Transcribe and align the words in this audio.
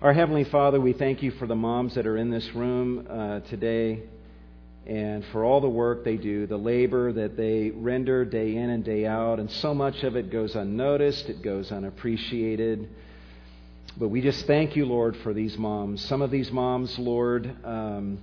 Our 0.00 0.12
Heavenly 0.12 0.44
Father, 0.44 0.80
we 0.80 0.92
thank 0.92 1.24
you 1.24 1.32
for 1.32 1.48
the 1.48 1.56
moms 1.56 1.96
that 1.96 2.06
are 2.06 2.16
in 2.16 2.30
this 2.30 2.54
room 2.54 3.04
uh, 3.10 3.40
today 3.40 4.04
and 4.86 5.24
for 5.32 5.44
all 5.44 5.60
the 5.60 5.68
work 5.68 6.04
they 6.04 6.16
do, 6.16 6.46
the 6.46 6.56
labor 6.56 7.12
that 7.12 7.36
they 7.36 7.70
render 7.70 8.24
day 8.24 8.54
in 8.54 8.70
and 8.70 8.84
day 8.84 9.06
out. 9.06 9.40
And 9.40 9.50
so 9.50 9.74
much 9.74 10.04
of 10.04 10.14
it 10.14 10.30
goes 10.30 10.54
unnoticed, 10.54 11.28
it 11.28 11.42
goes 11.42 11.72
unappreciated. 11.72 12.88
But 13.96 14.10
we 14.10 14.20
just 14.20 14.46
thank 14.46 14.76
you, 14.76 14.86
Lord, 14.86 15.16
for 15.16 15.34
these 15.34 15.58
moms. 15.58 16.04
Some 16.04 16.22
of 16.22 16.30
these 16.30 16.52
moms, 16.52 16.96
Lord, 16.96 17.52
um, 17.64 18.20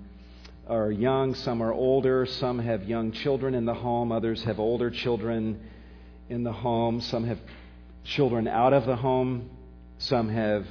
are 0.69 0.89
young, 0.89 1.35
some 1.35 1.61
are 1.61 1.73
older, 1.73 2.25
some 2.25 2.57
have 2.59 2.85
young 2.85 3.11
children 3.11 3.53
in 3.53 3.65
the 3.65 3.73
home, 3.73 4.13
others 4.13 4.41
have 4.45 4.61
older 4.61 4.89
children 4.89 5.59
in 6.29 6.45
the 6.45 6.53
home, 6.53 7.01
some 7.01 7.25
have 7.25 7.39
children 8.05 8.47
out 8.47 8.71
of 8.71 8.85
the 8.85 8.95
home, 8.95 9.49
some 9.97 10.29
have 10.29 10.65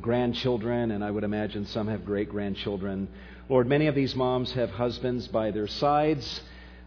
grandchildren, 0.00 0.90
and 0.90 1.04
I 1.04 1.10
would 1.10 1.24
imagine 1.24 1.66
some 1.66 1.88
have 1.88 2.04
great 2.04 2.28
grandchildren. 2.28 3.08
Lord, 3.48 3.66
many 3.66 3.86
of 3.86 3.94
these 3.94 4.14
moms 4.14 4.52
have 4.52 4.70
husbands 4.70 5.28
by 5.28 5.50
their 5.50 5.68
sides 5.68 6.40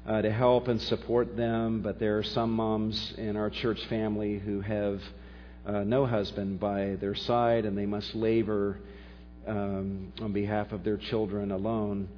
uh, 0.05 0.21
to 0.21 0.31
help 0.31 0.67
and 0.67 0.81
support 0.81 1.37
them, 1.37 1.81
but 1.81 1.99
there 1.99 2.17
are 2.17 2.23
some 2.23 2.51
moms 2.51 3.13
in 3.17 3.35
our 3.35 3.49
church 3.49 3.83
family 3.87 4.39
who 4.39 4.61
have 4.61 5.01
uh, 5.65 5.83
no 5.83 6.05
husband 6.05 6.59
by 6.59 6.95
their 6.99 7.15
side, 7.15 7.65
and 7.65 7.77
they 7.77 7.85
must 7.85 8.15
labor 8.15 8.79
um, 9.47 10.11
on 10.21 10.33
behalf 10.33 10.71
of 10.71 10.83
their 10.83 10.97
children 10.97 11.51
alone 11.51 12.09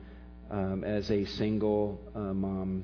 um, 0.50 0.84
as 0.84 1.10
a 1.12 1.26
single 1.26 2.00
uh, 2.16 2.20
mom. 2.20 2.84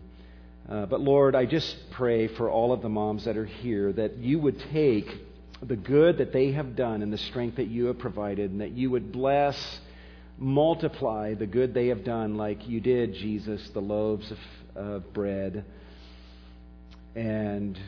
Uh, 0.69 0.85
but 0.85 0.99
Lord, 0.99 1.35
I 1.35 1.45
just 1.45 1.75
pray 1.91 2.27
for 2.27 2.49
all 2.49 2.71
of 2.71 2.81
the 2.81 2.89
moms 2.89 3.25
that 3.25 3.37
are 3.37 3.45
here 3.45 3.93
that 3.93 4.17
you 4.17 4.39
would 4.39 4.59
take 4.71 5.07
the 5.61 5.75
good 5.75 6.17
that 6.17 6.33
they 6.33 6.51
have 6.51 6.75
done 6.75 7.01
and 7.01 7.11
the 7.11 7.17
strength 7.17 7.57
that 7.57 7.67
you 7.67 7.85
have 7.85 7.99
provided, 7.99 8.51
and 8.51 8.61
that 8.61 8.71
you 8.71 8.89
would 8.91 9.11
bless 9.11 9.79
multiply 10.37 11.33
the 11.33 11.45
good 11.45 11.73
they 11.73 11.87
have 11.87 12.03
done, 12.03 12.35
like 12.35 12.67
you 12.67 12.79
did, 12.81 13.13
Jesus, 13.13 13.69
the 13.69 13.79
loaves 13.79 14.29
of, 14.31 14.37
of 14.75 15.13
bread, 15.13 15.63
and 17.15 17.79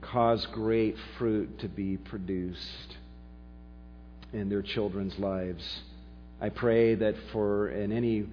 cause 0.00 0.44
great 0.46 0.96
fruit 1.18 1.60
to 1.60 1.68
be 1.68 1.96
produced 1.96 2.96
in 4.32 4.48
their 4.48 4.62
children's 4.62 5.18
lives. 5.18 5.82
I 6.40 6.48
pray 6.48 6.96
that 6.96 7.14
for 7.32 7.68
in 7.68 7.92
any 7.92 8.26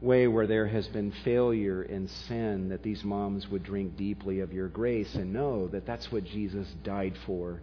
way 0.00 0.26
where 0.26 0.48
there 0.48 0.66
has 0.66 0.88
been 0.88 1.12
failure 1.24 1.82
and 1.82 2.10
sin, 2.10 2.70
that 2.70 2.82
these 2.82 3.04
moms 3.04 3.48
would 3.48 3.62
drink 3.62 3.96
deeply 3.96 4.40
of 4.40 4.52
your 4.52 4.66
grace 4.66 5.14
and 5.14 5.32
know 5.32 5.68
that 5.68 5.86
that's 5.86 6.10
what 6.10 6.24
Jesus 6.24 6.66
died 6.82 7.16
for 7.24 7.60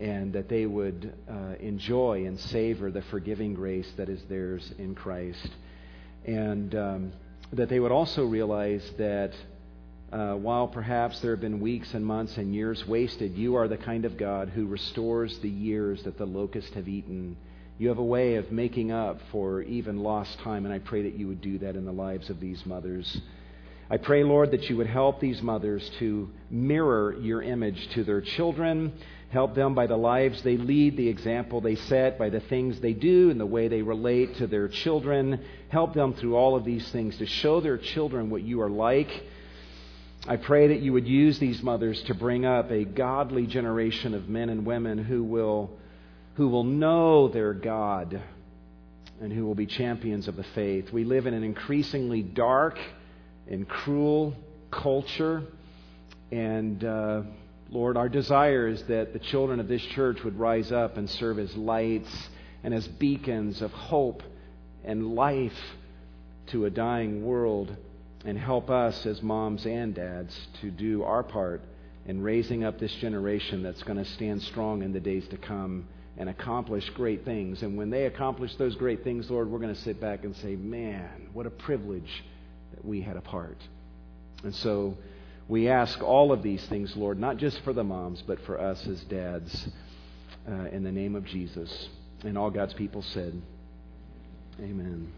and 0.00 0.32
that 0.32 0.48
they 0.48 0.66
would 0.66 1.12
uh, 1.28 1.54
enjoy 1.60 2.24
and 2.26 2.38
savor 2.38 2.90
the 2.90 3.02
forgiving 3.02 3.54
grace 3.54 3.90
that 3.96 4.08
is 4.08 4.22
theirs 4.28 4.72
in 4.78 4.94
Christ. 4.94 5.48
And 6.24 6.74
um, 6.74 7.12
that 7.52 7.68
they 7.68 7.80
would 7.80 7.92
also 7.92 8.24
realize 8.24 8.88
that 8.98 9.32
uh, 10.12 10.34
while 10.34 10.68
perhaps 10.68 11.20
there 11.20 11.32
have 11.32 11.40
been 11.40 11.60
weeks 11.60 11.92
and 11.94 12.04
months 12.04 12.36
and 12.36 12.54
years 12.54 12.86
wasted, 12.86 13.36
you 13.36 13.56
are 13.56 13.68
the 13.68 13.76
kind 13.76 14.04
of 14.04 14.16
God 14.16 14.50
who 14.50 14.66
restores 14.66 15.38
the 15.38 15.50
years 15.50 16.02
that 16.04 16.16
the 16.16 16.26
locusts 16.26 16.74
have 16.74 16.88
eaten. 16.88 17.36
You 17.78 17.88
have 17.88 17.98
a 17.98 18.04
way 18.04 18.36
of 18.36 18.50
making 18.50 18.90
up 18.90 19.20
for 19.30 19.62
even 19.62 20.02
lost 20.02 20.38
time, 20.40 20.64
and 20.64 20.74
I 20.74 20.78
pray 20.78 21.02
that 21.02 21.14
you 21.14 21.28
would 21.28 21.40
do 21.40 21.58
that 21.58 21.76
in 21.76 21.84
the 21.84 21.92
lives 21.92 22.30
of 22.30 22.40
these 22.40 22.64
mothers. 22.64 23.20
I 23.90 23.96
pray, 23.96 24.22
Lord, 24.24 24.50
that 24.50 24.68
you 24.68 24.76
would 24.76 24.86
help 24.86 25.20
these 25.20 25.40
mothers 25.40 25.88
to 25.98 26.30
mirror 26.50 27.14
your 27.20 27.42
image 27.42 27.88
to 27.94 28.04
their 28.04 28.20
children 28.20 28.92
Help 29.30 29.54
them 29.54 29.74
by 29.74 29.86
the 29.86 29.96
lives 29.96 30.42
they 30.42 30.56
lead, 30.56 30.96
the 30.96 31.08
example 31.08 31.60
they 31.60 31.74
set, 31.74 32.18
by 32.18 32.30
the 32.30 32.40
things 32.40 32.80
they 32.80 32.94
do, 32.94 33.30
and 33.30 33.38
the 33.38 33.46
way 33.46 33.68
they 33.68 33.82
relate 33.82 34.36
to 34.36 34.46
their 34.46 34.68
children. 34.68 35.40
Help 35.68 35.92
them 35.92 36.14
through 36.14 36.34
all 36.34 36.56
of 36.56 36.64
these 36.64 36.88
things 36.90 37.16
to 37.18 37.26
show 37.26 37.60
their 37.60 37.76
children 37.76 38.30
what 38.30 38.42
you 38.42 38.62
are 38.62 38.70
like. 38.70 39.10
I 40.26 40.36
pray 40.36 40.68
that 40.68 40.80
you 40.80 40.94
would 40.94 41.06
use 41.06 41.38
these 41.38 41.62
mothers 41.62 42.02
to 42.04 42.14
bring 42.14 42.46
up 42.46 42.70
a 42.70 42.84
godly 42.84 43.46
generation 43.46 44.14
of 44.14 44.28
men 44.28 44.48
and 44.48 44.64
women 44.64 44.98
who 44.98 45.22
will, 45.22 45.70
who 46.36 46.48
will 46.48 46.64
know 46.64 47.28
their 47.28 47.52
God 47.52 48.22
and 49.20 49.32
who 49.32 49.44
will 49.44 49.54
be 49.54 49.66
champions 49.66 50.26
of 50.26 50.36
the 50.36 50.44
faith. 50.54 50.92
We 50.92 51.04
live 51.04 51.26
in 51.26 51.34
an 51.34 51.44
increasingly 51.44 52.22
dark 52.22 52.78
and 53.46 53.68
cruel 53.68 54.34
culture, 54.70 55.42
and 56.30 56.84
uh, 56.84 57.22
Lord, 57.70 57.96
our 57.96 58.08
desire 58.08 58.66
is 58.66 58.82
that 58.84 59.12
the 59.12 59.18
children 59.18 59.60
of 59.60 59.68
this 59.68 59.82
church 59.82 60.22
would 60.24 60.38
rise 60.38 60.72
up 60.72 60.96
and 60.96 61.08
serve 61.08 61.38
as 61.38 61.54
lights 61.56 62.10
and 62.64 62.72
as 62.72 62.86
beacons 62.88 63.60
of 63.60 63.70
hope 63.72 64.22
and 64.84 65.14
life 65.14 65.58
to 66.48 66.64
a 66.64 66.70
dying 66.70 67.24
world 67.24 67.76
and 68.24 68.38
help 68.38 68.70
us 68.70 69.04
as 69.06 69.22
moms 69.22 69.66
and 69.66 69.94
dads 69.94 70.36
to 70.60 70.70
do 70.70 71.02
our 71.02 71.22
part 71.22 71.62
in 72.06 72.22
raising 72.22 72.64
up 72.64 72.78
this 72.78 72.94
generation 72.94 73.62
that's 73.62 73.82
going 73.82 74.02
to 74.02 74.10
stand 74.12 74.42
strong 74.42 74.82
in 74.82 74.92
the 74.92 75.00
days 75.00 75.28
to 75.28 75.36
come 75.36 75.86
and 76.16 76.28
accomplish 76.28 76.88
great 76.90 77.24
things. 77.24 77.62
And 77.62 77.76
when 77.76 77.90
they 77.90 78.06
accomplish 78.06 78.54
those 78.56 78.74
great 78.76 79.04
things, 79.04 79.30
Lord, 79.30 79.50
we're 79.50 79.60
going 79.60 79.74
to 79.74 79.80
sit 79.82 80.00
back 80.00 80.24
and 80.24 80.34
say, 80.36 80.56
man, 80.56 81.28
what 81.32 81.46
a 81.46 81.50
privilege 81.50 82.24
that 82.74 82.84
we 82.84 83.02
had 83.02 83.16
a 83.16 83.20
part. 83.20 83.58
And 84.42 84.54
so, 84.54 84.96
we 85.48 85.68
ask 85.68 86.02
all 86.02 86.30
of 86.30 86.42
these 86.42 86.62
things, 86.66 86.94
Lord, 86.94 87.18
not 87.18 87.38
just 87.38 87.58
for 87.62 87.72
the 87.72 87.82
moms, 87.82 88.22
but 88.26 88.38
for 88.44 88.60
us 88.60 88.86
as 88.86 89.00
dads, 89.04 89.68
uh, 90.46 90.66
in 90.70 90.84
the 90.84 90.92
name 90.92 91.16
of 91.16 91.24
Jesus. 91.24 91.88
And 92.22 92.36
all 92.36 92.50
God's 92.50 92.74
people 92.74 93.00
said, 93.00 93.40
Amen. 94.60 95.10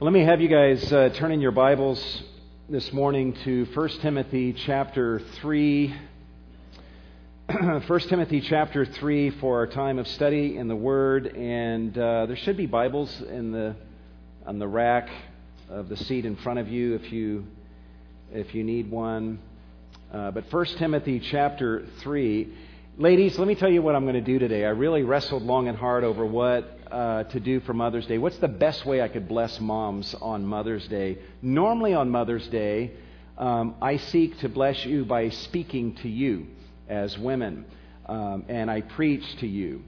Let 0.00 0.12
me 0.12 0.24
have 0.24 0.40
you 0.40 0.48
guys 0.48 0.92
uh, 0.92 1.10
turn 1.10 1.30
in 1.30 1.40
your 1.40 1.52
Bibles 1.52 2.22
this 2.68 2.92
morning 2.92 3.34
to 3.44 3.66
1 3.66 3.88
Timothy 4.00 4.52
chapter 4.52 5.20
3. 5.20 5.94
1 7.86 8.00
Timothy 8.08 8.40
chapter 8.40 8.84
3 8.84 9.30
for 9.30 9.58
our 9.58 9.68
time 9.68 10.00
of 10.00 10.08
study 10.08 10.56
in 10.56 10.66
the 10.66 10.74
Word. 10.74 11.28
And 11.28 11.96
uh, 11.96 12.26
there 12.26 12.36
should 12.36 12.56
be 12.56 12.66
Bibles 12.66 13.20
in 13.20 13.52
the, 13.52 13.76
on 14.44 14.58
the 14.58 14.66
rack 14.66 15.08
of 15.72 15.88
the 15.88 15.96
seat 15.96 16.26
in 16.26 16.36
front 16.36 16.58
of 16.58 16.68
you 16.68 16.94
if 16.94 17.10
you 17.10 17.46
if 18.30 18.54
you 18.54 18.62
need 18.62 18.90
one. 18.90 19.38
Uh, 20.12 20.30
but 20.30 20.44
1 20.52 20.66
Timothy 20.76 21.18
chapter 21.18 21.86
3. 22.00 22.52
Ladies, 22.98 23.38
let 23.38 23.48
me 23.48 23.54
tell 23.54 23.70
you 23.70 23.80
what 23.80 23.94
I'm 23.94 24.04
going 24.04 24.14
to 24.14 24.20
do 24.20 24.38
today. 24.38 24.66
I 24.66 24.70
really 24.70 25.02
wrestled 25.02 25.42
long 25.42 25.68
and 25.68 25.78
hard 25.78 26.04
over 26.04 26.26
what 26.26 26.78
uh, 26.90 27.24
to 27.24 27.40
do 27.40 27.60
for 27.60 27.72
Mother's 27.72 28.06
Day. 28.06 28.18
What's 28.18 28.36
the 28.36 28.48
best 28.48 28.84
way 28.84 29.00
I 29.00 29.08
could 29.08 29.26
bless 29.26 29.58
moms 29.60 30.14
on 30.20 30.44
Mother's 30.44 30.86
Day? 30.88 31.18
Normally 31.40 31.94
on 31.94 32.10
Mother's 32.10 32.46
Day, 32.48 32.92
um, 33.38 33.74
I 33.80 33.96
seek 33.96 34.38
to 34.40 34.50
bless 34.50 34.84
you 34.84 35.06
by 35.06 35.30
speaking 35.30 35.94
to 35.96 36.08
you 36.08 36.48
as 36.86 37.16
women, 37.18 37.64
um, 38.06 38.44
and 38.48 38.70
I 38.70 38.82
preach 38.82 39.24
to 39.36 39.46
you. 39.46 39.82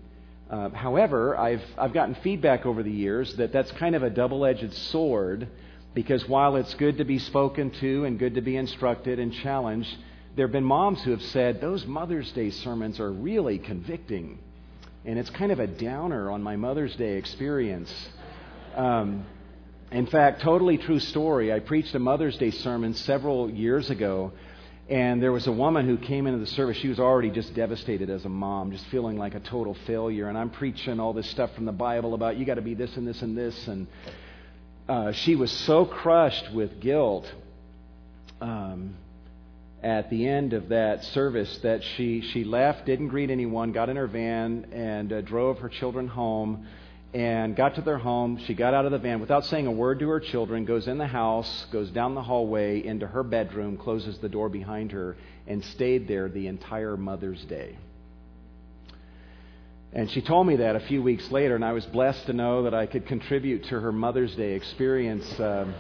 Uh, 0.49 0.71
however, 0.71 1.37
I've, 1.37 1.65
I've 1.77 1.93
gotten 1.93 2.15
feedback 2.17 2.65
over 2.65 2.83
the 2.83 2.91
years 2.91 3.35
that 3.37 3.53
that's 3.53 3.71
kind 3.73 3.95
of 3.95 4.03
a 4.03 4.11
double 4.11 4.47
edged 4.47 4.73
sword 4.73 5.49
because 5.95 6.29
while 6.29 6.57
it's 6.57 6.75
good 6.75 6.99
to 6.99 7.05
be 7.05 7.19
spoken 7.19 7.71
to 7.81 8.05
and 8.05 8.19
good 8.19 8.35
to 8.35 8.41
be 8.41 8.57
instructed 8.57 9.19
and 9.19 9.33
challenged, 9.33 9.97
there 10.37 10.47
have 10.47 10.53
been 10.53 10.65
moms 10.65 11.03
who 11.05 11.13
have 11.13 11.23
said, 11.23 11.61
those 11.61 11.87
Mother's 11.87 12.31
Day 12.33 12.51
sermons 12.51 12.99
are 12.99 13.11
really 13.11 13.59
convicting. 13.59 14.39
And 15.05 15.19
it's 15.19 15.31
kind 15.31 15.53
of 15.53 15.61
a 15.61 15.67
downer 15.67 16.31
on 16.31 16.43
my 16.43 16.57
Mother's 16.57 16.97
Day 16.97 17.17
experience. 17.17 17.93
Um, 18.75 19.25
in 19.93 20.07
fact, 20.07 20.43
totally 20.43 20.77
true 20.79 20.99
story. 20.99 21.53
I 21.53 21.61
preached 21.61 21.95
a 21.95 22.01
Mother's 22.01 22.37
Day 22.37 22.51
sermon 22.51 22.95
several 22.95 23.49
years 23.49 23.91
ago, 23.91 24.33
and 24.89 25.23
there 25.23 25.31
was 25.31 25.47
a 25.47 25.53
woman 25.53 25.87
who 25.87 25.97
came 25.97 26.27
into 26.27 26.41
the 26.41 26.49
service. 26.49 26.77
She 26.79 26.89
was 26.89 26.99
already 26.99 27.31
just 27.31 27.55
devastated 27.55 28.11
as 28.11 28.25
a 28.25 28.29
mom, 28.29 28.73
just 28.73 28.85
feeling 28.87 29.17
like 29.17 29.37
a 29.37 29.41
total 29.41 29.75
failure. 29.87 30.29
And 30.29 30.37
I'm 30.37 30.51
preaching 30.51 30.99
all 30.99 31.13
this 31.13 31.31
stuff 31.31 31.55
from 31.55 31.65
the 31.65 31.73
Bible 31.73 32.15
about 32.15 32.37
you 32.37 32.45
got 32.45 32.55
to 32.55 32.63
be 32.63 32.75
this 32.75 32.97
and 32.97 33.07
this 33.07 33.23
and 33.23 33.39
this. 33.39 33.69
And 33.69 33.87
uh, 34.89 35.13
she 35.13 35.35
was 35.35 35.51
so 35.51 35.87
crushed 35.87 36.53
with 36.53 36.81
guilt 36.81 37.31
um, 38.41 38.95
at 39.83 40.11
the 40.11 40.27
end 40.27 40.53
of 40.53 40.69
that 40.69 41.05
service 41.05 41.59
that 41.63 41.83
she, 41.83 42.21
she 42.21 42.45
left, 42.45 42.85
didn't 42.85 43.09
greet 43.09 43.31
anyone, 43.31 43.73
got 43.73 43.89
in 43.89 43.97
her 43.97 44.07
van, 44.07 44.67
and 44.73 45.13
uh, 45.13 45.21
drove 45.23 45.59
her 45.61 45.69
children 45.69 46.09
home. 46.09 46.67
And 47.15 47.55
got 47.55 47.77
to 47.77 47.81
their 47.81 47.99
home. 47.99 48.41
She 48.45 48.55
got 48.55 48.75
out 48.75 48.87
of 48.87 48.91
the 48.91 48.99
van 48.99 49.21
without 49.21 49.45
saying 49.45 49.69
a 49.69 49.71
word 49.71 50.01
to 50.01 50.09
her 50.09 50.19
children, 50.19 50.65
goes 50.65 50.89
in 50.89 50.99
the 50.99 51.07
house, 51.07 51.67
goes 51.71 51.89
down 51.91 52.17
the 52.17 52.23
hallway 52.23 52.85
into 52.85 53.07
her 53.07 53.23
bedroom, 53.23 53.77
closes 53.77 54.19
the 54.19 54.29
door 54.29 54.49
behind 54.49 54.91
her, 54.91 55.17
and 55.47 55.65
stayed 55.65 56.09
there 56.09 56.29
the 56.29 56.49
entire 56.49 56.97
Mother's 56.97 57.45
Day. 57.45 57.79
And 59.95 60.11
she 60.11 60.23
told 60.23 60.49
me 60.49 60.57
that 60.57 60.75
a 60.75 60.81
few 60.81 61.05
weeks 61.05 61.31
later, 61.31 61.55
and 61.55 61.65
I 61.65 61.71
was 61.71 61.87
blessed 61.87 62.27
to 62.27 62.33
know 62.33 62.65
that 62.65 62.75
I 62.75 62.87
could 62.87 63.07
contribute 63.07 63.63
to 63.67 63.79
her 63.79 63.93
Mother's 63.93 64.35
Day 64.35 64.55
experience. 64.55 65.25
Um, 65.39 65.73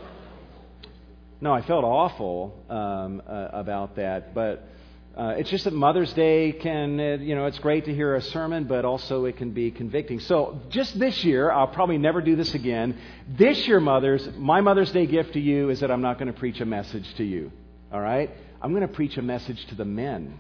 no, 1.41 1.53
I 1.53 1.63
felt 1.63 1.85
awful 1.85 2.55
um, 2.71 3.21
uh, 3.27 3.49
about 3.53 3.97
that, 3.97 4.33
but 4.33 4.69
uh, 5.17 5.35
it's 5.37 5.51
just 5.51 5.65
that 5.65 5.73
Mother's 5.73 6.13
Day 6.13 6.53
can, 6.53 7.01
uh, 7.01 7.03
you 7.21 7.35
know, 7.35 7.47
it's 7.47 7.59
great 7.59 7.87
to 7.87 7.95
hear 7.95 8.15
a 8.15 8.23
sermon, 8.23 8.65
but 8.65 8.85
also 8.85 9.25
it 9.25 9.37
can 9.37 9.51
be 9.51 9.73
convicting. 9.73 10.21
So 10.21 10.61
just 10.69 10.97
this 10.97 11.25
year, 11.25 11.51
I'll 11.51 11.67
probably 11.67 11.99
never 11.99 12.21
do 12.21 12.37
this 12.37 12.55
again. 12.55 12.97
This 13.29 13.67
year, 13.67 13.81
mothers, 13.81 14.29
my 14.37 14.61
Mother's 14.61 14.93
Day 14.93 15.07
gift 15.07 15.33
to 15.33 15.41
you 15.41 15.71
is 15.71 15.81
that 15.81 15.91
I'm 15.91 16.03
not 16.03 16.21
going 16.21 16.33
to 16.33 16.39
preach 16.39 16.61
a 16.61 16.65
message 16.65 17.13
to 17.17 17.25
you. 17.25 17.51
All 17.93 18.01
right? 18.01 18.31
I'm 18.63 18.73
going 18.73 18.87
to 18.87 18.95
preach 18.95 19.17
a 19.17 19.23
message 19.23 19.67
to 19.67 19.75
the 19.75 19.85
men. 19.85 20.39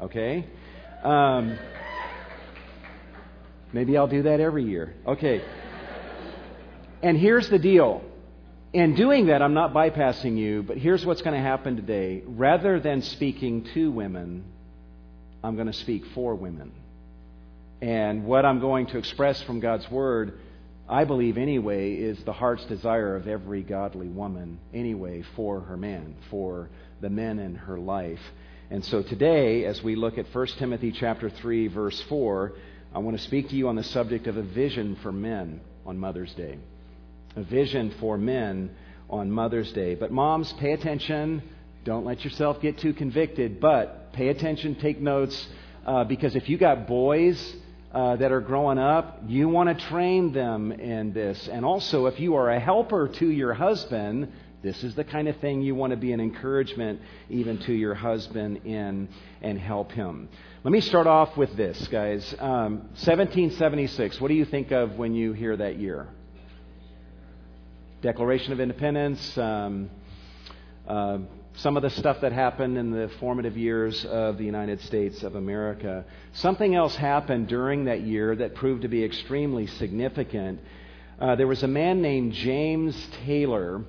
Okay? 0.00 0.46
Um, 1.02 1.58
maybe 3.72 3.96
I'll 3.96 4.08
do 4.08 4.22
that 4.22 4.40
every 4.40 4.64
year. 4.64 4.94
Okay. 5.06 5.42
And 7.02 7.16
here's 7.16 7.48
the 7.48 7.58
deal 7.58 8.02
in 8.72 8.94
doing 8.94 9.26
that, 9.26 9.42
I'm 9.42 9.54
not 9.54 9.72
bypassing 9.72 10.36
you, 10.36 10.62
but 10.62 10.78
here's 10.78 11.04
what's 11.04 11.22
going 11.22 11.34
to 11.34 11.42
happen 11.42 11.76
today. 11.76 12.22
Rather 12.24 12.78
than 12.78 13.02
speaking 13.02 13.64
to 13.74 13.90
women, 13.90 14.44
I'm 15.42 15.56
going 15.56 15.66
to 15.66 15.72
speak 15.72 16.04
for 16.14 16.34
women. 16.36 16.72
And 17.80 18.24
what 18.24 18.44
I'm 18.44 18.60
going 18.60 18.86
to 18.88 18.98
express 18.98 19.42
from 19.42 19.58
God's 19.58 19.90
Word, 19.90 20.38
I 20.88 21.04
believe 21.04 21.36
anyway, 21.36 21.94
is 21.94 22.22
the 22.24 22.32
heart's 22.32 22.64
desire 22.66 23.16
of 23.16 23.26
every 23.26 23.62
godly 23.62 24.08
woman, 24.08 24.60
anyway, 24.72 25.24
for 25.34 25.60
her 25.60 25.76
man, 25.76 26.14
for 26.30 26.68
the 27.00 27.10
men 27.10 27.40
in 27.40 27.56
her 27.56 27.78
life. 27.78 28.20
And 28.70 28.84
so 28.84 29.02
today, 29.02 29.64
as 29.64 29.82
we 29.82 29.96
look 29.96 30.16
at 30.16 30.32
1 30.32 30.46
Timothy 30.58 30.92
chapter 30.92 31.28
3, 31.28 31.66
verse 31.68 32.00
4, 32.02 32.52
I 32.92 32.98
want 32.98 33.16
to 33.16 33.22
speak 33.22 33.48
to 33.50 33.56
you 33.56 33.68
on 33.68 33.76
the 33.76 33.84
subject 33.84 34.26
of 34.26 34.36
a 34.36 34.42
vision 34.42 34.96
for 35.02 35.12
men 35.12 35.60
on 35.86 35.98
Mother's 35.98 36.32
Day 36.34 36.58
a 37.36 37.42
vision 37.42 37.92
for 38.00 38.18
men 38.18 38.70
on 39.08 39.30
Mother's 39.30 39.72
Day. 39.72 39.94
But 39.94 40.10
moms, 40.10 40.52
pay 40.54 40.72
attention. 40.72 41.42
Don't 41.84 42.04
let 42.04 42.24
yourself 42.24 42.60
get 42.60 42.78
too 42.78 42.92
convicted, 42.92 43.60
but 43.60 44.12
pay 44.12 44.28
attention, 44.28 44.74
take 44.76 45.00
notes, 45.00 45.48
uh, 45.86 46.04
because 46.04 46.36
if 46.36 46.48
you 46.48 46.58
got 46.58 46.86
boys 46.86 47.56
uh, 47.92 48.16
that 48.16 48.32
are 48.32 48.40
growing 48.40 48.78
up, 48.78 49.22
you 49.26 49.48
want 49.48 49.76
to 49.76 49.86
train 49.86 50.32
them 50.32 50.72
in 50.72 51.12
this. 51.12 51.48
And 51.48 51.64
also, 51.64 52.06
if 52.06 52.20
you 52.20 52.36
are 52.36 52.50
a 52.50 52.60
helper 52.60 53.08
to 53.08 53.30
your 53.30 53.54
husband, 53.54 54.32
this 54.62 54.84
is 54.84 54.94
the 54.94 55.04
kind 55.04 55.26
of 55.26 55.36
thing 55.38 55.62
you 55.62 55.74
want 55.74 55.92
to 55.92 55.96
be 55.96 56.12
an 56.12 56.20
encouragement 56.20 57.00
even 57.30 57.58
to 57.60 57.72
your 57.72 57.94
husband 57.94 58.58
in 58.66 59.08
and 59.40 59.58
help 59.58 59.90
him. 59.92 60.28
Let 60.62 60.70
me 60.72 60.82
start 60.82 61.06
off 61.06 61.34
with 61.34 61.56
this, 61.56 61.88
guys. 61.88 62.34
Um, 62.38 62.80
1776. 62.92 64.20
What 64.20 64.28
do 64.28 64.34
you 64.34 64.44
think 64.44 64.70
of 64.70 64.96
when 64.96 65.14
you 65.14 65.32
hear 65.32 65.56
that 65.56 65.78
year? 65.78 66.08
Declaration 68.02 68.52
of 68.52 68.60
Independence, 68.60 69.38
um, 69.38 69.90
uh, 70.86 71.18
some 71.54 71.78
of 71.78 71.82
the 71.82 71.90
stuff 71.90 72.20
that 72.20 72.32
happened 72.32 72.76
in 72.76 72.90
the 72.90 73.10
formative 73.18 73.56
years 73.56 74.04
of 74.04 74.36
the 74.36 74.44
United 74.44 74.82
States 74.82 75.22
of 75.22 75.36
America. 75.36 76.04
Something 76.32 76.74
else 76.74 76.94
happened 76.96 77.48
during 77.48 77.86
that 77.86 78.02
year 78.02 78.36
that 78.36 78.54
proved 78.54 78.82
to 78.82 78.88
be 78.88 79.02
extremely 79.04 79.66
significant. 79.66 80.60
Uh, 81.18 81.36
there 81.36 81.46
was 81.46 81.62
a 81.62 81.68
man 81.68 82.02
named 82.02 82.34
James 82.34 83.08
Taylor 83.24 83.84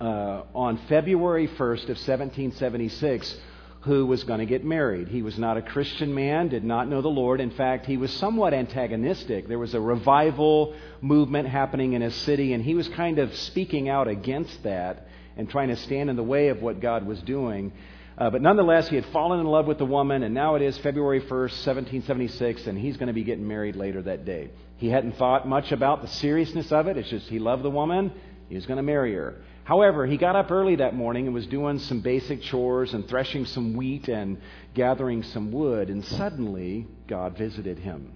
uh, 0.00 0.42
on 0.54 0.78
February 0.88 1.46
1st 1.46 1.84
of 1.84 1.98
1776 1.98 3.36
who 3.82 4.04
was 4.04 4.24
going 4.24 4.40
to 4.40 4.46
get 4.46 4.64
married. 4.64 5.08
He 5.08 5.22
was 5.22 5.38
not 5.38 5.56
a 5.56 5.62
Christian 5.62 6.14
man, 6.14 6.48
did 6.48 6.64
not 6.64 6.88
know 6.88 7.00
the 7.00 7.08
Lord. 7.08 7.40
In 7.40 7.50
fact, 7.50 7.86
he 7.86 7.96
was 7.96 8.12
somewhat 8.12 8.52
antagonistic. 8.52 9.48
There 9.48 9.58
was 9.58 9.72
a 9.72 9.80
revival 9.80 10.74
movement 11.00 11.48
happening 11.48 11.94
in 11.94 12.02
his 12.02 12.14
city, 12.14 12.52
and 12.52 12.62
he 12.62 12.74
was 12.74 12.88
kind 12.90 13.18
of 13.18 13.34
speaking 13.34 13.88
out 13.88 14.06
against 14.06 14.62
that 14.64 15.06
and 15.36 15.48
trying 15.48 15.68
to 15.68 15.76
stand 15.76 16.10
in 16.10 16.16
the 16.16 16.22
way 16.22 16.48
of 16.48 16.60
what 16.60 16.80
God 16.80 17.06
was 17.06 17.22
doing. 17.22 17.72
Uh, 18.18 18.28
but 18.28 18.42
nonetheless, 18.42 18.86
he 18.88 18.96
had 18.96 19.06
fallen 19.06 19.40
in 19.40 19.46
love 19.46 19.66
with 19.66 19.78
the 19.78 19.86
woman, 19.86 20.22
and 20.24 20.34
now 20.34 20.56
it 20.56 20.62
is 20.62 20.76
February 20.78 21.22
1st, 21.22 21.64
1776, 21.64 22.66
and 22.66 22.78
he's 22.78 22.98
going 22.98 23.06
to 23.06 23.14
be 23.14 23.24
getting 23.24 23.48
married 23.48 23.76
later 23.76 24.02
that 24.02 24.26
day. 24.26 24.50
He 24.76 24.90
hadn't 24.90 25.16
thought 25.16 25.48
much 25.48 25.72
about 25.72 26.02
the 26.02 26.08
seriousness 26.08 26.70
of 26.70 26.86
it. 26.86 26.98
It's 26.98 27.08
just 27.08 27.28
he 27.28 27.38
loved 27.38 27.62
the 27.62 27.70
woman, 27.70 28.12
he 28.50 28.56
was 28.56 28.66
going 28.66 28.76
to 28.76 28.82
marry 28.82 29.14
her. 29.14 29.36
However, 29.70 30.04
he 30.04 30.16
got 30.16 30.34
up 30.34 30.50
early 30.50 30.74
that 30.74 30.96
morning 30.96 31.26
and 31.26 31.32
was 31.32 31.46
doing 31.46 31.78
some 31.78 32.00
basic 32.00 32.42
chores 32.42 32.92
and 32.92 33.06
threshing 33.06 33.46
some 33.46 33.76
wheat 33.76 34.08
and 34.08 34.38
gathering 34.74 35.22
some 35.22 35.52
wood, 35.52 35.90
and 35.90 36.04
suddenly 36.04 36.88
God 37.06 37.38
visited 37.38 37.78
him. 37.78 38.10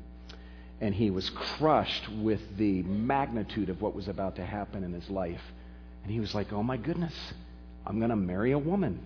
And 0.80 0.92
he 0.92 1.10
was 1.12 1.30
crushed 1.30 2.08
with 2.08 2.40
the 2.56 2.82
magnitude 2.82 3.68
of 3.68 3.80
what 3.80 3.94
was 3.94 4.08
about 4.08 4.34
to 4.34 4.44
happen 4.44 4.82
in 4.82 4.92
his 4.92 5.08
life. 5.08 5.40
And 6.02 6.10
he 6.10 6.18
was 6.18 6.34
like, 6.34 6.52
Oh 6.52 6.64
my 6.64 6.76
goodness, 6.76 7.14
I'm 7.86 8.00
going 8.00 8.10
to 8.10 8.16
marry 8.16 8.50
a 8.50 8.58
woman. 8.58 8.98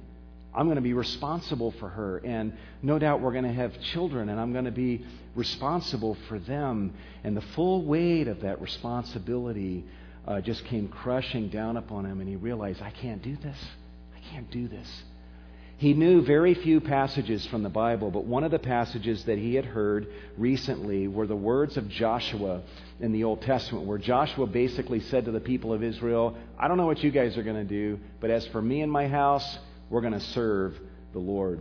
I'm 0.54 0.68
going 0.68 0.76
to 0.76 0.80
be 0.80 0.94
responsible 0.94 1.72
for 1.72 1.90
her. 1.90 2.16
And 2.24 2.56
no 2.80 2.98
doubt 2.98 3.20
we're 3.20 3.32
going 3.32 3.44
to 3.44 3.52
have 3.52 3.78
children, 3.92 4.30
and 4.30 4.40
I'm 4.40 4.54
going 4.54 4.64
to 4.64 4.70
be 4.70 5.04
responsible 5.34 6.16
for 6.28 6.38
them. 6.38 6.94
And 7.24 7.36
the 7.36 7.42
full 7.42 7.84
weight 7.84 8.26
of 8.26 8.40
that 8.40 8.62
responsibility 8.62 9.84
uh, 10.28 10.42
just 10.42 10.64
came 10.66 10.88
crushing 10.88 11.48
down 11.48 11.78
upon 11.78 12.04
him, 12.04 12.20
and 12.20 12.28
he 12.28 12.36
realized, 12.36 12.82
I 12.82 12.90
can't 12.90 13.22
do 13.22 13.34
this. 13.36 13.56
I 14.14 14.20
can't 14.30 14.50
do 14.50 14.68
this. 14.68 14.86
He 15.78 15.94
knew 15.94 16.22
very 16.22 16.54
few 16.54 16.80
passages 16.80 17.46
from 17.46 17.62
the 17.62 17.70
Bible, 17.70 18.10
but 18.10 18.24
one 18.24 18.44
of 18.44 18.50
the 18.50 18.58
passages 18.58 19.24
that 19.24 19.38
he 19.38 19.54
had 19.54 19.64
heard 19.64 20.08
recently 20.36 21.08
were 21.08 21.26
the 21.26 21.36
words 21.36 21.76
of 21.78 21.88
Joshua 21.88 22.62
in 23.00 23.12
the 23.12 23.24
Old 23.24 23.40
Testament, 23.42 23.86
where 23.86 23.96
Joshua 23.96 24.46
basically 24.46 25.00
said 25.00 25.24
to 25.24 25.30
the 25.30 25.40
people 25.40 25.72
of 25.72 25.82
Israel, 25.82 26.36
I 26.58 26.68
don't 26.68 26.76
know 26.76 26.86
what 26.86 27.02
you 27.02 27.10
guys 27.10 27.38
are 27.38 27.44
going 27.44 27.56
to 27.56 27.64
do, 27.64 27.98
but 28.20 28.30
as 28.30 28.46
for 28.48 28.60
me 28.60 28.82
and 28.82 28.92
my 28.92 29.08
house, 29.08 29.58
we're 29.88 30.02
going 30.02 30.12
to 30.12 30.20
serve 30.20 30.74
the 31.12 31.20
Lord. 31.20 31.60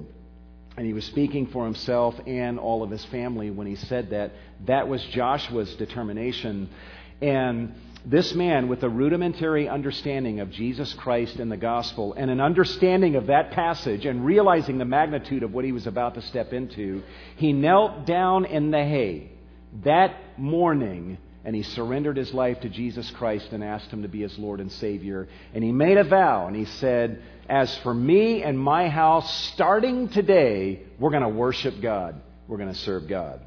And 0.75 0.86
he 0.86 0.94
was 0.94 1.06
speaking 1.06 1.48
for 1.48 1.64
himself 1.64 2.16
and 2.28 2.60
all 2.60 2.84
of 2.84 2.90
his 2.90 3.06
family 3.06 3.50
when 3.50 3.66
he 3.66 3.75
said 3.75 4.10
that. 4.10 4.34
That 4.66 4.88
was 4.88 5.04
Joshua's 5.12 5.74
determination. 5.75 6.69
And 7.22 7.74
this 8.06 8.34
man, 8.34 8.68
with 8.68 8.84
a 8.84 8.90
rudimentary 8.90 9.68
understanding 9.68 10.40
of 10.40 10.52
Jesus 10.52 10.94
Christ 10.94 11.38
and 11.38 11.52
the 11.52 11.58
gospel, 11.58 12.14
and 12.14 12.32
an 12.32 12.40
understanding 12.40 13.16
of 13.16 13.28
that 13.28 13.52
passage, 13.52 14.06
and 14.06 14.26
realizing 14.26 14.78
the 14.78 14.86
magnitude 14.86 15.44
of 15.44 15.54
what 15.54 15.66
he 15.66 15.72
was 15.72 15.88
about 15.88 16.16
to 16.16 16.22
step 16.22 16.54
into, 16.54 17.04
he 17.36 17.54
knelt 17.54 18.06
down 18.06 18.46
in 18.46 18.72
the 18.72 18.84
hay 18.84 19.32
that 19.84 20.38
morning 20.38 21.18
and 21.44 21.56
he 21.56 21.64
surrendered 21.64 22.18
his 22.18 22.34
life 22.34 22.60
to 22.62 22.70
Jesus 22.70 23.10
Christ 23.12 23.50
and 23.52 23.64
asked 23.64 23.90
him 23.90 24.02
to 24.02 24.10
be 24.10 24.22
his 24.22 24.38
Lord 24.38 24.60
and 24.60 24.72
Savior. 24.72 25.30
And 25.54 25.64
he 25.64 25.72
made 25.72 25.98
a 25.98 26.04
vow 26.04 26.48
and 26.48 26.56
he 26.56 26.66
said, 26.66 27.22
As 27.48 27.76
for 27.80 27.94
me 27.94 28.44
and 28.44 28.60
my 28.60 28.90
house, 28.90 29.34
starting 29.54 30.10
today, 30.10 30.82
we're 31.00 31.12
going 31.12 31.24
to 31.24 31.30
worship 31.30 31.80
God. 31.82 32.20
We're 32.48 32.58
going 32.58 32.74
to 32.74 32.80
serve 32.80 33.08
God. 33.08 33.40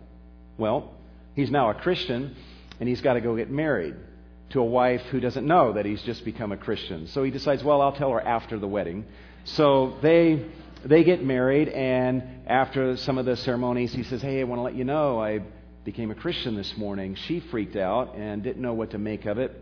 Well, 0.56 0.94
he's 1.34 1.50
now 1.50 1.70
a 1.70 1.74
Christian 1.74 2.34
and 2.78 2.88
he's 2.88 3.02
got 3.02 3.14
to 3.14 3.20
go 3.20 3.36
get 3.36 3.50
married 3.50 3.96
to 4.50 4.60
a 4.60 4.64
wife 4.64 5.02
who 5.10 5.20
doesn't 5.20 5.46
know 5.46 5.72
that 5.72 5.86
he's 5.86 6.02
just 6.02 6.24
become 6.24 6.52
a 6.52 6.56
Christian. 6.56 7.06
So 7.08 7.22
he 7.22 7.30
decides, 7.30 7.62
well, 7.62 7.80
I'll 7.80 7.92
tell 7.92 8.10
her 8.10 8.20
after 8.20 8.58
the 8.58 8.68
wedding. 8.68 9.06
So 9.44 9.96
they 10.02 10.44
they 10.84 11.04
get 11.04 11.22
married, 11.22 11.68
and 11.68 12.22
after 12.46 12.96
some 12.96 13.18
of 13.18 13.26
the 13.26 13.36
ceremonies, 13.36 13.92
he 13.92 14.02
says, 14.02 14.22
"Hey, 14.22 14.40
I 14.40 14.44
want 14.44 14.58
to 14.60 14.62
let 14.62 14.74
you 14.74 14.84
know 14.84 15.20
I 15.20 15.40
became 15.84 16.10
a 16.10 16.14
Christian 16.14 16.56
this 16.56 16.76
morning." 16.76 17.14
She 17.14 17.40
freaked 17.40 17.76
out 17.76 18.16
and 18.16 18.42
didn't 18.42 18.62
know 18.62 18.74
what 18.74 18.90
to 18.90 18.98
make 18.98 19.26
of 19.26 19.38
it. 19.38 19.52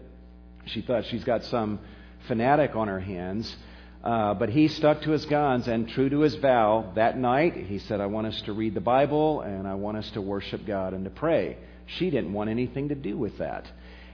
She 0.66 0.82
thought 0.82 1.06
she's 1.06 1.24
got 1.24 1.44
some 1.44 1.80
fanatic 2.26 2.76
on 2.76 2.88
her 2.88 3.00
hands. 3.00 3.56
Uh, 4.02 4.32
but 4.34 4.48
he 4.48 4.68
stuck 4.68 5.02
to 5.02 5.10
his 5.10 5.26
guns 5.26 5.66
and 5.66 5.88
true 5.88 6.08
to 6.08 6.20
his 6.20 6.36
vow 6.36 6.92
that 6.94 7.18
night, 7.18 7.56
he 7.56 7.80
said, 7.80 8.00
I 8.00 8.06
want 8.06 8.28
us 8.28 8.40
to 8.42 8.52
read 8.52 8.74
the 8.74 8.80
Bible 8.80 9.40
and 9.40 9.66
I 9.66 9.74
want 9.74 9.96
us 9.96 10.08
to 10.12 10.20
worship 10.20 10.64
God 10.64 10.94
and 10.94 11.04
to 11.04 11.10
pray. 11.10 11.58
She 11.86 12.10
didn't 12.10 12.32
want 12.32 12.48
anything 12.48 12.90
to 12.90 12.94
do 12.94 13.16
with 13.16 13.38
that. 13.38 13.66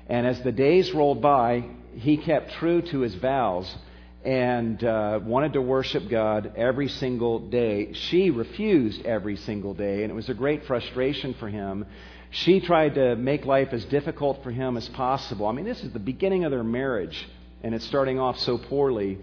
And 0.08 0.26
as 0.26 0.40
the 0.42 0.52
days 0.52 0.92
rolled 0.92 1.22
by, 1.22 1.64
he 1.94 2.16
kept 2.16 2.52
true 2.52 2.82
to 2.82 3.00
his 3.00 3.14
vows 3.14 3.72
and 4.24 4.82
uh, 4.82 5.20
wanted 5.22 5.52
to 5.52 5.60
worship 5.60 6.08
God 6.08 6.52
every 6.56 6.88
single 6.88 7.38
day. 7.38 7.92
She 7.92 8.30
refused 8.30 9.04
every 9.04 9.36
single 9.36 9.74
day, 9.74 10.02
and 10.02 10.10
it 10.10 10.14
was 10.14 10.28
a 10.28 10.34
great 10.34 10.64
frustration 10.64 11.34
for 11.34 11.48
him. 11.48 11.84
She 12.30 12.60
tried 12.60 12.94
to 12.94 13.16
make 13.16 13.44
life 13.44 13.68
as 13.72 13.84
difficult 13.84 14.42
for 14.42 14.50
him 14.50 14.76
as 14.76 14.88
possible. 14.88 15.46
I 15.46 15.52
mean, 15.52 15.66
this 15.66 15.82
is 15.84 15.92
the 15.92 15.98
beginning 15.98 16.44
of 16.44 16.50
their 16.50 16.64
marriage, 16.64 17.28
and 17.62 17.74
it's 17.74 17.84
starting 17.84 18.18
off 18.18 18.38
so 18.40 18.58
poorly. 18.58 19.18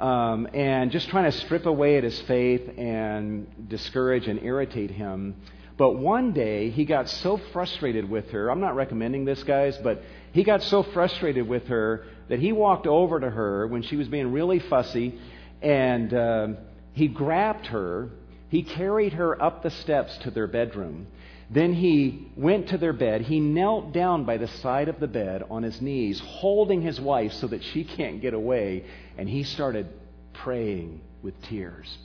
Um, 0.00 0.48
and 0.54 0.90
just 0.92 1.08
trying 1.08 1.30
to 1.30 1.36
strip 1.38 1.66
away 1.66 1.98
at 1.98 2.04
his 2.04 2.18
faith 2.22 2.68
and 2.78 3.68
discourage 3.68 4.28
and 4.28 4.42
irritate 4.42 4.90
him. 4.92 5.34
But 5.78 5.92
one 5.92 6.32
day, 6.32 6.70
he 6.70 6.84
got 6.84 7.08
so 7.08 7.40
frustrated 7.52 8.10
with 8.10 8.30
her. 8.32 8.50
I'm 8.50 8.60
not 8.60 8.74
recommending 8.74 9.24
this, 9.24 9.42
guys, 9.44 9.78
but 9.78 10.02
he 10.32 10.42
got 10.42 10.62
so 10.64 10.82
frustrated 10.82 11.48
with 11.48 11.68
her 11.68 12.04
that 12.28 12.40
he 12.40 12.52
walked 12.52 12.86
over 12.86 13.20
to 13.20 13.30
her 13.30 13.66
when 13.68 13.82
she 13.82 13.96
was 13.96 14.08
being 14.08 14.32
really 14.32 14.58
fussy 14.58 15.18
and 15.62 16.12
uh, 16.12 16.48
he 16.92 17.08
grabbed 17.08 17.66
her. 17.66 18.10
He 18.48 18.64
carried 18.64 19.12
her 19.14 19.40
up 19.40 19.62
the 19.62 19.70
steps 19.70 20.18
to 20.18 20.30
their 20.30 20.48
bedroom. 20.48 21.06
Then 21.50 21.72
he 21.72 22.28
went 22.36 22.68
to 22.70 22.78
their 22.78 22.92
bed. 22.92 23.22
He 23.22 23.40
knelt 23.40 23.92
down 23.92 24.24
by 24.24 24.36
the 24.36 24.48
side 24.48 24.88
of 24.88 25.00
the 25.00 25.06
bed 25.06 25.44
on 25.48 25.62
his 25.62 25.80
knees, 25.80 26.20
holding 26.20 26.82
his 26.82 27.00
wife 27.00 27.32
so 27.34 27.46
that 27.46 27.62
she 27.62 27.84
can't 27.84 28.20
get 28.20 28.34
away. 28.34 28.84
And 29.16 29.28
he 29.28 29.44
started 29.44 29.86
praying 30.34 31.00
with 31.22 31.40
tears. 31.42 31.98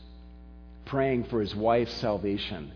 praying 0.86 1.26
for 1.26 1.42
his 1.42 1.56
wife's 1.56 1.94
salvation, 1.96 2.72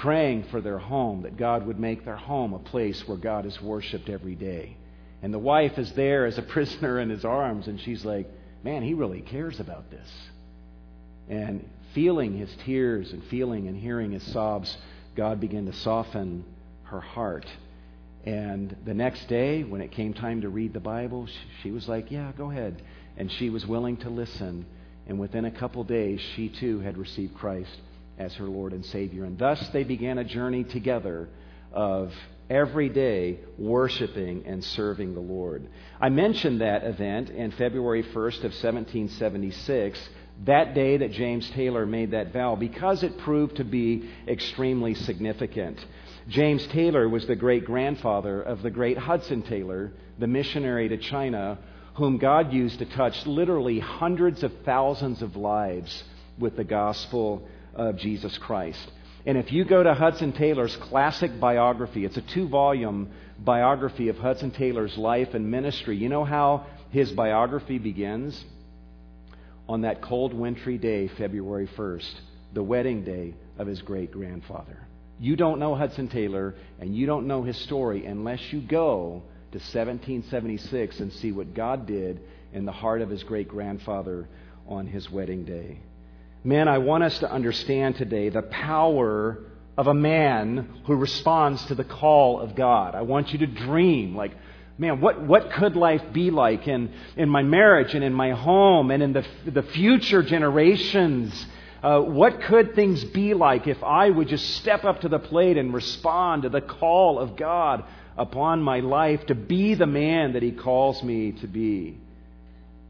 praying 0.00 0.42
for 0.44 0.62
their 0.62 0.78
home, 0.78 1.22
that 1.22 1.36
God 1.36 1.66
would 1.66 1.78
make 1.78 2.06
their 2.06 2.16
home 2.16 2.54
a 2.54 2.58
place 2.58 3.06
where 3.06 3.18
God 3.18 3.44
is 3.44 3.60
worshiped 3.60 4.08
every 4.08 4.34
day. 4.34 4.78
And 5.22 5.32
the 5.32 5.38
wife 5.38 5.76
is 5.78 5.92
there 5.92 6.24
as 6.24 6.38
a 6.38 6.42
prisoner 6.54 6.98
in 7.00 7.10
his 7.10 7.24
arms, 7.24 7.68
and 7.68 7.78
she's 7.80 8.04
like, 8.04 8.26
Man, 8.62 8.82
he 8.82 8.94
really 8.94 9.20
cares 9.20 9.58
about 9.60 9.90
this. 9.90 10.08
And 11.28 11.66
feeling 11.94 12.36
his 12.36 12.54
tears 12.64 13.12
and 13.12 13.24
feeling 13.24 13.68
and 13.68 13.76
hearing 13.76 14.12
his 14.12 14.22
sobs, 14.32 14.76
God 15.16 15.40
began 15.40 15.64
to 15.66 15.72
soften 15.72 16.44
her 16.84 17.00
heart. 17.00 17.46
And 18.24 18.76
the 18.84 18.92
next 18.92 19.28
day, 19.28 19.64
when 19.64 19.80
it 19.80 19.92
came 19.92 20.12
time 20.12 20.42
to 20.42 20.50
read 20.50 20.74
the 20.74 20.80
Bible, 20.80 21.26
she 21.62 21.70
was 21.70 21.88
like, 21.88 22.10
Yeah, 22.10 22.32
go 22.38 22.50
ahead. 22.50 22.82
And 23.18 23.30
she 23.32 23.50
was 23.50 23.66
willing 23.66 23.98
to 23.98 24.08
listen. 24.08 24.64
And 25.06 25.18
within 25.18 25.44
a 25.44 25.50
couple 25.50 25.84
days, 25.84 26.20
she 26.36 26.48
too 26.48 26.80
had 26.80 26.96
received 26.96 27.34
Christ 27.34 27.76
as 28.20 28.34
her 28.34 28.44
Lord 28.44 28.74
and 28.74 28.84
Savior. 28.84 29.24
And 29.24 29.38
thus 29.38 29.66
they 29.70 29.82
began 29.82 30.18
a 30.18 30.24
journey 30.24 30.62
together 30.62 31.28
of 31.72 32.12
every 32.50 32.90
day 32.90 33.38
worshiping 33.56 34.44
and 34.46 34.62
serving 34.62 35.14
the 35.14 35.20
Lord. 35.20 35.66
I 36.00 36.10
mentioned 36.10 36.60
that 36.60 36.84
event 36.84 37.30
in 37.30 37.50
February 37.52 38.02
1st 38.02 38.44
of 38.44 38.52
1776, 38.52 39.98
that 40.44 40.74
day 40.74 40.98
that 40.98 41.12
James 41.12 41.48
Taylor 41.50 41.86
made 41.86 42.10
that 42.10 42.32
vow, 42.32 42.56
because 42.56 43.02
it 43.02 43.16
proved 43.18 43.56
to 43.56 43.64
be 43.64 44.10
extremely 44.28 44.94
significant. 44.94 45.78
James 46.28 46.66
Taylor 46.68 47.08
was 47.08 47.26
the 47.26 47.36
great 47.36 47.64
grandfather 47.64 48.42
of 48.42 48.62
the 48.62 48.70
great 48.70 48.98
Hudson 48.98 49.42
Taylor, 49.42 49.92
the 50.18 50.26
missionary 50.26 50.88
to 50.88 50.98
China, 50.98 51.58
whom 51.94 52.18
God 52.18 52.52
used 52.52 52.80
to 52.80 52.84
touch 52.84 53.26
literally 53.26 53.78
hundreds 53.78 54.42
of 54.42 54.52
thousands 54.64 55.22
of 55.22 55.36
lives 55.36 56.04
with 56.38 56.56
the 56.56 56.64
gospel 56.64 57.48
of 57.74 57.96
Jesus 57.96 58.36
Christ. 58.38 58.90
And 59.26 59.36
if 59.36 59.52
you 59.52 59.64
go 59.64 59.82
to 59.82 59.92
Hudson 59.92 60.32
Taylor's 60.32 60.74
classic 60.76 61.38
biography, 61.38 62.04
it's 62.04 62.16
a 62.16 62.22
two 62.22 62.48
volume 62.48 63.10
biography 63.38 64.08
of 64.08 64.16
Hudson 64.16 64.50
Taylor's 64.50 64.96
life 64.96 65.34
and 65.34 65.50
ministry. 65.50 65.96
You 65.96 66.08
know 66.08 66.24
how 66.24 66.66
his 66.90 67.12
biography 67.12 67.78
begins? 67.78 68.42
On 69.68 69.82
that 69.82 70.00
cold, 70.02 70.32
wintry 70.32 70.78
day, 70.78 71.08
February 71.08 71.68
1st, 71.76 72.12
the 72.54 72.62
wedding 72.62 73.04
day 73.04 73.34
of 73.58 73.66
his 73.66 73.82
great 73.82 74.10
grandfather. 74.10 74.78
You 75.18 75.36
don't 75.36 75.60
know 75.60 75.74
Hudson 75.74 76.08
Taylor, 76.08 76.54
and 76.80 76.96
you 76.96 77.06
don't 77.06 77.26
know 77.26 77.42
his 77.42 77.58
story 77.58 78.06
unless 78.06 78.40
you 78.52 78.62
go 78.62 79.22
to 79.52 79.58
1776 79.58 81.00
and 81.00 81.12
see 81.12 81.30
what 81.30 81.54
God 81.54 81.86
did 81.86 82.20
in 82.52 82.64
the 82.64 82.72
heart 82.72 83.02
of 83.02 83.10
his 83.10 83.22
great 83.22 83.48
grandfather 83.48 84.28
on 84.66 84.86
his 84.86 85.10
wedding 85.10 85.44
day. 85.44 85.78
Men, 86.42 86.68
I 86.68 86.78
want 86.78 87.04
us 87.04 87.18
to 87.18 87.30
understand 87.30 87.96
today 87.96 88.30
the 88.30 88.42
power 88.42 89.38
of 89.76 89.86
a 89.86 89.94
man 89.94 90.82
who 90.86 90.94
responds 90.96 91.64
to 91.66 91.74
the 91.74 91.84
call 91.84 92.40
of 92.40 92.54
God. 92.54 92.94
I 92.94 93.02
want 93.02 93.32
you 93.32 93.40
to 93.40 93.46
dream 93.46 94.16
like, 94.16 94.32
man, 94.78 95.02
what, 95.02 95.20
what 95.22 95.52
could 95.52 95.76
life 95.76 96.02
be 96.12 96.30
like 96.30 96.66
in, 96.66 96.92
in 97.16 97.28
my 97.28 97.42
marriage 97.42 97.94
and 97.94 98.02
in 98.02 98.14
my 98.14 98.30
home 98.30 98.90
and 98.90 99.02
in 99.02 99.12
the, 99.12 99.24
the 99.44 99.62
future 99.62 100.22
generations? 100.22 101.46
Uh, 101.82 102.00
what 102.00 102.40
could 102.42 102.74
things 102.74 103.04
be 103.04 103.34
like 103.34 103.66
if 103.66 103.82
I 103.82 104.08
would 104.08 104.28
just 104.28 104.56
step 104.56 104.84
up 104.84 105.02
to 105.02 105.08
the 105.08 105.18
plate 105.18 105.58
and 105.58 105.74
respond 105.74 106.42
to 106.42 106.48
the 106.48 106.62
call 106.62 107.18
of 107.18 107.36
God 107.36 107.84
upon 108.16 108.62
my 108.62 108.80
life 108.80 109.26
to 109.26 109.34
be 109.34 109.74
the 109.74 109.86
man 109.86 110.32
that 110.32 110.42
He 110.42 110.52
calls 110.52 111.02
me 111.02 111.32
to 111.32 111.46
be? 111.46 111.98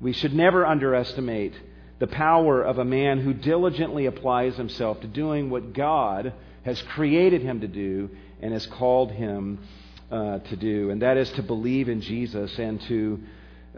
We 0.00 0.12
should 0.12 0.34
never 0.34 0.64
underestimate 0.64 1.54
the 2.00 2.06
power 2.06 2.62
of 2.62 2.78
a 2.78 2.84
man 2.84 3.20
who 3.20 3.34
diligently 3.34 4.06
applies 4.06 4.56
himself 4.56 5.00
to 5.02 5.06
doing 5.06 5.50
what 5.50 5.74
God 5.74 6.32
has 6.64 6.80
created 6.82 7.42
him 7.42 7.60
to 7.60 7.68
do 7.68 8.08
and 8.40 8.54
has 8.54 8.66
called 8.66 9.12
him 9.12 9.60
uh, 10.10 10.38
to 10.38 10.56
do, 10.56 10.90
and 10.90 11.02
that 11.02 11.18
is 11.18 11.30
to 11.32 11.42
believe 11.42 11.90
in 11.90 12.00
Jesus 12.00 12.58
and 12.58 12.80
to, 12.82 13.20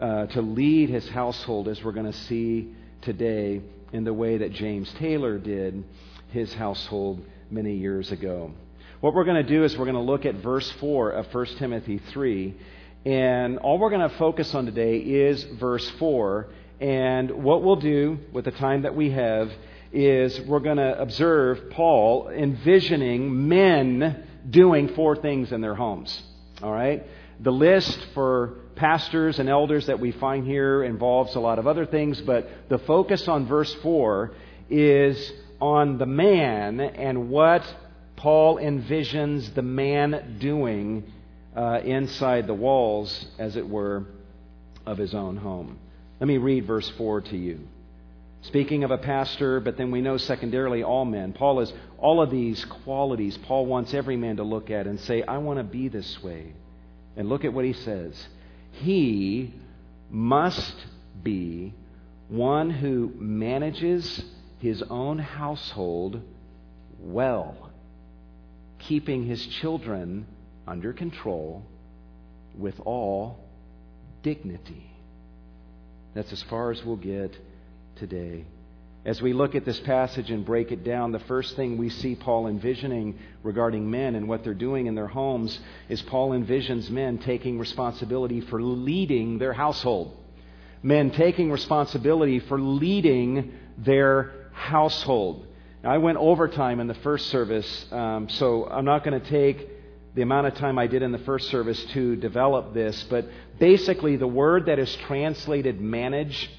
uh, 0.01 0.25
to 0.27 0.41
lead 0.41 0.89
his 0.89 1.07
household, 1.09 1.67
as 1.67 1.83
we're 1.83 1.91
going 1.91 2.11
to 2.11 2.17
see 2.17 2.73
today, 3.01 3.61
in 3.91 4.05
the 4.05 4.13
way 4.13 4.37
that 4.37 4.53
James 4.53 4.91
Taylor 4.93 5.37
did 5.37 5.83
his 6.29 6.51
household 6.53 7.23
many 7.51 7.75
years 7.75 8.11
ago. 8.11 8.51
What 9.01 9.13
we're 9.13 9.25
going 9.25 9.45
to 9.45 9.47
do 9.47 9.65
is 9.65 9.77
we're 9.77 9.85
going 9.85 9.95
to 9.95 10.01
look 10.01 10.25
at 10.25 10.35
verse 10.35 10.71
4 10.79 11.11
of 11.11 11.33
1 11.33 11.45
Timothy 11.57 11.99
3, 11.99 12.55
and 13.05 13.59
all 13.59 13.77
we're 13.77 13.89
going 13.89 14.09
to 14.09 14.17
focus 14.17 14.55
on 14.55 14.65
today 14.65 14.97
is 14.97 15.43
verse 15.43 15.87
4 15.99 16.47
and 16.79 17.31
what 17.43 17.63
we'll 17.63 17.77
do 17.77 18.19
with 18.31 18.45
the 18.45 18.51
time 18.51 18.81
that 18.83 18.95
we 18.95 19.11
have 19.11 19.51
is 19.91 20.39
we're 20.41 20.59
going 20.59 20.77
to 20.77 20.99
observe 20.99 21.69
Paul 21.69 22.29
envisioning 22.29 23.47
men 23.47 24.23
doing 24.49 24.89
four 24.89 25.15
things 25.15 25.51
in 25.51 25.61
their 25.61 25.75
homes. 25.75 26.21
All 26.61 26.71
right? 26.71 27.05
The 27.39 27.51
list 27.51 27.97
for 28.13 28.55
pastors 28.75 29.39
and 29.39 29.47
elders 29.47 29.85
that 29.85 29.99
we 29.99 30.11
find 30.11 30.45
here 30.45 30.83
involves 30.83 31.35
a 31.35 31.39
lot 31.39 31.59
of 31.59 31.67
other 31.67 31.85
things, 31.85 32.19
but 32.21 32.49
the 32.69 32.79
focus 32.79 33.27
on 33.27 33.45
verse 33.45 33.73
4 33.75 34.31
is 34.69 35.31
on 35.61 35.97
the 35.97 36.05
man 36.05 36.79
and 36.79 37.29
what 37.29 37.63
Paul 38.15 38.57
envisions 38.57 39.53
the 39.53 39.61
man 39.61 40.37
doing 40.39 41.03
uh, 41.55 41.81
inside 41.83 42.47
the 42.47 42.53
walls, 42.53 43.27
as 43.37 43.55
it 43.55 43.67
were, 43.67 44.05
of 44.85 44.97
his 44.97 45.13
own 45.13 45.37
home. 45.37 45.79
Let 46.23 46.27
me 46.29 46.37
read 46.37 46.65
verse 46.65 46.89
4 46.91 47.19
to 47.19 47.37
you. 47.37 47.67
Speaking 48.43 48.85
of 48.85 48.91
a 48.91 48.97
pastor, 48.97 49.59
but 49.59 49.75
then 49.75 49.91
we 49.91 49.99
know 49.99 50.15
secondarily 50.15 50.81
all 50.81 51.03
men. 51.03 51.33
Paul 51.33 51.59
is 51.59 51.73
all 51.97 52.21
of 52.21 52.31
these 52.31 52.63
qualities 52.63 53.37
Paul 53.39 53.65
wants 53.65 53.93
every 53.93 54.15
man 54.15 54.37
to 54.37 54.43
look 54.43 54.69
at 54.69 54.87
and 54.87 54.97
say, 55.01 55.21
I 55.23 55.39
want 55.39 55.59
to 55.59 55.65
be 55.65 55.89
this 55.89 56.23
way. 56.23 56.53
And 57.17 57.27
look 57.27 57.43
at 57.43 57.51
what 57.51 57.65
he 57.65 57.73
says. 57.73 58.25
He 58.71 59.53
must 60.09 60.73
be 61.21 61.73
one 62.29 62.69
who 62.69 63.11
manages 63.17 64.23
his 64.59 64.81
own 64.83 65.19
household 65.19 66.21
well, 67.01 67.69
keeping 68.79 69.25
his 69.25 69.45
children 69.45 70.25
under 70.65 70.93
control 70.93 71.63
with 72.57 72.79
all 72.85 73.43
dignity. 74.21 74.92
That's 76.13 76.31
as 76.31 76.41
far 76.43 76.71
as 76.71 76.83
we'll 76.83 76.95
get 76.95 77.35
today. 77.95 78.45
As 79.05 79.21
we 79.21 79.33
look 79.33 79.53
at 79.53 79.65
this 79.65 79.79
passage 79.81 80.31
and 80.31 80.45
break 80.45 80.71
it 80.71 80.85
down, 80.85 81.11
the 81.11 81.19
first 81.19 81.57
thing 81.57 81.77
we 81.77 81.89
see 81.89 82.15
Paul 82.15 82.47
envisioning 82.47 83.19
regarding 83.41 83.91
men 83.91 84.15
and 84.15 84.29
what 84.29 84.45
they're 84.45 84.53
doing 84.53 84.85
in 84.85 84.95
their 84.95 85.07
homes 85.07 85.59
is 85.89 86.01
Paul 86.03 86.31
envisions 86.31 86.89
men 86.89 87.17
taking 87.17 87.59
responsibility 87.59 88.39
for 88.39 88.61
leading 88.61 89.39
their 89.39 89.51
household. 89.51 90.15
Men 90.81 91.11
taking 91.11 91.51
responsibility 91.51 92.39
for 92.39 92.59
leading 92.59 93.53
their 93.77 94.31
household. 94.53 95.47
Now, 95.83 95.91
I 95.91 95.97
went 95.97 96.17
overtime 96.17 96.79
in 96.79 96.87
the 96.87 96.93
first 96.95 97.27
service, 97.27 97.85
um, 97.91 98.29
so 98.29 98.67
I'm 98.69 98.85
not 98.85 99.03
going 99.03 99.19
to 99.19 99.29
take 99.29 99.67
the 100.15 100.21
amount 100.21 100.47
of 100.47 100.55
time 100.55 100.77
I 100.77 100.87
did 100.87 101.01
in 101.01 101.11
the 101.11 101.17
first 101.19 101.49
service 101.49 101.83
to 101.93 102.15
develop 102.15 102.73
this, 102.73 103.03
but 103.09 103.25
basically, 103.59 104.15
the 104.15 104.27
word 104.27 104.67
that 104.67 104.77
is 104.77 104.93
translated 105.07 105.81
manage 105.81 106.49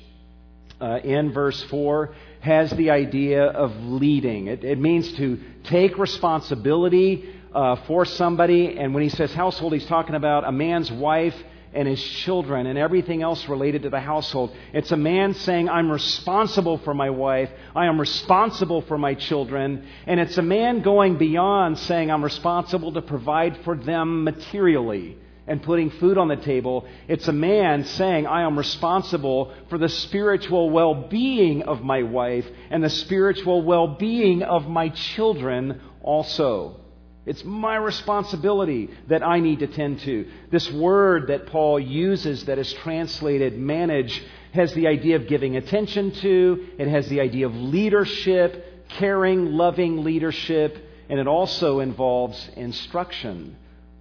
uh, 0.80 0.98
in 1.04 1.32
verse 1.32 1.62
4 1.64 2.14
has 2.40 2.70
the 2.72 2.90
idea 2.90 3.44
of 3.44 3.72
leading. 3.84 4.48
It, 4.48 4.64
it 4.64 4.78
means 4.78 5.12
to 5.14 5.40
take 5.64 5.96
responsibility 5.98 7.32
uh, 7.54 7.76
for 7.86 8.04
somebody, 8.04 8.76
and 8.76 8.92
when 8.92 9.04
he 9.04 9.08
says 9.08 9.32
household, 9.32 9.72
he's 9.72 9.86
talking 9.86 10.16
about 10.16 10.44
a 10.44 10.52
man's 10.52 10.90
wife 10.90 11.36
and 11.74 11.88
his 11.88 12.02
children 12.02 12.66
and 12.66 12.78
everything 12.78 13.22
else 13.22 13.48
related 13.48 13.82
to 13.82 13.90
the 13.90 14.00
household. 14.00 14.54
It's 14.72 14.92
a 14.92 14.96
man 14.96 15.34
saying, 15.34 15.68
I'm 15.68 15.90
responsible 15.90 16.78
for 16.78 16.94
my 16.94 17.10
wife, 17.10 17.50
I 17.74 17.86
am 17.86 18.00
responsible 18.00 18.82
for 18.82 18.96
my 18.96 19.14
children, 19.14 19.86
and 20.06 20.20
it's 20.20 20.38
a 20.38 20.42
man 20.42 20.82
going 20.82 21.18
beyond 21.18 21.78
saying, 21.78 22.10
I'm 22.10 22.24
responsible 22.24 22.92
to 22.92 23.02
provide 23.02 23.58
for 23.64 23.76
them 23.76 24.24
materially 24.24 25.18
and 25.46 25.62
putting 25.62 25.90
food 25.90 26.16
on 26.16 26.28
the 26.28 26.36
table. 26.36 26.86
It's 27.08 27.28
a 27.28 27.32
man 27.32 27.84
saying, 27.84 28.26
I 28.26 28.42
am 28.42 28.56
responsible 28.56 29.52
for 29.68 29.76
the 29.76 29.88
spiritual 29.88 30.70
well 30.70 30.94
being 30.94 31.62
of 31.62 31.82
my 31.82 32.02
wife 32.02 32.46
and 32.70 32.82
the 32.82 32.90
spiritual 32.90 33.62
well 33.62 33.88
being 33.88 34.42
of 34.42 34.66
my 34.68 34.88
children 34.88 35.80
also. 36.02 36.80
It's 37.26 37.44
my 37.44 37.76
responsibility 37.76 38.90
that 39.08 39.22
I 39.22 39.40
need 39.40 39.60
to 39.60 39.66
tend 39.66 40.00
to. 40.00 40.30
This 40.50 40.70
word 40.70 41.28
that 41.28 41.46
Paul 41.46 41.80
uses 41.80 42.44
that 42.44 42.58
is 42.58 42.72
translated 42.74 43.58
manage 43.58 44.22
has 44.52 44.72
the 44.74 44.86
idea 44.86 45.16
of 45.16 45.26
giving 45.26 45.56
attention 45.56 46.12
to, 46.12 46.66
it 46.78 46.86
has 46.86 47.08
the 47.08 47.20
idea 47.20 47.46
of 47.46 47.54
leadership, 47.54 48.88
caring, 48.90 49.52
loving 49.52 50.04
leadership, 50.04 50.76
and 51.08 51.18
it 51.18 51.26
also 51.26 51.80
involves 51.80 52.50
instruction. 52.56 53.56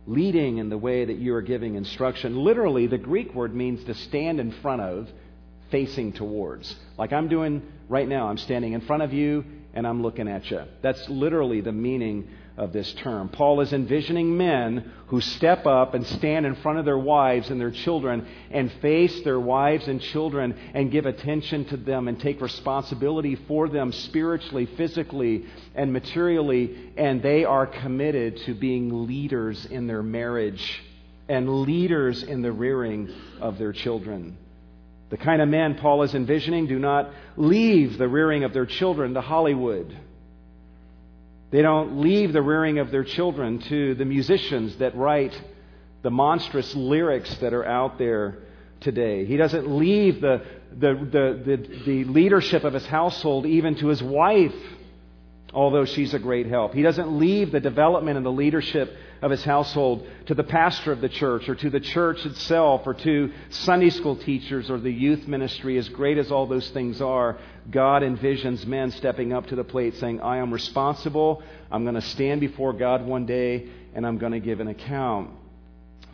Leading 0.05 0.57
in 0.57 0.67
the 0.67 0.77
way 0.77 1.05
that 1.05 1.17
you 1.17 1.33
are 1.33 1.41
giving 1.41 1.75
instruction. 1.75 2.43
Literally, 2.43 2.87
the 2.87 2.97
Greek 2.97 3.33
word 3.33 3.55
means 3.55 3.83
to 3.85 3.93
stand 3.93 4.41
in 4.41 4.51
front 4.51 4.81
of, 4.81 5.09
facing 5.71 6.11
towards. 6.11 6.75
Like 6.97 7.13
I'm 7.13 7.29
doing 7.29 7.63
right 7.87 8.07
now, 8.07 8.27
I'm 8.27 8.37
standing 8.37 8.73
in 8.73 8.81
front 8.81 9.01
of 9.01 9.13
you 9.13 9.45
and 9.73 9.87
I'm 9.87 10.03
looking 10.03 10.27
at 10.27 10.51
you. 10.51 10.63
That's 10.81 11.09
literally 11.09 11.61
the 11.61 11.71
meaning 11.71 12.27
of 12.55 12.71
this 12.71 12.93
term. 12.93 13.29
Paul 13.29 13.61
is 13.61 13.73
envisioning 13.73 14.37
men 14.37 14.91
who 15.07 15.21
step 15.21 15.65
up 15.65 15.95
and 15.95 16.05
stand 16.05 16.45
in 16.45 16.55
front 16.55 16.77
of 16.77 16.85
their 16.85 16.97
wives 16.97 17.49
and 17.49 17.59
their 17.59 17.71
children 17.71 18.27
and 18.51 18.71
face 18.73 19.21
their 19.21 19.39
wives 19.39 19.87
and 19.87 19.99
children 19.99 20.55
and 20.73 20.91
give 20.91 21.05
attention 21.05 21.65
to 21.65 21.77
them 21.77 22.07
and 22.07 22.19
take 22.19 22.41
responsibility 22.41 23.35
for 23.47 23.69
them 23.69 23.91
spiritually, 23.91 24.67
physically, 24.77 25.45
and 25.73 25.91
materially. 25.91 26.91
And 26.95 27.23
they 27.23 27.43
are 27.43 27.65
committed 27.65 28.37
to 28.45 28.53
being 28.53 29.07
leaders 29.07 29.65
in 29.65 29.87
their 29.87 30.03
marriage 30.03 30.83
and 31.27 31.63
leaders 31.63 32.21
in 32.21 32.41
the 32.41 32.51
rearing 32.51 33.11
of 33.41 33.57
their 33.57 33.73
children. 33.73 34.37
The 35.09 35.17
kind 35.17 35.41
of 35.41 35.49
men 35.49 35.75
Paul 35.75 36.03
is 36.03 36.13
envisioning 36.13 36.67
do 36.67 36.79
not 36.79 37.09
leave 37.35 37.97
the 37.97 38.07
rearing 38.07 38.43
of 38.43 38.53
their 38.53 38.65
children 38.65 39.13
to 39.15 39.21
Hollywood 39.21 39.95
they 41.53 41.61
don't 41.61 42.01
leave 42.01 42.33
the 42.33 42.41
rearing 42.41 42.79
of 42.79 42.89
their 42.89 43.03
children 43.03 43.59
to 43.59 43.93
the 43.93 44.05
musicians 44.05 44.75
that 44.77 44.97
write 44.97 45.39
the 46.01 46.09
monstrous 46.09 46.73
lyrics 46.73 47.31
that 47.35 47.53
are 47.53 47.63
out 47.63 47.99
there 47.99 48.39
today. 48.79 49.25
He 49.25 49.37
doesn't 49.37 49.69
leave 49.69 50.19
the, 50.19 50.41
the, 50.71 50.95
the, 50.95 51.43
the, 51.45 51.83
the 51.85 52.03
leadership 52.05 52.63
of 52.63 52.73
his 52.73 52.87
household 52.87 53.45
even 53.45 53.75
to 53.75 53.89
his 53.89 54.01
wife, 54.01 54.55
although 55.53 55.85
she's 55.85 56.13
a 56.13 56.19
great 56.19 56.47
help. 56.47 56.73
He 56.73 56.81
doesn't 56.81 57.19
leave 57.19 57.51
the 57.51 57.59
development 57.59 58.17
and 58.17 58.25
the 58.25 58.31
leadership 58.31 58.95
of 59.21 59.31
his 59.31 59.43
household 59.43 60.05
to 60.25 60.33
the 60.33 60.43
pastor 60.43 60.91
of 60.91 60.99
the 60.99 61.09
church 61.09 61.47
or 61.47 61.55
to 61.55 61.69
the 61.69 61.79
church 61.79 62.25
itself 62.25 62.81
or 62.85 62.93
to 62.93 63.31
Sunday 63.49 63.89
school 63.89 64.15
teachers 64.15 64.69
or 64.69 64.79
the 64.79 64.91
youth 64.91 65.27
ministry, 65.27 65.77
as 65.77 65.87
great 65.89 66.17
as 66.17 66.31
all 66.31 66.47
those 66.47 66.69
things 66.71 67.01
are, 67.01 67.37
God 67.69 68.01
envisions 68.01 68.65
men 68.65 68.91
stepping 68.91 69.31
up 69.31 69.47
to 69.47 69.55
the 69.55 69.63
plate 69.63 69.95
saying, 69.95 70.19
I 70.21 70.37
am 70.37 70.51
responsible. 70.51 71.43
I'm 71.71 71.83
going 71.83 71.95
to 71.95 72.01
stand 72.01 72.41
before 72.41 72.73
God 72.73 73.05
one 73.05 73.25
day 73.25 73.69
and 73.93 74.05
I'm 74.05 74.17
going 74.17 74.33
to 74.33 74.39
give 74.39 74.59
an 74.59 74.67
account 74.67 75.29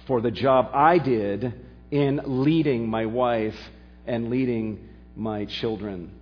for 0.05 0.21
the 0.21 0.31
job 0.31 0.69
I 0.73 0.97
did 0.97 1.53
in 1.91 2.21
leading 2.25 2.87
my 2.87 3.05
wife 3.05 3.57
and 4.05 4.29
leading 4.29 4.89
my 5.15 5.45
children. 5.45 6.18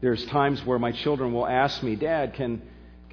There's 0.00 0.24
times 0.26 0.64
where 0.64 0.78
my 0.78 0.92
children 0.92 1.32
will 1.32 1.46
ask 1.46 1.82
me, 1.82 1.96
Dad, 1.96 2.34
can 2.34 2.62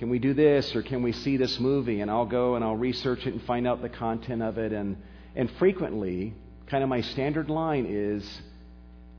can 0.04 0.10
we 0.10 0.20
do 0.20 0.34
this 0.34 0.76
or 0.76 0.82
can 0.82 1.02
we 1.02 1.12
see 1.12 1.38
this 1.38 1.60
movie? 1.60 2.02
And 2.02 2.12
I'll 2.12 2.26
go 2.26 2.56
and 2.56 2.64
I'll 2.66 2.76
research 2.76 3.26
it 3.26 3.34
and 3.34 3.42
find 3.44 3.68
out 3.68 3.82
the 3.82 3.90
content 3.90 4.42
of 4.42 4.58
it. 4.58 4.74
And, 4.74 4.98
and 5.36 5.50
frequently, 5.52 6.34
kind 6.68 6.84
of 6.84 6.90
my 6.90 7.02
standard 7.02 7.50
line 7.50 7.86
is 7.88 8.42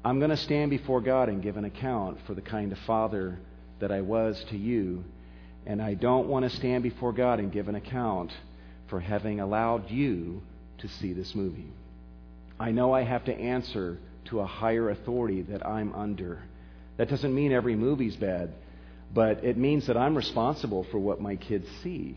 I'm 0.05 0.19
going 0.19 0.31
to 0.31 0.37
stand 0.37 0.71
before 0.71 1.01
God 1.01 1.29
and 1.29 1.43
give 1.43 1.57
an 1.57 1.65
account 1.65 2.19
for 2.27 2.35
the 2.35 2.43
kind 2.43 2.71
of 2.73 2.79
father 2.81 3.39
that 3.79 3.93
I 3.93 4.03
was 4.03 4.45
to 4.51 4.59
you. 4.59 5.05
And 5.65 5.81
I 5.81 5.95
don't 5.95 6.29
want 6.29 6.45
to 6.45 6.55
stand 6.55 6.83
before 6.83 7.13
God 7.13 7.39
and 7.39 7.51
give 7.51 7.69
an 7.69 7.77
account 7.77 8.33
for 8.89 9.01
having 9.01 9.41
allowed 9.41 9.91
you 9.91 10.43
to 10.79 10.89
see 10.89 11.15
this 11.15 11.35
movie. 11.35 11.73
I 12.61 12.73
know 12.73 12.93
I 12.93 13.05
have 13.05 13.25
to 13.25 13.35
answer 13.35 13.99
to 14.27 14.41
a 14.41 14.47
higher 14.47 14.91
authority 14.91 15.43
that 15.43 15.67
I'm 15.67 15.95
under. 15.95 16.43
That 16.97 17.09
doesn't 17.09 17.35
mean 17.35 17.53
every 17.53 17.77
movie's 17.77 18.17
bad. 18.17 18.53
But 19.13 19.45
it 19.45 19.57
means 19.57 19.87
that 19.87 19.97
I'm 19.97 20.17
responsible 20.17 20.85
for 20.91 20.99
what 20.99 21.21
my 21.21 21.37
kids 21.37 21.69
see, 21.83 22.17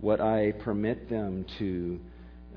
what 0.00 0.20
I 0.20 0.52
permit 0.52 1.08
them 1.08 1.46
to, 1.58 2.00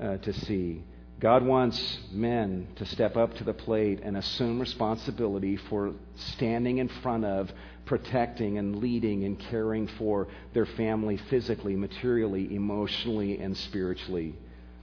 uh, 0.00 0.16
to 0.18 0.32
see. 0.32 0.82
God 1.18 1.44
wants 1.44 1.98
men 2.12 2.68
to 2.76 2.84
step 2.84 3.16
up 3.16 3.34
to 3.36 3.44
the 3.44 3.54
plate 3.54 4.00
and 4.02 4.16
assume 4.16 4.60
responsibility 4.60 5.56
for 5.56 5.92
standing 6.34 6.78
in 6.78 6.88
front 6.88 7.24
of, 7.24 7.50
protecting, 7.86 8.58
and 8.58 8.76
leading 8.76 9.24
and 9.24 9.38
caring 9.38 9.86
for 9.86 10.28
their 10.52 10.66
family 10.66 11.16
physically, 11.30 11.74
materially, 11.74 12.54
emotionally, 12.54 13.38
and 13.38 13.56
spiritually. 13.56 14.34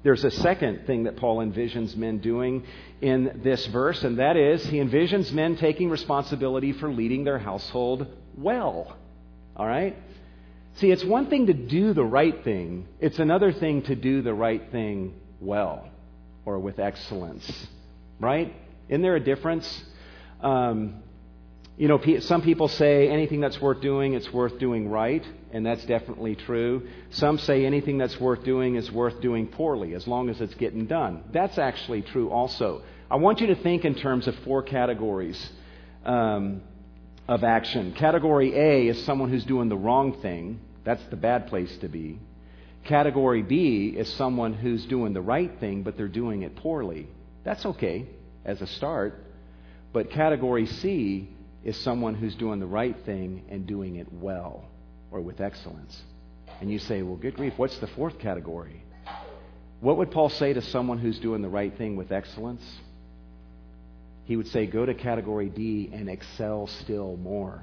There's 0.04 0.24
a 0.26 0.32
second 0.32 0.86
thing 0.86 1.04
that 1.04 1.16
Paul 1.16 1.38
envisions 1.38 1.96
men 1.96 2.18
doing 2.20 2.66
in 3.02 3.40
this 3.44 3.66
verse, 3.68 4.04
and 4.04 4.20
that 4.20 4.36
is 4.36 4.66
he 4.66 4.78
envisions 4.78 5.32
men 5.32 5.56
taking 5.56 5.90
responsibility 5.90 6.74
for 6.74 6.92
leading 6.92 7.24
their 7.24 7.40
household 7.40 8.08
well. 8.38 8.98
All 9.56 9.66
right? 9.66 9.96
See, 10.76 10.92
it's 10.92 11.06
one 11.06 11.30
thing 11.30 11.48
to 11.48 11.54
do 11.54 11.94
the 11.94 12.04
right 12.04 12.44
thing, 12.44 12.88
it's 13.00 13.20
another 13.20 13.54
thing 13.54 13.84
to 13.84 13.96
do 13.96 14.22
the 14.22 14.34
right 14.34 14.72
thing 14.72 15.14
well 15.40 15.90
or 16.46 16.60
with 16.60 16.80
excellence. 16.80 17.68
Right? 18.20 18.54
Isn't 18.90 19.02
there 19.02 19.16
a 19.16 19.24
difference? 19.24 19.84
Um, 20.42 21.03
you 21.78 21.88
know, 21.88 22.00
some 22.20 22.42
people 22.42 22.68
say 22.68 23.10
anything 23.10 23.40
that's 23.42 23.60
worth 23.60 23.82
doing, 23.82 24.14
it's 24.14 24.32
worth 24.32 24.60
doing 24.60 24.90
right, 24.90 25.26
and 25.52 25.66
that's 25.66 25.84
definitely 25.86 26.36
true. 26.36 26.88
Some 27.12 27.40
say 27.40 27.66
anything 27.66 27.98
that's 27.98 28.20
worth 28.20 28.44
doing 28.44 28.76
is 28.76 28.92
worth 28.92 29.22
doing 29.22 29.48
poorly, 29.48 29.94
as 29.94 30.08
long 30.08 30.30
as 30.30 30.40
it's 30.40 30.54
getting 30.56 30.86
done. 30.86 31.24
That's 31.32 31.58
actually 31.58 32.04
true 32.04 32.30
also. 32.30 32.84
I 33.10 33.16
want 33.16 33.42
you 33.42 33.48
to 33.48 33.56
think 33.56 33.86
in 33.86 33.96
terms 33.96 34.28
of 34.28 34.36
four 34.40 34.62
categories. 34.62 35.52
Um, 36.06 36.62
of 37.28 37.44
action. 37.44 37.94
Category 37.94 38.54
A 38.54 38.88
is 38.88 39.04
someone 39.06 39.30
who's 39.30 39.46
doing 39.46 39.70
the 39.70 39.78
wrong 39.78 40.22
thing. 40.22 40.60
That's 40.84 41.04
the 41.10 41.16
bad 41.16 41.48
place 41.48 41.76
to 41.78 41.88
be. 41.88 42.20
Category 42.84 43.42
B 43.42 43.94
is 43.98 44.12
someone 44.14 44.54
who's 44.54 44.86
doing 44.86 45.14
the 45.14 45.22
right 45.22 45.52
thing, 45.60 45.84
but 45.84 45.96
they're 45.96 46.08
doing 46.10 46.42
it 46.42 46.56
poorly. 46.58 47.08
That's 47.46 47.66
okay 47.66 48.08
as 48.44 48.62
a 48.62 48.68
start. 48.68 49.26
But 49.94 50.12
category 50.12 50.66
C 50.66 51.30
is 51.64 51.78
someone 51.78 52.16
who's 52.16 52.36
doing 52.36 52.60
the 52.60 52.66
right 52.66 52.96
thing 53.06 53.44
and 53.50 53.66
doing 53.66 53.96
it 53.98 54.08
well 54.12 54.66
or 55.12 55.22
with 55.22 55.40
excellence. 55.40 56.02
And 56.62 56.72
you 56.72 56.80
say, 56.80 57.02
well, 57.02 57.16
good 57.16 57.36
grief, 57.36 57.54
what's 57.58 57.78
the 57.80 57.88
fourth 57.88 58.20
category? 58.20 58.84
What 59.80 59.98
would 59.98 60.12
Paul 60.12 60.30
say 60.30 60.54
to 60.54 60.62
someone 60.62 60.98
who's 60.98 61.20
doing 61.20 61.42
the 61.42 61.50
right 61.50 61.76
thing 61.78 61.96
with 61.96 62.12
excellence? 62.12 62.64
he 64.26 64.38
would 64.38 64.48
say, 64.48 64.66
go 64.66 64.86
to 64.86 64.94
category 64.94 65.50
D 65.50 65.90
and 65.92 66.10
excel 66.10 66.68
still 66.68 67.18
more. 67.18 67.62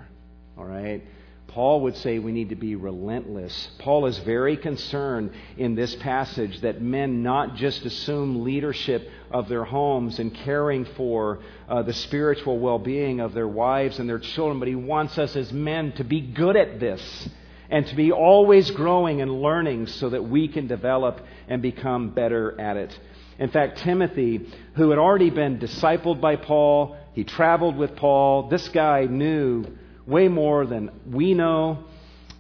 All 0.58 0.64
right? 0.64 1.02
Paul 1.50 1.80
would 1.80 1.96
say 1.96 2.20
we 2.20 2.30
need 2.30 2.50
to 2.50 2.54
be 2.54 2.76
relentless. 2.76 3.70
Paul 3.80 4.06
is 4.06 4.16
very 4.18 4.56
concerned 4.56 5.32
in 5.56 5.74
this 5.74 5.96
passage 5.96 6.60
that 6.60 6.80
men 6.80 7.24
not 7.24 7.56
just 7.56 7.84
assume 7.84 8.44
leadership 8.44 9.10
of 9.32 9.48
their 9.48 9.64
homes 9.64 10.20
and 10.20 10.32
caring 10.32 10.84
for 10.84 11.40
uh, 11.68 11.82
the 11.82 11.92
spiritual 11.92 12.60
well 12.60 12.78
being 12.78 13.18
of 13.18 13.34
their 13.34 13.48
wives 13.48 13.98
and 13.98 14.08
their 14.08 14.20
children, 14.20 14.60
but 14.60 14.68
he 14.68 14.76
wants 14.76 15.18
us 15.18 15.34
as 15.34 15.52
men 15.52 15.90
to 15.92 16.04
be 16.04 16.20
good 16.20 16.56
at 16.56 16.78
this 16.78 17.28
and 17.68 17.84
to 17.88 17.96
be 17.96 18.12
always 18.12 18.70
growing 18.70 19.20
and 19.20 19.42
learning 19.42 19.88
so 19.88 20.08
that 20.08 20.22
we 20.22 20.46
can 20.46 20.68
develop 20.68 21.20
and 21.48 21.60
become 21.60 22.10
better 22.10 22.60
at 22.60 22.76
it. 22.76 22.96
In 23.40 23.50
fact, 23.50 23.78
Timothy, 23.78 24.46
who 24.74 24.90
had 24.90 25.00
already 25.00 25.30
been 25.30 25.58
discipled 25.58 26.20
by 26.20 26.36
Paul, 26.36 26.96
he 27.12 27.24
traveled 27.24 27.76
with 27.76 27.96
Paul. 27.96 28.48
This 28.48 28.68
guy 28.68 29.06
knew 29.06 29.64
way 30.11 30.29
more 30.29 30.66
than 30.66 30.90
we 31.11 31.35
know 31.35 31.85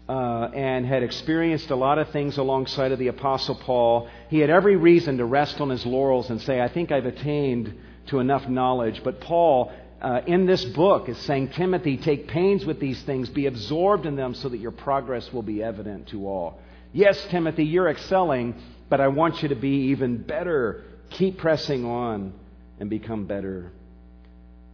uh, 0.08 0.50
and 0.54 0.84
had 0.84 1.02
experienced 1.02 1.70
a 1.70 1.76
lot 1.76 1.98
of 1.98 2.10
things 2.10 2.36
alongside 2.36 2.92
of 2.92 2.98
the 2.98 3.08
Apostle 3.08 3.54
Paul. 3.54 4.08
He 4.28 4.40
had 4.40 4.50
every 4.50 4.76
reason 4.76 5.18
to 5.18 5.24
rest 5.24 5.60
on 5.60 5.70
his 5.70 5.86
laurels 5.86 6.30
and 6.30 6.40
say, 6.42 6.60
I 6.60 6.68
think 6.68 6.90
I've 6.90 7.06
attained 7.06 7.74
to 8.08 8.18
enough 8.18 8.48
knowledge. 8.48 9.02
But 9.04 9.20
Paul, 9.20 9.72
uh, 10.02 10.22
in 10.26 10.46
this 10.46 10.64
book, 10.64 11.08
is 11.08 11.16
saying, 11.18 11.50
Timothy, 11.50 11.96
take 11.96 12.28
pains 12.28 12.66
with 12.66 12.80
these 12.80 13.00
things, 13.02 13.28
be 13.28 13.46
absorbed 13.46 14.04
in 14.04 14.16
them 14.16 14.34
so 14.34 14.48
that 14.48 14.58
your 14.58 14.72
progress 14.72 15.32
will 15.32 15.42
be 15.42 15.62
evident 15.62 16.08
to 16.08 16.26
all. 16.26 16.60
Yes, 16.92 17.24
Timothy, 17.30 17.64
you're 17.64 17.88
excelling, 17.88 18.60
but 18.88 19.00
I 19.00 19.08
want 19.08 19.42
you 19.42 19.50
to 19.50 19.54
be 19.54 19.90
even 19.90 20.18
better 20.18 20.82
Keep 21.10 21.38
pressing 21.38 21.84
on 21.84 22.32
and 22.78 22.88
become 22.88 23.26
better. 23.26 23.72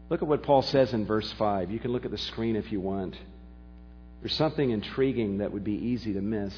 Look 0.08 0.22
at 0.22 0.28
what 0.28 0.42
Paul 0.42 0.62
says 0.62 0.92
in 0.92 1.04
verse 1.04 1.30
5. 1.32 1.70
You 1.70 1.78
can 1.78 1.92
look 1.92 2.04
at 2.04 2.10
the 2.10 2.18
screen 2.18 2.56
if 2.56 2.70
you 2.70 2.80
want. 2.80 3.16
There's 4.20 4.34
something 4.34 4.70
intriguing 4.70 5.38
that 5.38 5.52
would 5.52 5.64
be 5.64 5.74
easy 5.74 6.12
to 6.14 6.20
miss. 6.20 6.54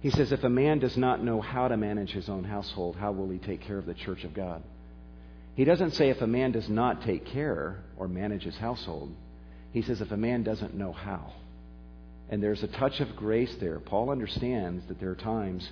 He 0.00 0.10
says, 0.10 0.32
If 0.32 0.42
a 0.42 0.48
man 0.48 0.78
does 0.78 0.96
not 0.96 1.22
know 1.22 1.40
how 1.40 1.68
to 1.68 1.76
manage 1.76 2.10
his 2.10 2.28
own 2.28 2.44
household, 2.44 2.96
how 2.96 3.12
will 3.12 3.28
he 3.28 3.38
take 3.38 3.60
care 3.60 3.78
of 3.78 3.86
the 3.86 3.94
church 3.94 4.24
of 4.24 4.34
God? 4.34 4.62
He 5.54 5.64
doesn't 5.64 5.92
say 5.92 6.08
if 6.08 6.22
a 6.22 6.26
man 6.26 6.52
does 6.52 6.68
not 6.68 7.02
take 7.02 7.26
care 7.26 7.82
or 7.96 8.08
manage 8.08 8.44
his 8.44 8.56
household. 8.56 9.14
He 9.72 9.82
says 9.82 10.00
if 10.00 10.10
a 10.10 10.16
man 10.16 10.42
doesn't 10.42 10.74
know 10.74 10.92
how. 10.92 11.32
And 12.30 12.42
there's 12.42 12.62
a 12.62 12.68
touch 12.68 13.00
of 13.00 13.14
grace 13.16 13.54
there. 13.60 13.78
Paul 13.78 14.10
understands 14.10 14.84
that 14.88 14.98
there 14.98 15.10
are 15.10 15.16
times 15.16 15.68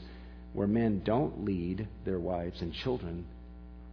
where 0.53 0.67
men 0.67 1.01
don't 1.05 1.45
lead 1.45 1.89
their 2.05 2.19
wives 2.19 2.61
and 2.61 2.75
children, 2.75 3.25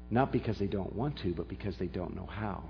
not 0.10 0.34
because 0.34 0.58
they 0.58 0.68
don't 0.68 0.94
want 0.94 1.18
to, 1.20 1.34
but 1.34 1.48
because 1.48 1.78
they 1.78 1.88
don't 1.88 2.16
know 2.16 2.26
how. 2.26 2.64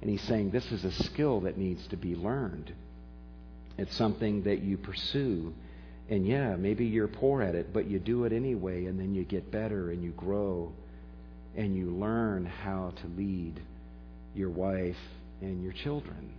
And 0.00 0.10
he's 0.10 0.22
saying 0.22 0.50
this 0.50 0.70
is 0.72 0.84
a 0.84 0.92
skill 1.04 1.40
that 1.40 1.58
needs 1.58 1.86
to 1.88 1.96
be 1.96 2.14
learned. 2.14 2.72
It's 3.76 3.94
something 3.96 4.44
that 4.44 4.62
you 4.62 4.76
pursue. 4.76 5.54
And 6.08 6.26
yeah, 6.26 6.56
maybe 6.56 6.86
you're 6.86 7.08
poor 7.08 7.42
at 7.42 7.54
it, 7.54 7.72
but 7.72 7.86
you 7.86 7.98
do 7.98 8.24
it 8.24 8.32
anyway, 8.32 8.86
and 8.86 8.98
then 8.98 9.14
you 9.14 9.24
get 9.24 9.50
better 9.50 9.90
and 9.90 10.02
you 10.02 10.10
grow 10.10 10.72
and 11.56 11.74
you 11.74 11.86
learn 11.90 12.46
how 12.46 12.92
to 13.02 13.06
lead 13.08 13.60
your 14.34 14.50
wife 14.50 14.96
and 15.40 15.62
your 15.62 15.72
children. 15.72 16.32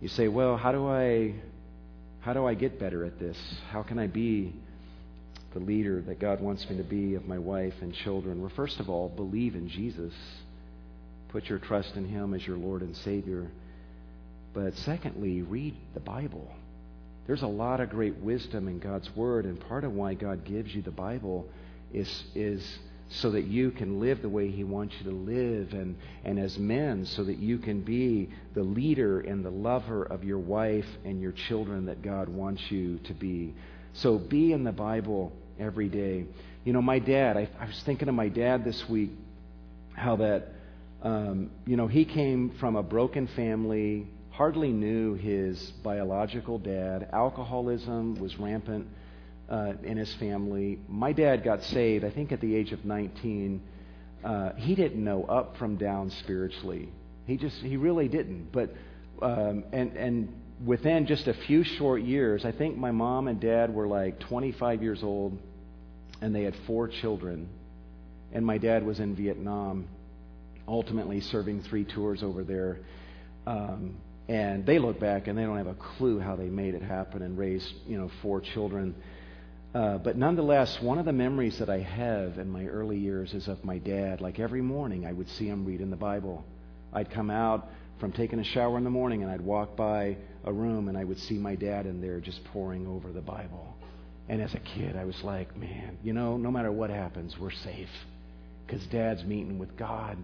You 0.00 0.08
say, 0.08 0.28
well, 0.28 0.56
how 0.56 0.72
do 0.72 0.86
I 0.86 1.34
how 2.20 2.32
do 2.32 2.46
I 2.46 2.54
get 2.54 2.78
better 2.78 3.04
at 3.04 3.18
this? 3.18 3.36
How 3.70 3.82
can 3.82 3.98
I 3.98 4.06
be 4.06 4.54
the 5.52 5.60
leader 5.60 6.00
that 6.02 6.18
God 6.18 6.40
wants 6.40 6.68
me 6.70 6.78
to 6.78 6.82
be 6.82 7.14
of 7.14 7.26
my 7.26 7.38
wife 7.38 7.74
and 7.82 7.94
children? 7.94 8.40
Well, 8.40 8.52
first 8.56 8.80
of 8.80 8.88
all, 8.88 9.10
believe 9.10 9.54
in 9.54 9.68
Jesus. 9.68 10.12
Put 11.34 11.46
your 11.46 11.58
trust 11.58 11.96
in 11.96 12.06
Him 12.06 12.32
as 12.32 12.46
your 12.46 12.56
Lord 12.56 12.82
and 12.82 12.96
Savior. 12.98 13.50
But 14.52 14.76
secondly, 14.78 15.42
read 15.42 15.74
the 15.92 15.98
Bible. 15.98 16.48
There's 17.26 17.42
a 17.42 17.48
lot 17.48 17.80
of 17.80 17.90
great 17.90 18.16
wisdom 18.18 18.68
in 18.68 18.78
God's 18.78 19.10
Word, 19.16 19.44
and 19.44 19.58
part 19.58 19.82
of 19.82 19.92
why 19.92 20.14
God 20.14 20.44
gives 20.44 20.72
you 20.72 20.80
the 20.80 20.92
Bible 20.92 21.48
is, 21.92 22.22
is 22.36 22.78
so 23.08 23.32
that 23.32 23.46
you 23.46 23.72
can 23.72 23.98
live 23.98 24.22
the 24.22 24.28
way 24.28 24.48
He 24.48 24.62
wants 24.62 24.94
you 25.00 25.10
to 25.10 25.16
live, 25.16 25.72
and, 25.72 25.96
and 26.24 26.38
as 26.38 26.56
men, 26.56 27.04
so 27.04 27.24
that 27.24 27.38
you 27.38 27.58
can 27.58 27.80
be 27.80 28.30
the 28.54 28.62
leader 28.62 29.18
and 29.18 29.44
the 29.44 29.50
lover 29.50 30.04
of 30.04 30.22
your 30.22 30.38
wife 30.38 30.86
and 31.04 31.20
your 31.20 31.32
children 31.32 31.86
that 31.86 32.00
God 32.00 32.28
wants 32.28 32.62
you 32.70 33.00
to 33.06 33.12
be. 33.12 33.54
So 33.94 34.18
be 34.18 34.52
in 34.52 34.62
the 34.62 34.70
Bible 34.70 35.32
every 35.58 35.88
day. 35.88 36.26
You 36.64 36.72
know, 36.72 36.82
my 36.82 37.00
dad, 37.00 37.36
I, 37.36 37.48
I 37.58 37.66
was 37.66 37.82
thinking 37.82 38.08
of 38.08 38.14
my 38.14 38.28
dad 38.28 38.64
this 38.64 38.88
week, 38.88 39.10
how 39.94 40.14
that, 40.16 40.53
um, 41.04 41.50
you 41.66 41.76
know, 41.76 41.86
he 41.86 42.06
came 42.06 42.56
from 42.58 42.76
a 42.76 42.82
broken 42.82 43.28
family, 43.36 44.08
hardly 44.30 44.72
knew 44.72 45.14
his 45.14 45.60
biological 45.82 46.58
dad. 46.58 47.10
Alcoholism 47.12 48.14
was 48.18 48.36
rampant 48.38 48.88
uh, 49.50 49.74
in 49.82 49.98
his 49.98 50.12
family. 50.14 50.78
My 50.88 51.12
dad 51.12 51.44
got 51.44 51.62
saved, 51.64 52.06
I 52.06 52.10
think, 52.10 52.32
at 52.32 52.40
the 52.40 52.56
age 52.56 52.72
of 52.72 52.86
19. 52.86 53.62
Uh, 54.24 54.52
he 54.56 54.74
didn't 54.74 55.04
know 55.04 55.24
up 55.24 55.58
from 55.58 55.76
down 55.76 56.10
spiritually. 56.10 56.88
He 57.26 57.36
just, 57.36 57.56
he 57.56 57.76
really 57.76 58.08
didn't. 58.08 58.50
But, 58.50 58.72
um, 59.20 59.64
and, 59.72 59.94
and 59.98 60.40
within 60.64 61.06
just 61.06 61.28
a 61.28 61.34
few 61.34 61.64
short 61.64 62.00
years, 62.00 62.46
I 62.46 62.52
think 62.52 62.78
my 62.78 62.92
mom 62.92 63.28
and 63.28 63.38
dad 63.38 63.74
were 63.74 63.86
like 63.86 64.20
25 64.20 64.82
years 64.82 65.02
old, 65.02 65.38
and 66.22 66.34
they 66.34 66.44
had 66.44 66.54
four 66.66 66.88
children. 66.88 67.50
And 68.32 68.44
my 68.44 68.56
dad 68.56 68.86
was 68.86 69.00
in 69.00 69.14
Vietnam, 69.14 69.86
ultimately 70.66 71.20
serving 71.20 71.62
three 71.62 71.84
tours 71.84 72.22
over 72.22 72.44
there. 72.44 72.78
Um, 73.46 73.96
and 74.28 74.64
they 74.64 74.78
look 74.78 74.98
back 74.98 75.26
and 75.26 75.38
they 75.38 75.42
don't 75.42 75.58
have 75.58 75.66
a 75.66 75.74
clue 75.74 76.18
how 76.18 76.34
they 76.36 76.48
made 76.48 76.74
it 76.74 76.82
happen 76.82 77.22
and 77.22 77.36
raised, 77.36 77.72
you 77.86 77.98
know, 77.98 78.10
four 78.22 78.40
children. 78.40 78.94
Uh, 79.74 79.98
but 79.98 80.16
nonetheless, 80.16 80.80
one 80.80 80.98
of 80.98 81.04
the 81.04 81.12
memories 81.12 81.58
that 81.58 81.68
I 81.68 81.80
have 81.80 82.38
in 82.38 82.48
my 82.48 82.64
early 82.66 82.96
years 82.96 83.34
is 83.34 83.48
of 83.48 83.62
my 83.64 83.78
dad. 83.78 84.20
Like 84.20 84.38
every 84.38 84.62
morning, 84.62 85.04
I 85.04 85.12
would 85.12 85.28
see 85.28 85.46
him 85.46 85.66
reading 85.66 85.90
the 85.90 85.96
Bible. 85.96 86.44
I'd 86.92 87.10
come 87.10 87.30
out 87.30 87.68
from 87.98 88.12
taking 88.12 88.38
a 88.38 88.44
shower 88.44 88.78
in 88.78 88.84
the 88.84 88.90
morning 88.90 89.22
and 89.22 89.30
I'd 89.30 89.40
walk 89.40 89.76
by 89.76 90.16
a 90.44 90.52
room 90.52 90.88
and 90.88 90.96
I 90.96 91.04
would 91.04 91.18
see 91.18 91.34
my 91.34 91.54
dad 91.54 91.86
in 91.86 92.00
there 92.00 92.20
just 92.20 92.42
poring 92.44 92.86
over 92.86 93.12
the 93.12 93.20
Bible. 93.20 93.74
And 94.28 94.40
as 94.40 94.54
a 94.54 94.60
kid, 94.60 94.96
I 94.96 95.04
was 95.04 95.22
like, 95.22 95.54
man, 95.56 95.98
you 96.02 96.14
know, 96.14 96.38
no 96.38 96.50
matter 96.50 96.72
what 96.72 96.88
happens, 96.88 97.38
we're 97.38 97.50
safe. 97.50 97.90
Because 98.66 98.86
dad's 98.86 99.22
meeting 99.24 99.58
with 99.58 99.76
God 99.76 100.16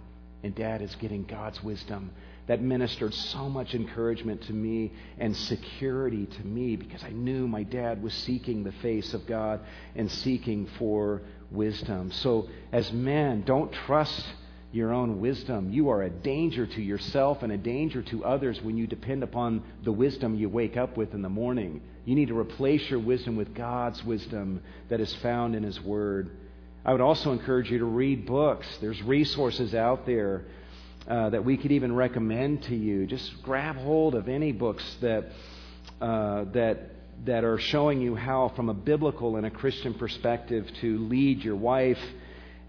and 0.42 0.54
dad 0.54 0.82
is 0.82 0.94
getting 0.96 1.24
God's 1.24 1.62
wisdom 1.62 2.10
that 2.50 2.60
ministered 2.60 3.14
so 3.14 3.48
much 3.48 3.76
encouragement 3.76 4.42
to 4.42 4.52
me 4.52 4.92
and 5.18 5.36
security 5.36 6.26
to 6.26 6.44
me 6.44 6.74
because 6.74 7.04
I 7.04 7.10
knew 7.10 7.46
my 7.46 7.62
dad 7.62 8.02
was 8.02 8.12
seeking 8.12 8.64
the 8.64 8.72
face 8.72 9.14
of 9.14 9.24
God 9.24 9.60
and 9.94 10.10
seeking 10.10 10.66
for 10.76 11.22
wisdom. 11.52 12.10
So, 12.10 12.48
as 12.72 12.90
men, 12.92 13.42
don't 13.42 13.72
trust 13.72 14.26
your 14.72 14.92
own 14.92 15.20
wisdom. 15.20 15.70
You 15.70 15.90
are 15.90 16.02
a 16.02 16.10
danger 16.10 16.66
to 16.66 16.82
yourself 16.82 17.44
and 17.44 17.52
a 17.52 17.56
danger 17.56 18.02
to 18.02 18.24
others 18.24 18.60
when 18.60 18.76
you 18.76 18.88
depend 18.88 19.22
upon 19.22 19.62
the 19.84 19.92
wisdom 19.92 20.34
you 20.34 20.48
wake 20.48 20.76
up 20.76 20.96
with 20.96 21.14
in 21.14 21.22
the 21.22 21.28
morning. 21.28 21.80
You 22.04 22.16
need 22.16 22.28
to 22.28 22.38
replace 22.38 22.90
your 22.90 22.98
wisdom 22.98 23.36
with 23.36 23.54
God's 23.54 24.02
wisdom 24.04 24.60
that 24.88 24.98
is 24.98 25.14
found 25.14 25.54
in 25.54 25.62
His 25.62 25.80
Word. 25.80 26.36
I 26.84 26.92
would 26.92 27.02
also 27.02 27.32
encourage 27.32 27.70
you 27.70 27.78
to 27.78 27.84
read 27.84 28.26
books. 28.26 28.66
There's 28.80 29.00
resources 29.02 29.74
out 29.74 30.06
there 30.06 30.44
uh, 31.06 31.30
that 31.30 31.44
we 31.44 31.58
could 31.58 31.72
even 31.72 31.94
recommend 31.94 32.62
to 32.64 32.74
you. 32.74 33.06
Just 33.06 33.42
grab 33.42 33.76
hold 33.76 34.14
of 34.14 34.28
any 34.28 34.52
books 34.52 34.84
that 35.02 35.26
uh, 36.00 36.44
that 36.52 36.92
that 37.26 37.44
are 37.44 37.58
showing 37.58 38.00
you 38.00 38.14
how, 38.14 38.50
from 38.56 38.70
a 38.70 38.74
biblical 38.74 39.36
and 39.36 39.44
a 39.44 39.50
Christian 39.50 39.92
perspective, 39.92 40.66
to 40.80 40.98
lead 41.00 41.44
your 41.44 41.56
wife 41.56 42.00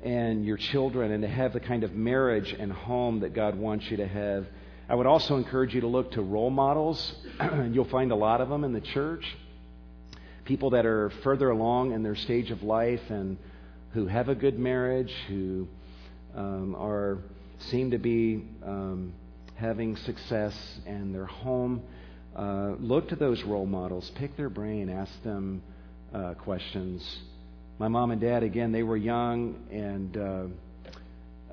and 0.03 0.45
your 0.45 0.57
children 0.57 1.13
and 1.13 1.21
to 1.21 1.29
have 1.29 1.53
the 1.53 1.61
kind 1.61 1.85
of 1.85 1.93
marriage 1.93 2.51
and 2.51 2.69
home 2.71 3.21
that 3.21 3.33
God 3.33 3.55
wants 3.55 3.89
you 3.89 3.97
to 3.97 4.07
have. 4.07 4.45
I 4.89 4.95
would 4.95 5.05
also 5.05 5.37
encourage 5.37 5.73
you 5.73 5.81
to 5.81 5.87
look 5.87 6.11
to 6.13 6.21
role 6.21 6.49
models. 6.49 7.13
You'll 7.71 7.85
find 7.85 8.11
a 8.11 8.15
lot 8.15 8.41
of 8.41 8.49
them 8.49 8.65
in 8.65 8.73
the 8.73 8.81
church. 8.81 9.25
People 10.43 10.71
that 10.71 10.85
are 10.85 11.11
further 11.23 11.49
along 11.49 11.93
in 11.93 12.03
their 12.03 12.15
stage 12.15 12.51
of 12.51 12.61
life 12.61 13.09
and 13.09 13.37
who 13.93 14.07
have 14.07 14.29
a 14.29 14.35
good 14.35 14.57
marriage, 14.57 15.13
who 15.27 15.67
um, 16.35 16.75
are 16.75 17.17
seem 17.69 17.91
to 17.91 17.97
be 17.97 18.43
um, 18.65 19.13
having 19.55 19.95
success 19.97 20.53
in 20.85 21.13
their 21.13 21.25
home. 21.25 21.83
Uh, 22.35 22.71
look 22.79 23.09
to 23.09 23.15
those 23.15 23.43
role 23.43 23.65
models, 23.65 24.09
pick 24.15 24.35
their 24.37 24.49
brain, 24.49 24.89
ask 24.89 25.11
them 25.23 25.61
uh, 26.13 26.33
questions. 26.35 27.05
My 27.77 27.87
mom 27.87 28.11
and 28.11 28.21
dad, 28.21 28.43
again, 28.43 28.71
they 28.71 28.83
were 28.83 28.97
young 28.97 29.55
and 29.71 30.17
uh, 30.17 30.43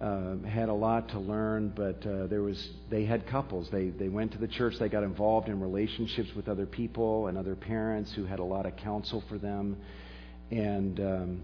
uh 0.00 0.36
had 0.46 0.68
a 0.68 0.74
lot 0.74 1.08
to 1.08 1.18
learn, 1.18 1.72
but 1.74 2.06
uh, 2.06 2.28
there 2.28 2.42
was 2.42 2.70
they 2.88 3.04
had 3.04 3.26
couples. 3.26 3.68
They 3.72 3.88
they 3.88 4.08
went 4.08 4.30
to 4.32 4.38
the 4.38 4.46
church. 4.46 4.74
They 4.78 4.88
got 4.88 5.02
involved 5.02 5.48
in 5.48 5.60
relationships 5.60 6.28
with 6.36 6.48
other 6.48 6.66
people 6.66 7.26
and 7.26 7.36
other 7.36 7.56
parents 7.56 8.12
who 8.14 8.24
had 8.24 8.38
a 8.38 8.44
lot 8.44 8.64
of 8.64 8.76
counsel 8.76 9.24
for 9.28 9.38
them, 9.38 9.76
and 10.52 11.00
um, 11.00 11.42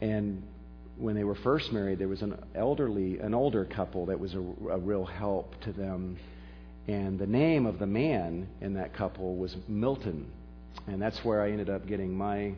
and 0.00 0.42
when 0.96 1.14
they 1.14 1.24
were 1.24 1.34
first 1.34 1.72
married, 1.72 1.98
there 1.98 2.08
was 2.08 2.22
an 2.22 2.38
elderly, 2.54 3.18
an 3.18 3.34
older 3.34 3.64
couple 3.64 4.06
that 4.06 4.18
was 4.18 4.34
a, 4.34 4.38
a 4.38 4.78
real 4.78 5.04
help 5.04 5.60
to 5.62 5.72
them. 5.72 6.16
And 6.88 7.18
the 7.18 7.26
name 7.26 7.66
of 7.66 7.78
the 7.78 7.86
man 7.86 8.48
in 8.60 8.74
that 8.74 8.94
couple 8.94 9.36
was 9.36 9.56
Milton. 9.68 10.30
And 10.86 11.00
that's 11.00 11.24
where 11.24 11.42
I 11.42 11.50
ended 11.50 11.68
up 11.68 11.86
getting 11.86 12.16
my, 12.16 12.54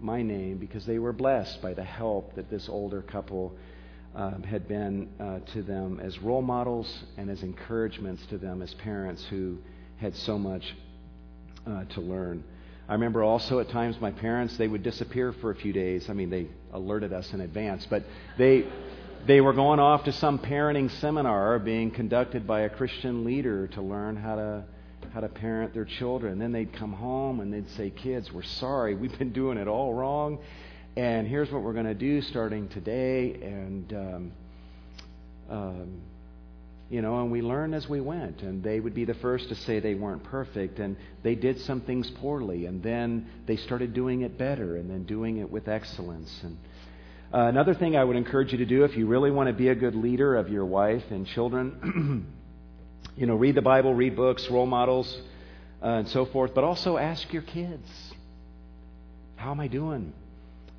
my 0.00 0.22
name 0.22 0.58
because 0.58 0.84
they 0.84 0.98
were 0.98 1.12
blessed 1.12 1.62
by 1.62 1.74
the 1.74 1.84
help 1.84 2.34
that 2.34 2.50
this 2.50 2.68
older 2.68 3.02
couple 3.02 3.56
um, 4.14 4.42
had 4.42 4.66
been 4.66 5.08
uh, 5.20 5.38
to 5.52 5.62
them 5.62 6.00
as 6.00 6.18
role 6.18 6.42
models 6.42 7.04
and 7.16 7.30
as 7.30 7.42
encouragements 7.42 8.24
to 8.26 8.38
them 8.38 8.62
as 8.62 8.74
parents 8.74 9.24
who 9.30 9.58
had 9.98 10.14
so 10.16 10.38
much 10.38 10.74
uh, 11.66 11.84
to 11.84 12.00
learn. 12.00 12.42
I 12.88 12.94
remember 12.94 13.22
also 13.22 13.60
at 13.60 13.68
times 13.68 14.00
my 14.00 14.10
parents, 14.10 14.56
they 14.56 14.66
would 14.66 14.82
disappear 14.82 15.32
for 15.32 15.50
a 15.50 15.54
few 15.54 15.74
days. 15.74 16.08
I 16.08 16.14
mean, 16.14 16.30
they 16.30 16.46
alerted 16.72 17.12
us 17.12 17.34
in 17.34 17.42
advance, 17.42 17.86
but 17.86 18.02
they, 18.38 18.66
they 19.26 19.42
were 19.42 19.52
going 19.52 19.78
off 19.78 20.04
to 20.04 20.12
some 20.12 20.38
parenting 20.38 20.90
seminar 21.00 21.58
being 21.58 21.90
conducted 21.90 22.46
by 22.46 22.60
a 22.60 22.70
Christian 22.70 23.24
leader 23.24 23.68
to 23.68 23.82
learn 23.82 24.16
how 24.16 24.36
to, 24.36 24.64
how 25.12 25.20
to 25.20 25.28
parent 25.28 25.74
their 25.74 25.84
children. 25.84 26.38
Then 26.38 26.50
they'd 26.52 26.72
come 26.72 26.94
home 26.94 27.40
and 27.40 27.52
they'd 27.52 27.68
say, 27.70 27.90
Kids, 27.90 28.32
we're 28.32 28.42
sorry. 28.42 28.94
We've 28.94 29.18
been 29.18 29.32
doing 29.32 29.58
it 29.58 29.68
all 29.68 29.92
wrong. 29.92 30.38
And 30.96 31.28
here's 31.28 31.50
what 31.50 31.62
we're 31.62 31.74
going 31.74 31.84
to 31.84 31.94
do 31.94 32.22
starting 32.22 32.68
today. 32.68 33.34
And, 33.34 33.92
um, 33.92 34.32
um, 35.50 36.00
you 36.90 37.02
know, 37.02 37.20
and 37.20 37.30
we 37.30 37.42
learned 37.42 37.74
as 37.74 37.88
we 37.88 38.00
went. 38.00 38.42
And 38.42 38.62
they 38.62 38.80
would 38.80 38.94
be 38.94 39.04
the 39.04 39.14
first 39.14 39.48
to 39.50 39.54
say 39.54 39.80
they 39.80 39.94
weren't 39.94 40.24
perfect, 40.24 40.78
and 40.78 40.96
they 41.22 41.34
did 41.34 41.60
some 41.60 41.82
things 41.82 42.10
poorly, 42.10 42.66
and 42.66 42.82
then 42.82 43.28
they 43.46 43.56
started 43.56 43.92
doing 43.92 44.22
it 44.22 44.38
better, 44.38 44.76
and 44.76 44.90
then 44.90 45.04
doing 45.04 45.38
it 45.38 45.50
with 45.50 45.68
excellence. 45.68 46.40
And 46.42 46.56
uh, 47.32 47.46
another 47.48 47.74
thing 47.74 47.96
I 47.96 48.04
would 48.04 48.16
encourage 48.16 48.52
you 48.52 48.58
to 48.58 48.66
do 48.66 48.84
if 48.84 48.96
you 48.96 49.06
really 49.06 49.30
want 49.30 49.48
to 49.48 49.52
be 49.52 49.68
a 49.68 49.74
good 49.74 49.94
leader 49.94 50.36
of 50.36 50.48
your 50.48 50.64
wife 50.64 51.04
and 51.10 51.26
children, 51.26 52.32
you 53.16 53.26
know, 53.26 53.34
read 53.34 53.54
the 53.54 53.62
Bible, 53.62 53.92
read 53.92 54.16
books, 54.16 54.48
role 54.48 54.66
models, 54.66 55.14
uh, 55.82 55.86
and 55.86 56.08
so 56.08 56.24
forth, 56.24 56.54
but 56.54 56.64
also 56.64 56.96
ask 56.96 57.30
your 57.32 57.42
kids, 57.42 57.86
how 59.36 59.50
am 59.50 59.60
I 59.60 59.68
doing? 59.68 60.12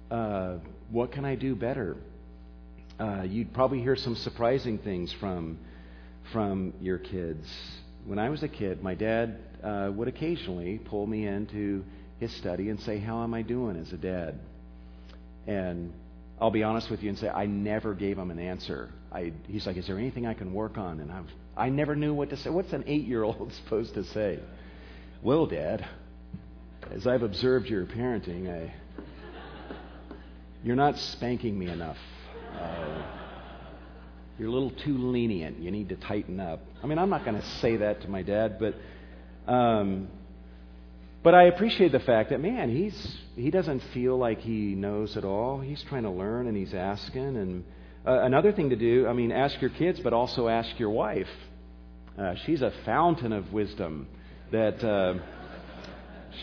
Uh, 0.10 0.56
what 0.90 1.12
can 1.12 1.24
I 1.24 1.36
do 1.36 1.56
better? 1.56 1.98
Uh, 3.00 3.22
you'd 3.22 3.54
probably 3.54 3.80
hear 3.80 3.96
some 3.96 4.16
surprising 4.16 4.80
things 4.80 5.14
from 5.14 5.60
from 6.32 6.74
your 6.82 6.98
kids. 6.98 7.48
When 8.06 8.20
I 8.20 8.30
was 8.30 8.44
a 8.44 8.48
kid, 8.48 8.82
my 8.82 8.96
dad 8.96 9.38
uh, 9.64 9.92
would 9.94 10.08
occasionally 10.08 10.80
pull 10.80 11.06
me 11.06 11.28
into 11.28 11.84
his 12.20 12.32
study 12.38 12.70
and 12.70 12.80
say, 12.80 13.00
How 13.00 13.24
am 13.24 13.34
I 13.34 13.42
doing 13.42 13.78
as 13.78 13.92
a 13.94 13.98
dad? 13.98 14.40
And 15.48 15.94
I'll 16.40 16.52
be 16.52 16.64
honest 16.64 16.90
with 16.90 17.04
you 17.04 17.10
and 17.10 17.18
say, 17.18 17.30
I 17.30 17.46
never 17.46 17.94
gave 17.94 18.18
him 18.18 18.32
an 18.32 18.40
answer. 18.40 18.90
I, 19.12 19.34
he's 19.48 19.66
like, 19.66 19.78
Is 19.78 19.88
there 19.88 19.98
anything 19.98 20.26
I 20.26 20.34
can 20.34 20.54
work 20.54 20.78
on? 20.78 21.00
And 21.00 21.12
I've, 21.12 21.30
I 21.58 21.70
never 21.70 21.96
knew 21.96 22.14
what 22.14 22.30
to 22.30 22.38
say. 22.38 22.50
What's 22.50 22.74
an 22.74 22.84
eight 22.88 23.06
year 23.06 23.24
old 23.24 23.52
supposed 23.64 23.94
to 23.96 24.04
say? 24.06 24.40
Well, 25.22 25.48
Dad, 25.48 25.86
as 26.92 27.06
I've 27.06 27.24
observed 27.24 27.68
your 27.68 27.86
parenting, 27.86 28.50
I, 28.50 28.74
you're 30.64 30.78
not 30.78 30.98
spanking 30.98 31.58
me 31.60 31.68
enough. 31.68 31.98
Uh, 32.58 33.19
you're 34.40 34.48
a 34.48 34.52
little 34.52 34.72
too 34.72 34.98
lenient. 34.98 35.60
You 35.60 35.70
need 35.70 35.90
to 35.90 35.96
tighten 35.98 36.40
up. 36.40 36.62
I 36.82 36.88
mean, 36.88 36.98
I'm 36.98 37.10
not 37.10 37.26
going 37.26 37.40
to 37.40 37.46
say 37.62 37.78
that 37.78 38.02
to 38.02 38.08
my 38.08 38.24
dad, 38.24 38.58
but 38.60 38.74
um, 39.52 40.08
But 41.22 41.36
I 41.36 41.44
appreciate 41.44 41.92
the 41.92 42.00
fact 42.00 42.30
that, 42.30 42.40
man, 42.40 42.74
he's, 42.74 43.18
he 43.36 43.52
doesn't 43.52 43.82
feel 43.94 44.18
like 44.18 44.40
he 44.40 44.74
knows 44.76 45.18
it 45.18 45.26
all. 45.26 45.60
He's 45.60 45.84
trying 45.84 46.04
to 46.04 46.10
learn 46.10 46.48
and 46.48 46.56
he's 46.56 46.74
asking. 46.74 47.36
And 47.36 47.64
uh, 48.08 48.22
another 48.22 48.54
thing 48.54 48.70
to 48.70 48.78
do, 48.78 49.06
I 49.06 49.14
mean, 49.14 49.32
ask 49.32 49.60
your 49.60 49.72
kids, 49.72 50.00
but 50.00 50.14
also 50.14 50.48
ask 50.48 50.80
your 50.80 50.92
wife. 50.92 51.28
Uh, 52.18 52.36
she's 52.46 52.62
a 52.62 52.72
fountain 52.86 53.34
of 53.34 53.52
wisdom 53.52 54.08
that 54.52 54.82
uh, 54.84 55.16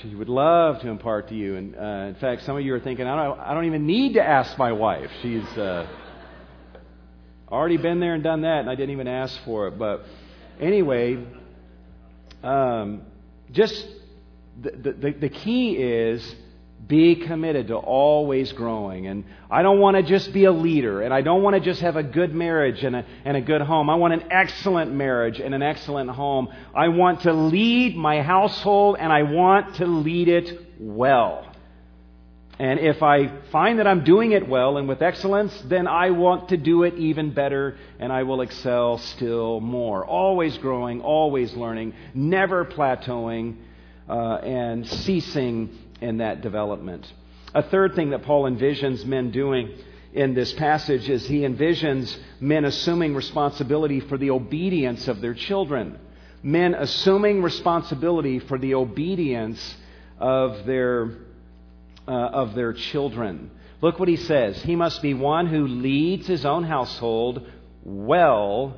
she 0.03 0.15
would 0.15 0.29
love 0.29 0.81
to 0.83 0.89
impart 0.89 1.29
to 1.29 1.35
you. 1.35 1.57
And 1.57 1.75
uh, 1.75 2.09
in 2.09 2.17
fact, 2.17 2.45
some 2.45 2.57
of 2.57 2.63
you 2.63 2.75
are 2.75 2.81
thinking, 2.81 3.07
I 3.07 3.25
don't, 3.25 3.41
I 3.41 3.55
don't 3.55 3.65
even 3.65 3.87
need 3.87 4.15
to 4.15 4.23
ask 4.23 4.59
my 4.59 4.73
wife. 4.73 5.11
She's 5.23 5.45
uh, 5.57 5.87
already 7.51 7.77
been 7.77 8.01
there 8.01 8.15
and 8.15 8.23
done 8.23 8.43
that, 8.43 8.61
and 8.61 8.71
I 8.71 8.75
didn't 8.75 8.91
even 8.91 9.09
ask 9.09 9.39
for 9.45 9.69
it. 9.69 9.79
But 9.79 10.05
anyway, 10.61 11.25
um, 12.43 13.03
just 13.51 13.87
the, 14.61 14.93
the, 14.93 15.11
the 15.13 15.29
key 15.29 15.73
is 15.73 16.35
be 16.87 17.17
committed 17.17 17.69
to 17.69 17.77
always 17.77 18.53
growing. 18.53 19.07
And 19.07 19.25
I 19.51 19.63
don't 19.63 19.81
want 19.81 19.97
to 19.97 20.03
just 20.03 20.33
be 20.33 20.45
a 20.45 20.53
leader, 20.53 21.03
and 21.03 21.13
I 21.13 21.21
don't 21.21 21.43
want 21.43 21.55
to 21.55 21.61
just 21.61 21.81
have 21.81 21.97
a 21.97 22.03
good 22.03 22.35
marriage 22.35 22.85
and 22.85 22.97
a, 22.97 23.05
and 23.25 23.37
a 23.37 23.41
good 23.41 23.61
home. 23.61 23.91
I 23.91 23.97
want 23.97 24.15
an 24.15 24.31
excellent 24.31 24.93
marriage 24.93 25.41
and 25.41 25.55
an 25.55 25.63
excellent 25.63 26.11
home. 26.11 26.49
I 26.75 26.89
want 26.89 27.23
to 27.23 27.33
lead 27.33 27.97
my 27.97 28.23
household, 28.23 28.97
and 29.01 29.13
I 29.13 29.23
want 29.23 29.77
to 29.77 29.87
lead 29.87 30.29
it 30.29 30.61
well. 30.79 31.45
And 32.59 32.81
if 32.81 33.03
I 33.03 33.29
find 33.53 33.79
that 33.79 33.87
I'm 33.87 34.03
doing 34.05 34.33
it 34.33 34.49
well 34.49 34.79
and 34.79 34.88
with 34.88 35.03
excellence, 35.03 35.53
then 35.66 35.87
I 35.87 36.11
want 36.11 36.49
to 36.49 36.57
do 36.57 36.85
it 36.85 36.95
even 36.95 37.35
better 37.35 37.77
and 37.99 38.11
I 38.11 38.23
will 38.23 38.40
excel 38.40 38.97
still 38.99 39.61
more. 39.61 40.07
Always 40.07 40.57
growing, 40.59 41.03
always 41.03 41.55
learning, 41.55 41.92
never 42.14 42.64
plateauing, 42.64 43.57
uh, 44.09 44.37
and 44.37 44.87
ceasing 44.87 45.77
in 46.01 46.19
that 46.19 46.40
development. 46.40 47.11
A 47.55 47.62
third 47.62 47.95
thing 47.95 48.11
that 48.11 48.23
Paul 48.23 48.45
envisions 48.45 49.05
men 49.05 49.31
doing 49.31 49.77
in 50.12 50.35
this 50.35 50.53
passage 50.55 51.09
is 51.09 51.27
he 51.27 51.40
envisions 51.40 52.16
men 52.40 52.64
assuming 52.64 53.14
responsibility 53.14 54.01
for 54.01 54.16
the 54.16 54.31
obedience 54.31 55.09
of 55.09 55.21
their 55.21 55.35
children. 55.35 55.99
Men 56.42 56.75
assuming 56.75 57.42
responsibility 57.42 58.38
for 58.38 58.59
the 58.59 58.75
obedience 58.75 59.77
of 60.19 60.64
their, 60.64 61.11
uh, 62.09 62.11
of 62.11 62.55
their 62.55 62.73
children. 62.73 63.51
Look 63.83 63.99
what 63.99 64.09
he 64.09 64.16
says. 64.16 64.62
He 64.62 64.77
must 64.77 65.03
be 65.03 65.14
one 65.14 65.47
who 65.47 65.66
leads 65.66 66.27
his 66.27 66.45
own 66.45 66.64
household 66.64 67.47
well. 67.85 68.77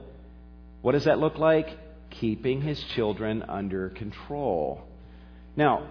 What 0.82 0.92
does 0.92 1.04
that 1.04 1.18
look 1.18 1.38
like? 1.38 1.68
Keeping 2.10 2.60
his 2.60 2.82
children 2.94 3.42
under 3.42 3.90
control. 3.90 4.82
Now, 5.56 5.88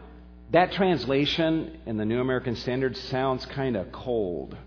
that 0.51 0.71
translation 0.71 1.79
in 1.85 1.97
the 1.97 2.05
New 2.05 2.21
American 2.21 2.55
Standard 2.55 2.95
sounds 2.95 3.45
kind 3.45 3.75
of 3.75 3.91
cold. 3.91 4.57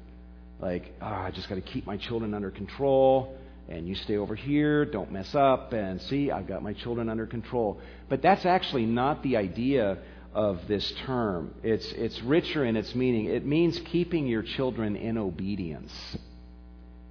Like, 0.60 0.94
oh, 1.00 1.06
I 1.06 1.30
just 1.30 1.48
got 1.48 1.54
to 1.54 1.62
keep 1.62 1.86
my 1.86 1.96
children 1.96 2.34
under 2.34 2.50
control, 2.50 3.38
and 3.68 3.88
you 3.88 3.94
stay 3.94 4.16
over 4.18 4.34
here, 4.34 4.84
don't 4.84 5.10
mess 5.10 5.34
up, 5.34 5.72
and 5.72 6.00
see, 6.02 6.30
I've 6.30 6.46
got 6.46 6.62
my 6.62 6.74
children 6.74 7.08
under 7.08 7.26
control. 7.26 7.80
But 8.10 8.20
that's 8.20 8.44
actually 8.44 8.84
not 8.84 9.22
the 9.22 9.38
idea 9.38 9.98
of 10.32 10.68
this 10.68 10.92
term. 11.06 11.54
It's, 11.62 11.90
it's 11.92 12.20
richer 12.22 12.64
in 12.64 12.76
its 12.76 12.94
meaning. 12.94 13.26
It 13.26 13.44
means 13.44 13.78
keeping 13.86 14.26
your 14.26 14.42
children 14.42 14.96
in 14.96 15.18
obedience. 15.18 15.92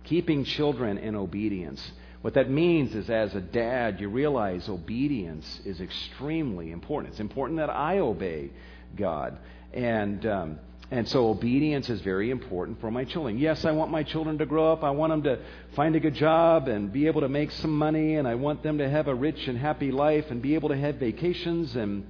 Keeping 0.06 0.46
children 0.46 0.98
in 0.98 1.16
obedience. 1.16 1.92
What 2.22 2.34
that 2.34 2.50
means 2.50 2.96
is, 2.96 3.10
as 3.10 3.34
a 3.36 3.42
dad, 3.42 4.00
you 4.00 4.10
realize 4.10 4.68
obedience 4.68 5.62
is 5.66 5.80
extremely 5.80 6.72
important. 6.72 7.14
It's 7.14 7.20
important 7.22 7.60
that 7.60 7.70
I 7.70 8.00
obey 8.00 8.52
God. 8.96 9.38
And, 9.74 10.26
um, 10.26 10.60
and 10.92 11.08
so 11.08 11.30
obedience 11.30 11.90
is 11.90 12.02
very 12.02 12.32
important 12.32 12.82
for 12.82 12.90
my 12.90 13.06
children. 13.06 13.38
Yes, 13.38 13.64
I 13.64 13.72
want 13.72 13.92
my 13.92 14.04
children 14.04 14.38
to 14.40 14.46
grow 14.46 14.72
up. 14.74 14.84
I 14.84 14.92
want 14.92 15.12
them 15.12 15.24
to 15.24 15.40
find 15.76 15.96
a 15.96 16.00
good 16.00 16.16
job 16.16 16.68
and 16.68 16.92
be 16.92 17.08
able 17.08 17.22
to 17.22 17.30
make 17.30 17.52
some 17.52 17.78
money. 17.78 18.16
And 18.16 18.28
I 18.28 18.36
want 18.36 18.64
them 18.64 18.80
to 18.80 18.90
have 18.90 19.08
a 19.08 19.16
rich 19.16 19.48
and 19.48 19.58
happy 19.58 19.92
life 19.92 20.26
and 20.30 20.42
be 20.42 20.56
able 20.56 20.70
to 20.70 20.78
have 20.78 20.96
vacations 20.96 21.76
and 21.76 22.06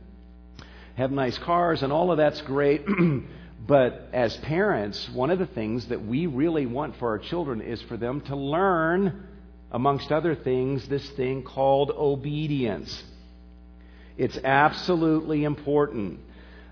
have 0.99 1.11
nice 1.11 1.37
cars. 1.39 1.81
And 1.81 1.91
all 1.91 2.11
of 2.11 2.17
that's 2.17 2.41
great. 2.41 2.85
but 3.67 4.09
as 4.13 4.35
parents, 4.37 5.09
one 5.09 5.31
of 5.31 5.39
the 5.39 5.47
things 5.47 5.87
that 5.87 6.05
we 6.05 6.27
really 6.27 6.65
want 6.65 6.97
for 6.97 7.09
our 7.09 7.19
children 7.19 7.61
is 7.61 7.81
for 7.83 7.97
them 7.97 8.21
to 8.21 8.35
learn 8.35 9.27
amongst 9.71 10.11
other 10.11 10.35
things, 10.35 10.87
this 10.87 11.07
thing 11.11 11.43
called 11.43 11.91
obedience. 11.91 13.03
It's 14.17 14.37
absolutely 14.43 15.45
important. 15.45 16.19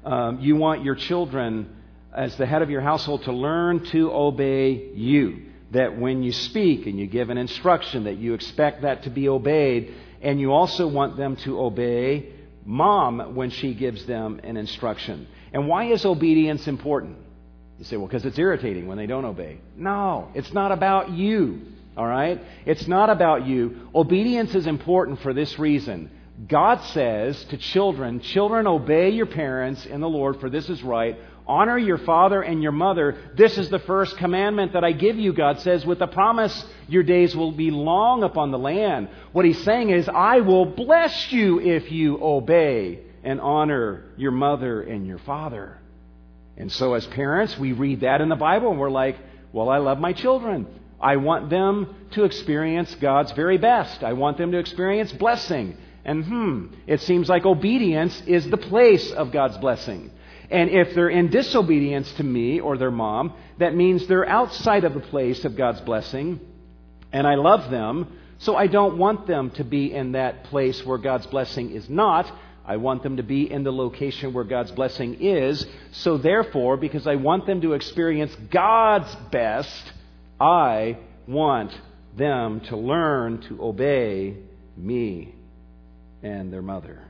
Um, 0.04 0.42
you 0.42 0.56
want 0.58 0.84
your 0.84 0.96
children, 0.96 1.74
as 2.13 2.36
the 2.36 2.46
head 2.46 2.62
of 2.62 2.70
your 2.70 2.82
household, 2.82 3.24
to 3.24 3.32
learn 3.32 3.86
to 3.92 4.12
obey 4.12 4.92
you. 4.94 5.44
That 5.72 5.98
when 5.98 6.24
you 6.24 6.32
speak 6.32 6.86
and 6.86 7.00
you 7.00 7.08
give 7.08 7.30
an 7.30 7.38
instruction, 7.38 8.06
that 8.06 8.18
you 8.18 8.34
expect 8.34 8.82
that 8.82 9.04
to 9.04 9.10
be 9.10 9.30
obeyed. 9.30 9.96
And 10.22 10.40
you 10.40 10.52
also 10.52 10.88
want 10.88 11.16
them 11.16 11.36
to 11.38 11.62
obey 11.62 12.34
mom 12.68 13.34
when 13.34 13.50
she 13.50 13.74
gives 13.74 14.06
them 14.06 14.42
an 14.44 14.58
instruction. 14.58 15.28
And 15.54 15.68
why 15.68 15.86
is 15.86 16.06
obedience 16.06 16.68
important? 16.68 17.18
You 17.80 17.86
say, 17.86 17.96
well, 17.96 18.08
because 18.08 18.26
it's 18.26 18.38
irritating 18.38 18.88
when 18.88 18.98
they 18.98 19.08
don't 19.08 19.26
obey. 19.26 19.60
No, 19.76 20.30
it's 20.36 20.54
not 20.54 20.72
about 20.72 21.10
you. 21.12 21.62
All 21.96 22.06
right? 22.06 22.44
It's 22.66 22.88
not 22.88 23.10
about 23.10 23.48
you. 23.48 23.90
Obedience 23.96 24.54
is 24.54 24.68
important 24.68 25.22
for 25.22 25.34
this 25.34 25.58
reason. 25.58 26.12
God 26.48 26.84
says 26.84 27.44
to 27.46 27.58
children, 27.58 28.20
Children, 28.20 28.68
obey 28.68 29.10
your 29.10 29.26
parents 29.26 29.86
in 29.86 30.02
the 30.02 30.10
Lord, 30.10 30.40
for 30.40 30.50
this 30.50 30.70
is 30.70 30.84
right. 30.84 31.18
Honor 31.48 31.78
your 31.78 31.98
father 31.98 32.42
and 32.42 32.62
your 32.62 32.74
mother. 32.74 33.16
This 33.36 33.58
is 33.58 33.70
the 33.70 33.80
first 33.80 34.18
commandment 34.18 34.74
that 34.74 34.84
I 34.84 34.92
give 34.92 35.18
you, 35.18 35.32
God 35.32 35.62
says, 35.62 35.86
with 35.86 36.00
the 36.00 36.08
promise 36.08 36.66
your 36.90 37.04
days 37.04 37.36
will 37.36 37.54
be 37.54 37.72
long 37.72 38.24
upon 38.24 38.52
the 38.52 38.60
land. 38.60 39.08
What 39.32 39.46
he's 39.46 39.64
saying 39.64 39.90
is, 39.90 40.10
I 40.10 40.42
will 40.42 40.66
bless 40.66 41.32
you 41.32 41.62
if 41.62 41.90
you 41.90 42.22
obey 42.22 43.00
and 43.24 43.40
honor 43.40 44.04
your 44.18 44.32
mother 44.32 44.82
and 44.82 45.08
your 45.08 45.20
father. 45.20 45.78
And 46.58 46.72
so, 46.72 46.96
as 46.96 47.06
parents, 47.06 47.58
we 47.58 47.72
read 47.72 48.02
that 48.02 48.20
in 48.20 48.30
the 48.30 48.36
Bible 48.36 48.72
and 48.72 48.80
we're 48.80 48.90
like, 48.90 49.18
well, 49.54 49.70
I 49.70 49.78
love 49.78 50.00
my 50.00 50.12
children. 50.12 50.68
I 51.00 51.18
want 51.18 51.50
them 51.50 51.96
to 52.12 52.26
experience 52.26 52.94
God's 52.96 53.32
very 53.34 53.58
best. 53.58 54.04
I 54.04 54.14
want 54.14 54.38
them 54.38 54.52
to 54.52 54.58
experience 54.58 55.14
blessing. 55.14 55.78
And 56.04 56.26
hmm, 56.26 56.68
it 56.88 57.02
seems 57.02 57.30
like 57.30 57.46
obedience 57.46 58.22
is 58.26 58.50
the 58.50 58.58
place 58.58 59.12
of 59.12 59.32
God's 59.32 59.58
blessing. 59.58 60.12
And 60.50 60.70
if 60.70 60.94
they're 60.94 61.10
in 61.10 61.30
disobedience 61.30 62.12
to 62.14 62.24
me 62.24 62.60
or 62.60 62.78
their 62.78 62.92
mom, 62.92 63.34
that 63.58 63.76
means 63.76 64.08
they're 64.08 64.28
outside 64.28 64.84
of 64.84 64.94
the 64.94 65.00
place 65.00 65.44
of 65.46 65.56
God's 65.56 65.82
blessing. 65.82 66.40
And 67.12 67.28
I 67.28 67.36
love 67.36 67.70
them, 67.70 68.18
so 68.40 68.56
I 68.56 68.68
don't 68.68 68.98
want 68.98 69.28
them 69.28 69.52
to 69.52 69.64
be 69.64 69.94
in 69.94 70.14
that 70.14 70.46
place 70.46 70.86
where 70.86 70.98
God's 70.98 71.28
blessing 71.28 71.72
is 71.72 71.90
not. 71.90 72.32
I 72.66 72.78
want 72.78 73.02
them 73.02 73.18
to 73.18 73.24
be 73.24 73.50
in 73.50 73.64
the 73.64 73.72
location 73.72 74.34
where 74.34 74.44
God's 74.44 74.72
blessing 74.72 75.22
is. 75.22 75.66
So 75.92 76.18
therefore, 76.18 76.78
because 76.78 77.08
I 77.08 77.16
want 77.16 77.46
them 77.46 77.62
to 77.62 77.74
experience 77.74 78.36
God's 78.52 79.14
best, 79.32 79.94
I 80.40 80.98
want 81.28 81.72
them 82.16 82.60
to 82.62 82.76
learn 82.78 83.42
to 83.44 83.64
obey 83.64 84.38
me 84.76 85.34
and 86.22 86.52
their 86.52 86.62
mother. 86.62 87.07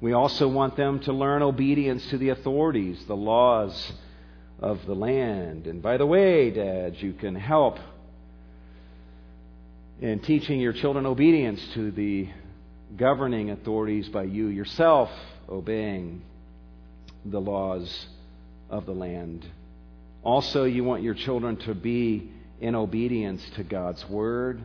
We 0.00 0.12
also 0.12 0.48
want 0.48 0.76
them 0.76 1.00
to 1.00 1.12
learn 1.12 1.42
obedience 1.42 2.06
to 2.10 2.18
the 2.18 2.28
authorities, 2.30 3.02
the 3.06 3.16
laws 3.16 3.92
of 4.60 4.84
the 4.86 4.94
land. 4.94 5.66
And 5.66 5.82
by 5.82 5.96
the 5.96 6.06
way, 6.06 6.50
dads, 6.50 7.00
you 7.02 7.12
can 7.12 7.34
help 7.34 7.78
in 10.00 10.20
teaching 10.20 10.60
your 10.60 10.74
children 10.74 11.06
obedience 11.06 11.60
to 11.74 11.90
the 11.90 12.28
governing 12.96 13.50
authorities 13.50 14.08
by 14.08 14.24
you 14.24 14.48
yourself 14.48 15.10
obeying 15.48 16.22
the 17.24 17.40
laws 17.40 18.06
of 18.68 18.86
the 18.86 18.92
land. 18.92 19.46
Also, 20.22 20.64
you 20.64 20.84
want 20.84 21.02
your 21.02 21.14
children 21.14 21.56
to 21.56 21.74
be 21.74 22.30
in 22.60 22.74
obedience 22.74 23.42
to 23.56 23.64
God's 23.64 24.06
Word. 24.08 24.60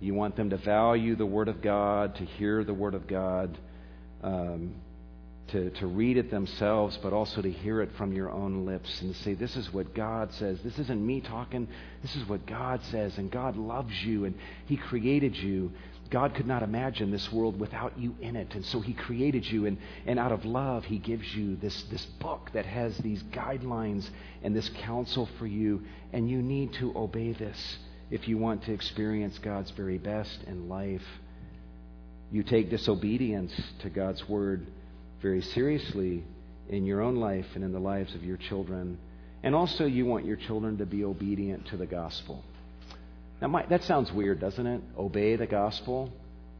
You 0.00 0.14
want 0.14 0.36
them 0.36 0.50
to 0.50 0.56
value 0.56 1.16
the 1.16 1.26
Word 1.26 1.48
of 1.48 1.62
God, 1.62 2.14
to 2.16 2.24
hear 2.24 2.64
the 2.64 2.74
Word 2.74 2.94
of 2.94 3.06
God, 3.06 3.56
um, 4.22 4.74
to, 5.50 5.70
to 5.70 5.86
read 5.86 6.16
it 6.16 6.30
themselves, 6.30 6.96
but 7.02 7.12
also 7.12 7.42
to 7.42 7.50
hear 7.50 7.82
it 7.82 7.90
from 7.96 8.12
your 8.12 8.30
own 8.30 8.64
lips 8.66 9.00
and 9.02 9.14
say, 9.16 9.34
This 9.34 9.56
is 9.56 9.72
what 9.72 9.94
God 9.94 10.32
says. 10.34 10.60
This 10.62 10.78
isn't 10.78 11.04
me 11.04 11.20
talking. 11.20 11.66
This 12.02 12.14
is 12.16 12.28
what 12.28 12.46
God 12.46 12.80
says. 12.84 13.18
And 13.18 13.30
God 13.30 13.56
loves 13.56 14.04
you, 14.04 14.24
and 14.24 14.34
He 14.66 14.76
created 14.76 15.36
you. 15.36 15.72
God 16.08 16.34
could 16.34 16.46
not 16.46 16.62
imagine 16.62 17.10
this 17.10 17.32
world 17.32 17.58
without 17.58 17.98
you 17.98 18.16
in 18.20 18.34
it. 18.36 18.54
And 18.54 18.64
so 18.64 18.80
He 18.80 18.92
created 18.92 19.44
you, 19.44 19.66
and, 19.66 19.78
and 20.06 20.18
out 20.18 20.32
of 20.32 20.44
love, 20.44 20.84
He 20.84 20.98
gives 20.98 21.34
you 21.34 21.56
this, 21.56 21.82
this 21.84 22.04
book 22.20 22.50
that 22.52 22.66
has 22.66 22.96
these 22.98 23.22
guidelines 23.24 24.08
and 24.42 24.54
this 24.54 24.68
counsel 24.68 25.28
for 25.38 25.46
you. 25.46 25.82
And 26.12 26.30
you 26.30 26.42
need 26.42 26.72
to 26.74 26.96
obey 26.96 27.32
this 27.32 27.78
if 28.10 28.28
you 28.28 28.38
want 28.38 28.64
to 28.64 28.72
experience 28.72 29.38
God's 29.38 29.70
very 29.72 29.98
best 29.98 30.42
in 30.46 30.68
life. 30.68 31.04
You 32.30 32.42
take 32.42 32.70
disobedience 32.70 33.52
to 33.80 33.90
God's 33.90 34.28
word 34.28 34.66
very 35.20 35.42
seriously, 35.42 36.24
in 36.70 36.86
your 36.86 37.02
own 37.02 37.16
life 37.16 37.46
and 37.54 37.64
in 37.64 37.72
the 37.72 37.80
lives 37.80 38.14
of 38.14 38.22
your 38.22 38.36
children. 38.36 38.98
And 39.42 39.54
also, 39.54 39.86
you 39.86 40.06
want 40.06 40.24
your 40.24 40.36
children 40.36 40.78
to 40.78 40.86
be 40.86 41.04
obedient 41.04 41.66
to 41.68 41.76
the 41.76 41.86
gospel. 41.86 42.44
Now, 43.42 43.48
my, 43.48 43.66
that 43.66 43.82
sounds 43.84 44.12
weird, 44.12 44.40
doesn't 44.40 44.66
it? 44.66 44.80
Obey 44.96 45.36
the 45.36 45.46
gospel. 45.46 46.12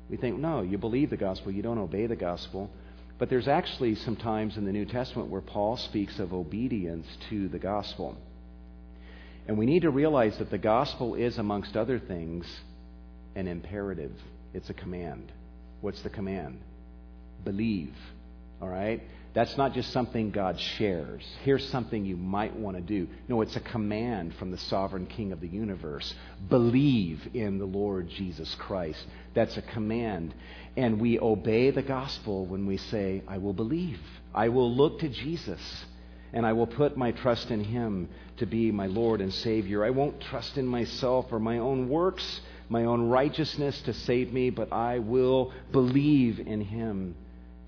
We 0.08 0.16
think, 0.16 0.38
no, 0.38 0.62
you 0.62 0.78
believe 0.78 1.10
the 1.10 1.16
gospel, 1.16 1.52
you 1.52 1.62
don't 1.62 1.78
obey 1.78 2.06
the 2.06 2.16
gospel. 2.16 2.70
But 3.18 3.30
there's 3.30 3.48
actually 3.48 3.94
some 3.96 4.16
times 4.16 4.56
in 4.56 4.64
the 4.64 4.72
New 4.72 4.86
Testament 4.86 5.28
where 5.28 5.42
Paul 5.42 5.76
speaks 5.76 6.18
of 6.18 6.32
obedience 6.32 7.06
to 7.28 7.48
the 7.48 7.58
gospel. 7.58 8.16
And 9.46 9.58
we 9.58 9.66
need 9.66 9.82
to 9.82 9.90
realize 9.90 10.38
that 10.38 10.50
the 10.50 10.58
gospel 10.58 11.14
is, 11.14 11.38
amongst 11.38 11.76
other 11.76 11.98
things, 11.98 12.46
an 13.36 13.46
imperative. 13.46 14.12
It's 14.54 14.70
a 14.70 14.74
command. 14.74 15.30
What's 15.80 16.02
the 16.02 16.10
command? 16.10 16.60
Believe. 17.44 17.94
All 18.60 18.68
right? 18.68 19.02
That's 19.32 19.56
not 19.56 19.74
just 19.74 19.92
something 19.92 20.32
God 20.32 20.58
shares. 20.58 21.24
Here's 21.44 21.68
something 21.68 22.04
you 22.04 22.16
might 22.16 22.56
want 22.56 22.76
to 22.76 22.82
do. 22.82 23.06
No, 23.28 23.42
it's 23.42 23.54
a 23.54 23.60
command 23.60 24.34
from 24.34 24.50
the 24.50 24.58
sovereign 24.58 25.06
King 25.06 25.30
of 25.30 25.40
the 25.40 25.46
universe. 25.46 26.12
Believe 26.48 27.28
in 27.32 27.58
the 27.58 27.64
Lord 27.64 28.08
Jesus 28.08 28.52
Christ. 28.56 29.04
That's 29.34 29.56
a 29.56 29.62
command. 29.62 30.34
And 30.76 31.00
we 31.00 31.20
obey 31.20 31.70
the 31.70 31.82
gospel 31.82 32.44
when 32.44 32.66
we 32.66 32.76
say, 32.76 33.22
I 33.28 33.38
will 33.38 33.52
believe. 33.52 34.00
I 34.34 34.48
will 34.48 34.74
look 34.74 34.98
to 35.00 35.08
Jesus. 35.08 35.60
And 36.32 36.44
I 36.44 36.52
will 36.52 36.66
put 36.66 36.96
my 36.96 37.12
trust 37.12 37.52
in 37.52 37.62
Him 37.62 38.08
to 38.38 38.46
be 38.46 38.72
my 38.72 38.86
Lord 38.86 39.20
and 39.20 39.32
Savior. 39.32 39.84
I 39.84 39.90
won't 39.90 40.20
trust 40.20 40.58
in 40.58 40.66
myself 40.66 41.26
or 41.30 41.38
my 41.38 41.58
own 41.58 41.88
works, 41.88 42.40
my 42.70 42.84
own 42.84 43.08
righteousness 43.08 43.78
to 43.82 43.92
save 43.92 44.32
me, 44.32 44.48
but 44.48 44.72
I 44.72 45.00
will 45.00 45.52
believe 45.72 46.38
in 46.38 46.60
Him 46.60 47.16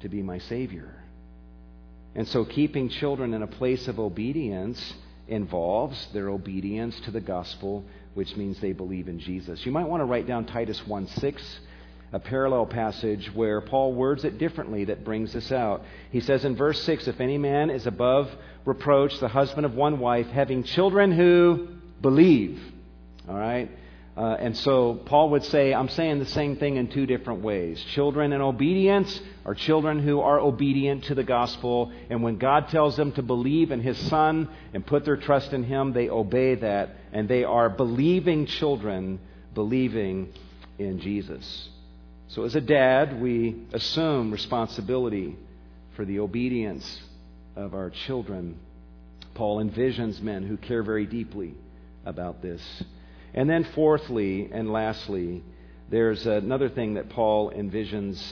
to 0.01 0.09
be 0.09 0.23
my 0.23 0.39
Savior. 0.39 0.95
And 2.15 2.27
so, 2.29 2.45
keeping 2.45 2.89
children 2.89 3.35
in 3.35 3.43
a 3.43 3.47
place 3.49 3.89
of 3.89 3.99
obedience 3.99 4.95
involves 5.27 6.07
their 6.13 6.29
obedience 6.29 6.99
to 7.01 7.11
the 7.11 7.21
gospel, 7.21 7.85
which 8.15 8.37
means 8.37 8.61
they 8.61 8.73
believe 8.73 9.09
in 9.09 9.19
Jesus. 9.19 9.67
You 9.67 9.73
might 9.73 9.89
want 9.89 10.03
to 10.03 10.05
write 10.05 10.27
down 10.27 10.45
Titus 10.45 10.87
1 10.87 11.09
6, 11.09 11.61
a 12.13 12.21
parallel 12.21 12.67
passage 12.67 13.35
where 13.35 13.61
Paul 13.61 13.95
words 13.95 14.25
it 14.25 14.39
differently 14.39 14.85
that 14.85 15.05
brings 15.05 15.33
this 15.33 15.51
out. 15.51 15.83
He 16.13 16.21
says 16.21 16.45
in 16.45 16.55
verse 16.55 16.81
6 16.83 17.09
If 17.09 17.21
any 17.21 17.39
man 17.39 17.71
is 17.71 17.87
above 17.87 18.31
reproach, 18.65 19.19
the 19.19 19.29
husband 19.29 19.67
of 19.67 19.75
one 19.75 19.99
wife, 19.99 20.29
having 20.29 20.63
children 20.63 21.11
who 21.11 21.69
believe. 22.01 22.61
All 23.29 23.37
right? 23.37 23.69
Uh, 24.15 24.37
and 24.39 24.57
so 24.57 24.95
Paul 25.07 25.31
would 25.31 25.45
say, 25.45 25.73
I'm 25.73 25.89
saying 25.89 26.19
the 26.19 26.27
same 26.27 26.57
thing 26.57 26.77
in 26.77 26.89
two 26.89 27.07
different 27.07 27.43
ways. 27.43 27.83
Children 27.95 28.35
in 28.35 28.43
obedience 28.43 29.21
are 29.47 29.55
children 29.55 30.01
who 30.01 30.21
are 30.21 30.39
obedient 30.39 31.05
to 31.05 31.15
the 31.15 31.25
gospel. 31.25 31.91
And 32.11 32.23
when 32.23 32.37
God 32.37 32.69
tells 32.69 32.95
them 32.97 33.13
to 33.13 33.23
believe 33.23 33.71
in 33.71 33.81
his 33.81 33.97
son 34.11 34.51
and 34.75 34.85
put 34.85 35.07
their 35.07 35.17
trust 35.17 35.55
in 35.55 35.65
him, 35.65 35.95
they 35.95 36.11
obey 36.11 36.57
that. 36.57 36.91
And 37.13 37.27
they 37.27 37.45
are 37.45 37.71
believing 37.71 38.45
children 38.45 39.19
believing 39.55 40.33
in 40.79 41.01
Jesus. 41.01 41.69
So 42.29 42.45
as 42.45 42.55
a 42.55 42.61
dad, 42.61 43.21
we 43.21 43.63
assume 43.73 44.31
responsibility 44.31 45.37
for 45.97 46.05
the 46.05 46.21
obedience 46.21 47.01
of 47.57 47.75
our 47.75 47.91
children. 47.91 48.59
Paul 49.35 49.63
envisions 49.63 50.21
men 50.21 50.43
who 50.43 50.57
care 50.57 50.83
very 50.83 51.07
deeply 51.07 51.55
about 52.05 52.43
this. 52.43 52.63
And 53.35 53.49
then, 53.49 53.65
fourthly 53.65 54.51
and 54.53 54.73
lastly, 54.73 55.43
there's 55.89 56.27
another 56.27 56.69
thing 56.69 56.95
that 56.95 57.09
Paul 57.11 57.51
envisions 57.51 58.23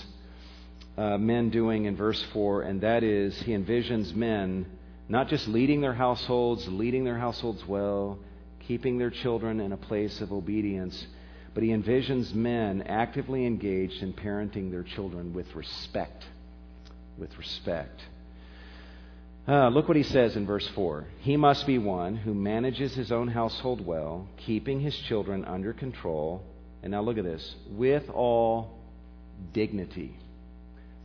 uh, 0.97 1.17
men 1.17 1.51
doing 1.51 1.87
in 1.87 1.97
verse 1.97 2.23
4, 2.33 2.63
and 2.63 2.81
that 2.83 3.03
is 3.03 3.39
he 3.43 3.53
envisions 3.53 4.15
men 4.15 4.67
not 5.09 5.29
just 5.29 5.49
leading 5.49 5.81
their 5.81 5.95
households, 5.95 6.69
leading 6.69 7.05
their 7.05 7.19
households 7.19 7.67
well, 7.67 8.19
keeping 8.61 8.99
their 8.99 9.11
children 9.11 9.61
in 9.61 9.73
a 9.73 9.77
place 9.77 10.21
of 10.21 10.33
obedience, 10.33 11.07
but 11.53 11.63
he 11.63 11.71
envisions 11.71 12.33
men 12.33 12.83
actively 12.83 13.45
engaged 13.45 14.03
in 14.03 14.13
parenting 14.13 14.71
their 14.71 14.85
children 14.85 15.35
with 15.35 15.53
respect. 15.57 16.25
With 17.19 17.37
respect. 17.39 18.01
Uh, 19.51 19.69
look 19.69 19.89
what 19.89 19.97
he 19.97 20.05
says 20.05 20.37
in 20.37 20.47
verse 20.47 20.69
4. 20.77 21.09
He 21.23 21.37
must 21.37 21.67
be 21.67 21.77
one 21.77 22.15
who 22.15 22.33
manages 22.33 22.95
his 22.95 23.11
own 23.11 23.27
household 23.27 23.85
well, 23.85 24.29
keeping 24.37 24.79
his 24.79 24.97
children 24.97 25.45
under 25.45 25.73
control. 25.73 26.45
And 26.85 26.93
now 26.93 27.03
look 27.03 27.19
at 27.19 27.25
this 27.25 27.57
with 27.69 28.09
all 28.11 28.79
dignity. 29.53 30.17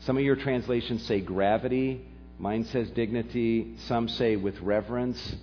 Some 0.02 0.16
of 0.16 0.24
your 0.24 0.36
translations 0.36 1.02
say 1.08 1.22
gravity. 1.22 2.06
Mine 2.38 2.66
says 2.66 2.88
dignity. 2.92 3.78
Some 3.88 4.08
say 4.08 4.36
with 4.36 4.62
reverence. 4.62 5.38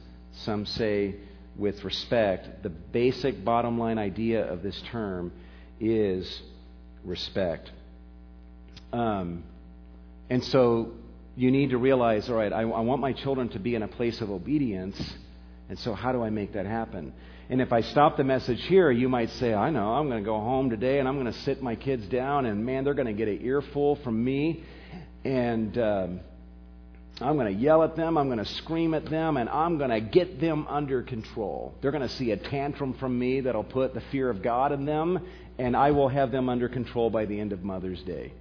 Some 0.44 0.64
say 0.64 1.16
with 1.56 1.82
respect. 1.82 2.62
The 2.62 2.70
basic 2.70 3.44
bottom 3.44 3.80
line 3.80 3.98
idea 3.98 4.44
of 4.44 4.62
this 4.62 4.80
term 4.92 5.32
is 5.80 6.40
respect. 7.02 7.68
Um, 8.92 9.42
and 10.30 10.44
so 10.44 10.92
you 11.36 11.50
need 11.50 11.70
to 11.70 11.78
realize 11.78 12.28
all 12.28 12.36
right, 12.36 12.52
I, 12.52 12.60
I 12.60 12.80
want 12.80 13.00
my 13.00 13.12
children 13.12 13.48
to 13.50 13.58
be 13.58 13.74
in 13.74 13.82
a 13.82 13.88
place 13.88 14.20
of 14.20 14.30
obedience. 14.30 15.00
And 15.68 15.78
so, 15.78 15.94
how 15.94 16.12
do 16.12 16.22
I 16.22 16.30
make 16.30 16.52
that 16.52 16.66
happen? 16.66 17.14
And 17.48 17.60
if 17.60 17.72
I 17.72 17.80
stop 17.80 18.16
the 18.16 18.24
message 18.24 18.62
here, 18.64 18.90
you 18.90 19.08
might 19.08 19.30
say, 19.30 19.52
I 19.52 19.70
know, 19.70 19.92
I'm 19.92 20.08
going 20.08 20.22
to 20.22 20.24
go 20.24 20.38
home 20.38 20.70
today 20.70 20.98
and 20.98 21.08
I'm 21.08 21.20
going 21.20 21.32
to 21.32 21.38
sit 21.40 21.62
my 21.62 21.76
kids 21.76 22.06
down, 22.08 22.46
and 22.46 22.64
man, 22.64 22.84
they're 22.84 22.94
going 22.94 23.06
to 23.06 23.12
get 23.12 23.28
an 23.28 23.40
earful 23.42 23.96
from 23.96 24.22
me. 24.22 24.64
And 25.24 25.76
um, 25.78 26.20
I'm 27.20 27.36
going 27.36 27.54
to 27.54 27.60
yell 27.60 27.82
at 27.82 27.96
them, 27.96 28.16
I'm 28.16 28.28
going 28.28 28.38
to 28.38 28.52
scream 28.54 28.94
at 28.94 29.04
them, 29.06 29.36
and 29.36 29.48
I'm 29.48 29.78
going 29.78 29.90
to 29.90 30.00
get 30.00 30.40
them 30.40 30.66
under 30.68 31.02
control. 31.02 31.74
They're 31.80 31.90
going 31.90 32.06
to 32.06 32.14
see 32.14 32.30
a 32.30 32.36
tantrum 32.36 32.94
from 32.94 33.18
me 33.18 33.40
that'll 33.40 33.64
put 33.64 33.94
the 33.94 34.02
fear 34.12 34.30
of 34.30 34.42
God 34.42 34.72
in 34.72 34.84
them, 34.84 35.20
and 35.58 35.76
I 35.76 35.90
will 35.90 36.08
have 36.08 36.32
them 36.32 36.48
under 36.48 36.68
control 36.68 37.10
by 37.10 37.26
the 37.26 37.38
end 37.38 37.52
of 37.52 37.62
Mother's 37.62 38.02
Day. 38.02 38.32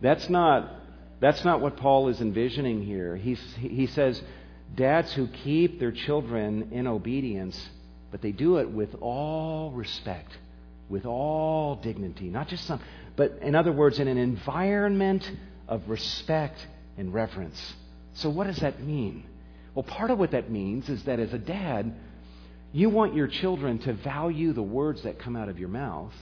That's 0.00 0.28
not 0.28 0.70
that's 1.20 1.44
not 1.44 1.60
what 1.60 1.76
Paul 1.76 2.08
is 2.08 2.20
envisioning 2.20 2.84
here. 2.84 3.16
He's, 3.16 3.40
he 3.58 3.86
says, 3.86 4.20
dads 4.74 5.12
who 5.12 5.28
keep 5.28 5.80
their 5.80 5.92
children 5.92 6.70
in 6.72 6.86
obedience, 6.86 7.58
but 8.10 8.20
they 8.20 8.32
do 8.32 8.58
it 8.58 8.70
with 8.70 8.94
all 9.00 9.70
respect, 9.72 10.36
with 10.88 11.06
all 11.06 11.76
dignity, 11.76 12.28
not 12.28 12.48
just 12.48 12.64
some, 12.66 12.80
but 13.16 13.38
in 13.40 13.54
other 13.54 13.72
words, 13.72 13.98
in 13.98 14.08
an 14.08 14.18
environment 14.18 15.30
of 15.68 15.88
respect 15.88 16.58
and 16.98 17.12
reverence. 17.14 17.74
So, 18.14 18.28
what 18.28 18.46
does 18.46 18.58
that 18.58 18.82
mean? 18.82 19.24
Well, 19.74 19.82
part 19.82 20.10
of 20.10 20.18
what 20.18 20.30
that 20.30 20.50
means 20.50 20.88
is 20.88 21.02
that 21.04 21.18
as 21.18 21.32
a 21.32 21.38
dad, 21.38 21.94
you 22.72 22.90
want 22.90 23.14
your 23.14 23.26
children 23.26 23.78
to 23.80 23.92
value 23.94 24.52
the 24.52 24.62
words 24.62 25.02
that 25.02 25.18
come 25.18 25.36
out 25.36 25.48
of 25.48 25.58
your 25.58 25.68
mouth. 25.68 26.14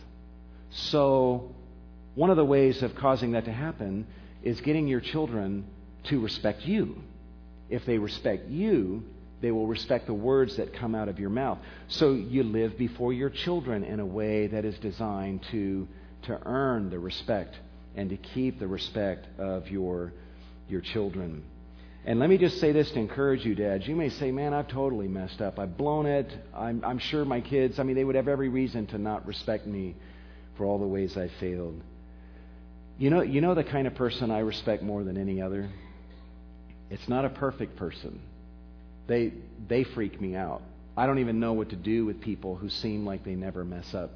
So, 0.71 1.53
one 2.15 2.31
of 2.31 2.37
the 2.37 2.45
ways 2.45 2.83
of 2.83 2.95
causing 2.95 3.33
that 3.33 3.45
to 3.47 3.53
happen 3.53 4.07
is 4.45 4.61
getting 4.61 4.87
your 4.87 5.01
children 5.01 5.67
to 6.05 6.21
respect 6.21 6.63
you. 6.63 7.03
If 7.71 7.85
they 7.87 7.99
respect 7.99 8.49
you, 8.49 9.03
they 9.41 9.51
will 9.51 9.67
respect 9.67 10.07
the 10.07 10.15
words 10.15 10.59
that 10.59 10.75
come 10.75 10.95
out 10.95 11.09
of 11.09 11.19
your 11.19 11.31
mouth. 11.31 11.59
So 11.89 12.13
you 12.13 12.45
live 12.45 12.79
before 12.79 13.13
your 13.13 13.31
children 13.31 13.85
in 13.85 14.01
a 14.01 14.07
way 14.07 14.47
that 14.49 14.65
is 14.65 14.79
designed 14.79 15.45
to, 15.51 15.89
to 16.23 16.39
earn 16.47 16.91
the 16.91 16.99
respect 16.99 17.57
and 17.97 18.11
to 18.11 18.17
keep 18.17 18.59
the 18.59 18.67
respect 18.67 19.27
of 19.39 19.69
your, 19.69 20.13
your 20.69 20.83
children. 20.83 21.43
And 22.05 22.19
let 22.19 22.29
me 22.29 22.37
just 22.37 22.61
say 22.61 22.73
this 22.73 22.91
to 22.91 22.99
encourage 22.99 23.47
you, 23.47 23.55
dads. 23.55 23.89
You 23.89 23.97
may 23.97 24.11
say, 24.11 24.31
man, 24.31 24.53
I've 24.53 24.69
totally 24.69 25.09
messed 25.09 25.41
up. 25.41 25.59
I've 25.59 25.79
blown 25.79 26.05
it. 26.05 26.31
I'm, 26.55 26.85
I'm 26.85 26.99
sure 26.99 27.25
my 27.25 27.41
kids, 27.41 27.79
I 27.79 27.83
mean, 27.83 27.97
they 27.97 28.05
would 28.05 28.17
have 28.17 28.29
every 28.29 28.51
reason 28.51 28.87
to 28.89 28.99
not 28.99 29.27
respect 29.27 29.67
me 29.67 29.95
for 30.59 30.67
all 30.67 30.79
the 30.79 30.87
ways 30.87 31.17
I 31.17 31.29
failed. 31.41 31.81
You 32.97 33.11
know, 33.11 33.23
you 33.23 33.41
know 33.41 33.55
the 33.55 33.65
kind 33.65 33.87
of 33.87 33.95
person 33.95 34.31
I 34.31 34.41
respect 34.41 34.83
more 34.83 35.03
than 35.03 35.17
any 35.17 35.43
other? 35.43 35.69
It's 36.91 37.09
not 37.09 37.25
a 37.25 37.29
perfect 37.29 37.77
person. 37.77 38.21
They, 39.09 39.33
they 39.69 39.85
freak 39.85 40.21
me 40.21 40.37
out. 40.37 40.63
I 40.97 41.07
don't 41.07 41.19
even 41.19 41.41
know 41.41 41.55
what 41.55 41.71
to 41.71 41.77
do 41.77 42.07
with 42.07 42.21
people 42.21 42.55
who 42.55 42.69
seem 42.69 43.05
like 43.05 43.25
they 43.25 43.35
never 43.35 43.65
mess 43.65 43.95
up. 43.95 44.11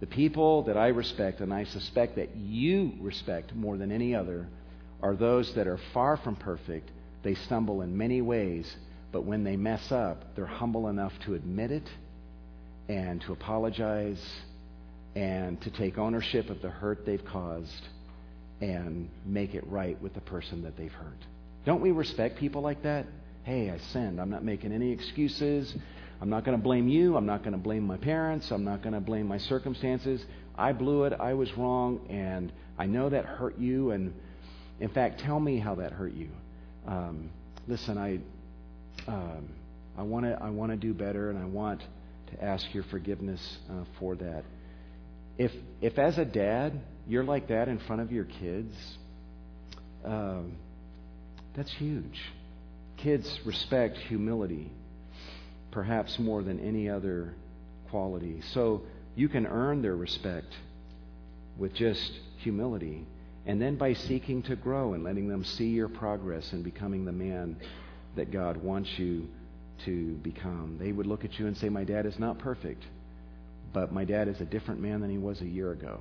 The 0.00 0.06
people 0.06 0.64
that 0.64 0.76
I 0.76 0.88
respect, 0.88 1.40
and 1.40 1.54
I 1.54 1.64
suspect 1.64 2.16
that 2.16 2.36
you 2.36 2.92
respect 3.00 3.54
more 3.54 3.78
than 3.78 3.90
any 3.90 4.14
other, 4.14 4.48
are 5.00 5.16
those 5.16 5.54
that 5.54 5.66
are 5.66 5.78
far 5.94 6.16
from 6.18 6.36
perfect. 6.36 6.90
They 7.22 7.34
stumble 7.34 7.82
in 7.82 7.96
many 7.96 8.20
ways, 8.20 8.70
but 9.12 9.24
when 9.24 9.44
they 9.44 9.56
mess 9.56 9.90
up, 9.90 10.34
they're 10.34 10.44
humble 10.44 10.88
enough 10.88 11.12
to 11.24 11.34
admit 11.34 11.70
it 11.70 11.88
and 12.88 13.20
to 13.22 13.32
apologize 13.32 14.20
and 15.14 15.60
to 15.62 15.70
take 15.70 15.98
ownership 15.98 16.50
of 16.50 16.62
the 16.62 16.70
hurt 16.70 17.04
they've 17.06 17.24
caused 17.24 17.88
and 18.60 19.08
make 19.26 19.54
it 19.54 19.66
right 19.66 20.00
with 20.02 20.14
the 20.14 20.20
person 20.22 20.62
that 20.62 20.76
they've 20.76 20.92
hurt. 20.92 21.18
Don't 21.66 21.80
we 21.80 21.90
respect 21.90 22.38
people 22.38 22.62
like 22.62 22.82
that? 22.84 23.06
Hey, 23.44 23.70
I 23.70 23.78
sinned. 23.92 24.20
I'm 24.20 24.30
not 24.30 24.44
making 24.44 24.72
any 24.72 24.90
excuses. 24.92 25.74
I'm 26.20 26.30
not 26.30 26.44
going 26.44 26.56
to 26.56 26.62
blame 26.62 26.88
you. 26.88 27.16
I'm 27.16 27.26
not 27.26 27.40
going 27.40 27.52
to 27.52 27.58
blame 27.58 27.84
my 27.84 27.96
parents. 27.96 28.50
I'm 28.52 28.64
not 28.64 28.82
going 28.82 28.94
to 28.94 29.00
blame 29.00 29.26
my 29.26 29.38
circumstances. 29.38 30.24
I 30.56 30.72
blew 30.72 31.04
it. 31.04 31.12
I 31.18 31.34
was 31.34 31.52
wrong. 31.56 32.06
And 32.08 32.52
I 32.78 32.86
know 32.86 33.08
that 33.10 33.24
hurt 33.24 33.58
you. 33.58 33.90
And 33.90 34.14
in 34.80 34.88
fact, 34.90 35.20
tell 35.20 35.40
me 35.40 35.58
how 35.58 35.74
that 35.76 35.92
hurt 35.92 36.14
you. 36.14 36.30
um, 36.86 37.30
listen, 37.66 37.98
I, 37.98 38.18
um, 39.10 39.48
I 39.96 40.02
want 40.02 40.24
to 40.26 40.38
I 40.42 40.50
want 40.50 40.70
to 40.72 40.76
do 40.76 40.94
better, 40.94 41.30
and 41.30 41.38
I 41.38 41.44
want 41.44 41.82
to 42.32 42.44
ask 42.44 42.72
your 42.72 42.84
forgiveness 42.84 43.58
uh, 43.70 43.84
for 43.98 44.14
that. 44.16 44.44
If 45.38 45.52
if 45.80 45.98
as 45.98 46.18
a 46.18 46.24
dad 46.24 46.80
you're 47.06 47.24
like 47.24 47.48
that 47.48 47.68
in 47.68 47.78
front 47.80 48.02
of 48.02 48.12
your 48.12 48.24
kids, 48.24 48.74
um, 50.04 50.56
that's 51.54 51.72
huge. 51.72 52.20
Kids 52.96 53.40
respect 53.44 53.98
humility, 53.98 54.70
perhaps 55.70 56.18
more 56.18 56.42
than 56.42 56.60
any 56.60 56.88
other 56.88 57.34
quality. 57.90 58.40
So 58.52 58.82
you 59.14 59.28
can 59.28 59.46
earn 59.46 59.82
their 59.82 59.96
respect 59.96 60.52
with 61.58 61.74
just 61.74 62.12
humility. 62.38 63.06
And 63.44 63.60
then 63.60 63.76
by 63.76 63.94
seeking 63.94 64.42
to 64.44 64.56
grow 64.56 64.94
and 64.94 65.02
letting 65.02 65.28
them 65.28 65.44
see 65.44 65.68
your 65.68 65.88
progress 65.88 66.52
and 66.52 66.62
becoming 66.62 67.04
the 67.04 67.12
man 67.12 67.56
that 68.16 68.30
God 68.30 68.56
wants 68.56 68.90
you 68.98 69.28
to 69.84 70.14
become. 70.16 70.76
They 70.78 70.92
would 70.92 71.06
look 71.06 71.24
at 71.24 71.38
you 71.38 71.46
and 71.46 71.56
say, 71.56 71.68
My 71.68 71.84
dad 71.84 72.06
is 72.06 72.18
not 72.18 72.38
perfect, 72.38 72.84
but 73.72 73.92
my 73.92 74.04
dad 74.04 74.28
is 74.28 74.40
a 74.40 74.44
different 74.44 74.80
man 74.80 75.00
than 75.00 75.10
he 75.10 75.18
was 75.18 75.40
a 75.40 75.46
year 75.46 75.72
ago. 75.72 76.00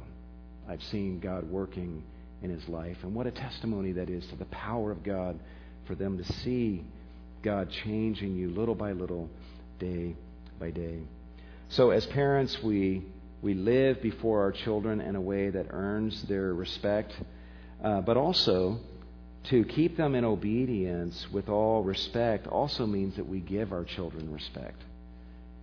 I've 0.68 0.84
seen 0.84 1.20
God 1.20 1.50
working 1.50 2.04
in 2.42 2.50
his 2.50 2.68
life. 2.68 2.98
And 3.04 3.14
what 3.14 3.28
a 3.28 3.32
testimony 3.32 3.94
that 3.94 4.10
is 4.10 4.26
to 4.28 4.36
the 4.36 4.46
power 4.46 4.92
of 4.92 5.04
God 5.04 5.40
for 5.86 5.96
them 5.96 6.18
to 6.18 6.34
see 6.34 6.84
God 7.44 7.70
changing 7.84 8.36
you 8.36 8.50
little 8.50 8.76
by 8.76 8.92
little, 8.92 9.30
day 9.80 10.16
by 10.60 10.72
day. 10.72 11.00
So, 11.70 11.92
as 11.92 12.06
parents, 12.08 12.62
we, 12.62 13.04
we 13.42 13.54
live 13.54 14.02
before 14.02 14.42
our 14.42 14.52
children 14.52 15.02
in 15.02 15.16
a 15.16 15.22
way 15.22 15.50
that 15.50 15.68
earns 15.70 16.22
their 16.24 16.54
respect, 16.54 17.14
uh, 17.84 18.02
but 18.02 18.18
also 18.18 18.80
to 19.46 19.64
keep 19.64 19.98
them 19.98 20.14
in 20.14 20.24
obedience 20.24 21.28
with 21.32 21.50
all 21.50 21.82
respect 21.82 22.46
also 22.48 22.86
means 22.86 23.16
that 23.16 23.28
we 23.28 23.40
give 23.40 23.72
our 23.72 23.84
children 23.84 24.32
respect. 24.32 24.84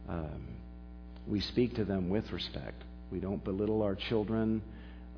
Um, 0.09 0.58
we 1.29 1.41
speak 1.41 1.76
to 1.76 1.85
them 1.85 2.09
with 2.09 2.31
respect. 2.33 2.83
We 3.11 3.20
don't 3.20 3.43
belittle 3.43 3.83
our 3.83 3.95
children. 3.95 4.62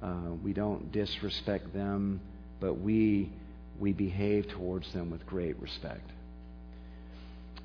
Uh, 0.03 0.33
we 0.43 0.53
don't 0.53 0.91
disrespect 0.93 1.73
them, 1.73 2.21
but 2.61 2.81
we 2.81 3.31
we 3.79 3.93
behave 3.93 4.47
towards 4.49 4.93
them 4.93 5.11
with 5.11 5.25
great 5.27 5.59
respect. 5.61 6.11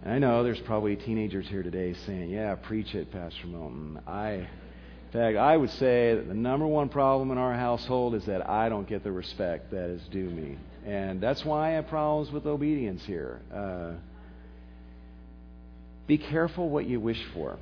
And 0.04 0.14
I 0.14 0.20
know 0.20 0.44
there's 0.44 0.60
probably 0.62 0.96
teenagers 0.96 1.48
here 1.48 1.64
today 1.64 1.94
saying, 2.06 2.30
"Yeah, 2.30 2.56
preach 2.56 2.94
it, 2.96 3.12
Pastor 3.12 3.48
Milton." 3.48 4.00
I, 4.08 4.32
in 4.32 5.12
fact, 5.12 5.38
I 5.38 5.56
would 5.56 5.72
say 5.72 6.16
that 6.16 6.28
the 6.28 6.34
number 6.34 6.68
one 6.68 6.90
problem 6.90 7.32
in 7.32 7.38
our 7.38 7.54
household 7.54 8.16
is 8.16 8.26
that 8.26 8.50
I 8.50 8.70
don't 8.70 8.88
get 8.88 9.04
the 9.04 9.12
respect 9.12 9.72
that 9.72 9.90
is 9.90 10.02
due 10.12 10.30
me, 10.30 10.58
and 10.86 11.22
that's 11.22 11.46
why 11.46 11.70
I 11.70 11.72
have 11.74 11.88
problems 11.88 12.32
with 12.32 12.46
obedience 12.46 13.04
here. 13.06 13.40
Uh, 13.54 13.94
be 16.08 16.18
careful 16.18 16.70
what 16.70 16.86
you 16.86 17.00
wish 17.00 17.24
for. 17.34 17.58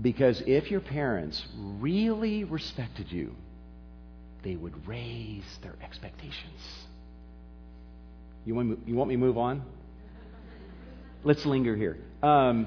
Because 0.00 0.42
if 0.46 0.70
your 0.70 0.80
parents 0.80 1.44
really 1.56 2.44
respected 2.44 3.10
you, 3.10 3.34
they 4.42 4.54
would 4.54 4.86
raise 4.86 5.44
their 5.62 5.74
expectations. 5.82 6.60
You 8.44 8.54
want, 8.54 8.86
you 8.86 8.94
want 8.94 9.08
me 9.08 9.14
to 9.14 9.20
move 9.20 9.38
on? 9.38 9.62
Let's 11.24 11.44
linger 11.46 11.74
here. 11.74 11.98
Um, 12.22 12.66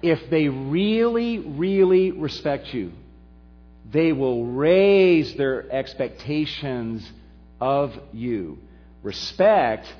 if 0.00 0.30
they 0.30 0.48
really, 0.48 1.38
really 1.38 2.12
respect 2.12 2.72
you, 2.72 2.92
they 3.90 4.12
will 4.12 4.46
raise 4.46 5.34
their 5.34 5.70
expectations 5.70 7.10
of 7.60 7.98
you. 8.12 8.58
Respect 9.02 9.92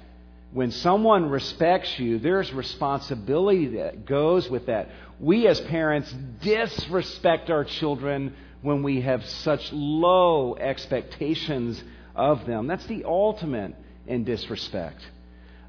when 0.52 0.70
someone 0.70 1.28
respects 1.28 1.98
you, 1.98 2.18
there's 2.18 2.52
responsibility 2.52 3.76
that 3.76 4.06
goes 4.06 4.48
with 4.48 4.66
that. 4.66 4.88
We 5.20 5.46
as 5.48 5.60
parents 5.60 6.12
disrespect 6.42 7.50
our 7.50 7.64
children 7.64 8.34
when 8.62 8.82
we 8.82 9.00
have 9.00 9.24
such 9.24 9.72
low 9.72 10.56
expectations 10.56 11.82
of 12.14 12.46
them. 12.46 12.66
That's 12.66 12.86
the 12.86 13.04
ultimate 13.04 13.74
in 14.06 14.24
disrespect. 14.24 15.00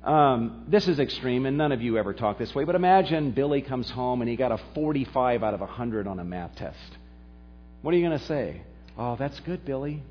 Um, 0.03 0.65
this 0.67 0.87
is 0.87 0.99
extreme, 0.99 1.45
and 1.45 1.57
none 1.57 1.71
of 1.71 1.81
you 1.81 1.97
ever 1.97 2.13
talk 2.13 2.37
this 2.37 2.55
way, 2.55 2.63
but 2.63 2.75
imagine 2.75 3.31
Billy 3.31 3.61
comes 3.61 3.89
home 3.89 4.21
and 4.21 4.29
he 4.29 4.35
got 4.35 4.51
a 4.51 4.59
45 4.73 5.43
out 5.43 5.53
of 5.53 5.59
100 5.59 6.07
on 6.07 6.19
a 6.19 6.23
math 6.23 6.55
test. 6.55 6.97
What 7.81 7.93
are 7.93 7.97
you 7.97 8.07
going 8.07 8.17
to 8.17 8.25
say? 8.25 8.61
Oh, 8.97 9.15
that's 9.17 9.39
good, 9.41 9.65
Billy. 9.65 10.01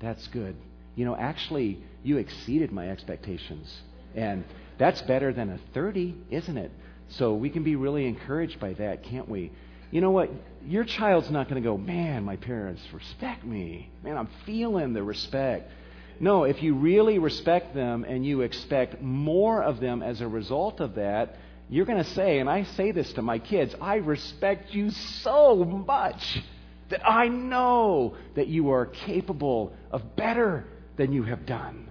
That's 0.00 0.26
good. 0.28 0.56
You 0.94 1.04
know, 1.04 1.16
actually, 1.16 1.82
you 2.02 2.18
exceeded 2.18 2.70
my 2.70 2.90
expectations. 2.90 3.74
And 4.14 4.44
that's 4.78 5.00
better 5.02 5.32
than 5.32 5.50
a 5.50 5.58
30, 5.72 6.14
isn't 6.30 6.56
it? 6.56 6.70
So 7.18 7.34
we 7.34 7.50
can 7.50 7.62
be 7.62 7.76
really 7.76 8.06
encouraged 8.06 8.58
by 8.58 8.74
that, 8.74 9.04
can't 9.04 9.28
we? 9.28 9.52
You 9.90 10.00
know 10.00 10.10
what? 10.10 10.30
Your 10.66 10.84
child's 10.84 11.30
not 11.30 11.48
going 11.48 11.62
to 11.62 11.68
go, 11.68 11.76
man, 11.76 12.24
my 12.24 12.36
parents 12.36 12.82
respect 12.92 13.44
me. 13.44 13.90
Man, 14.02 14.16
I'm 14.16 14.28
feeling 14.44 14.92
the 14.92 15.02
respect. 15.02 15.70
No, 16.18 16.44
if 16.44 16.62
you 16.62 16.74
really 16.74 17.18
respect 17.18 17.74
them 17.74 18.04
and 18.04 18.24
you 18.24 18.40
expect 18.40 19.00
more 19.00 19.62
of 19.62 19.80
them 19.80 20.02
as 20.02 20.20
a 20.20 20.28
result 20.28 20.80
of 20.80 20.96
that, 20.96 21.36
you're 21.68 21.86
going 21.86 22.02
to 22.02 22.10
say, 22.10 22.40
and 22.40 22.48
I 22.48 22.64
say 22.64 22.92
this 22.92 23.12
to 23.14 23.22
my 23.22 23.38
kids, 23.38 23.74
I 23.80 23.96
respect 23.96 24.72
you 24.74 24.90
so 24.90 25.64
much 25.64 26.42
that 26.90 27.08
I 27.08 27.28
know 27.28 28.16
that 28.34 28.48
you 28.48 28.70
are 28.70 28.86
capable 28.86 29.72
of 29.90 30.16
better 30.16 30.64
than 30.96 31.12
you 31.12 31.22
have 31.22 31.46
done. 31.46 31.90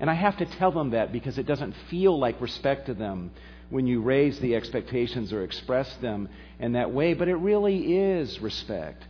And 0.00 0.10
I 0.10 0.14
have 0.14 0.38
to 0.38 0.46
tell 0.46 0.72
them 0.72 0.90
that 0.90 1.12
because 1.12 1.38
it 1.38 1.46
doesn't 1.46 1.74
feel 1.90 2.18
like 2.18 2.40
respect 2.40 2.86
to 2.86 2.94
them 2.94 3.30
when 3.74 3.88
you 3.88 4.00
raise 4.00 4.38
the 4.38 4.54
expectations 4.54 5.32
or 5.32 5.42
express 5.42 5.92
them 5.96 6.28
in 6.60 6.74
that 6.74 6.92
way, 6.92 7.12
but 7.12 7.26
it 7.26 7.34
really 7.34 7.96
is 7.96 8.40
respect. 8.40 9.02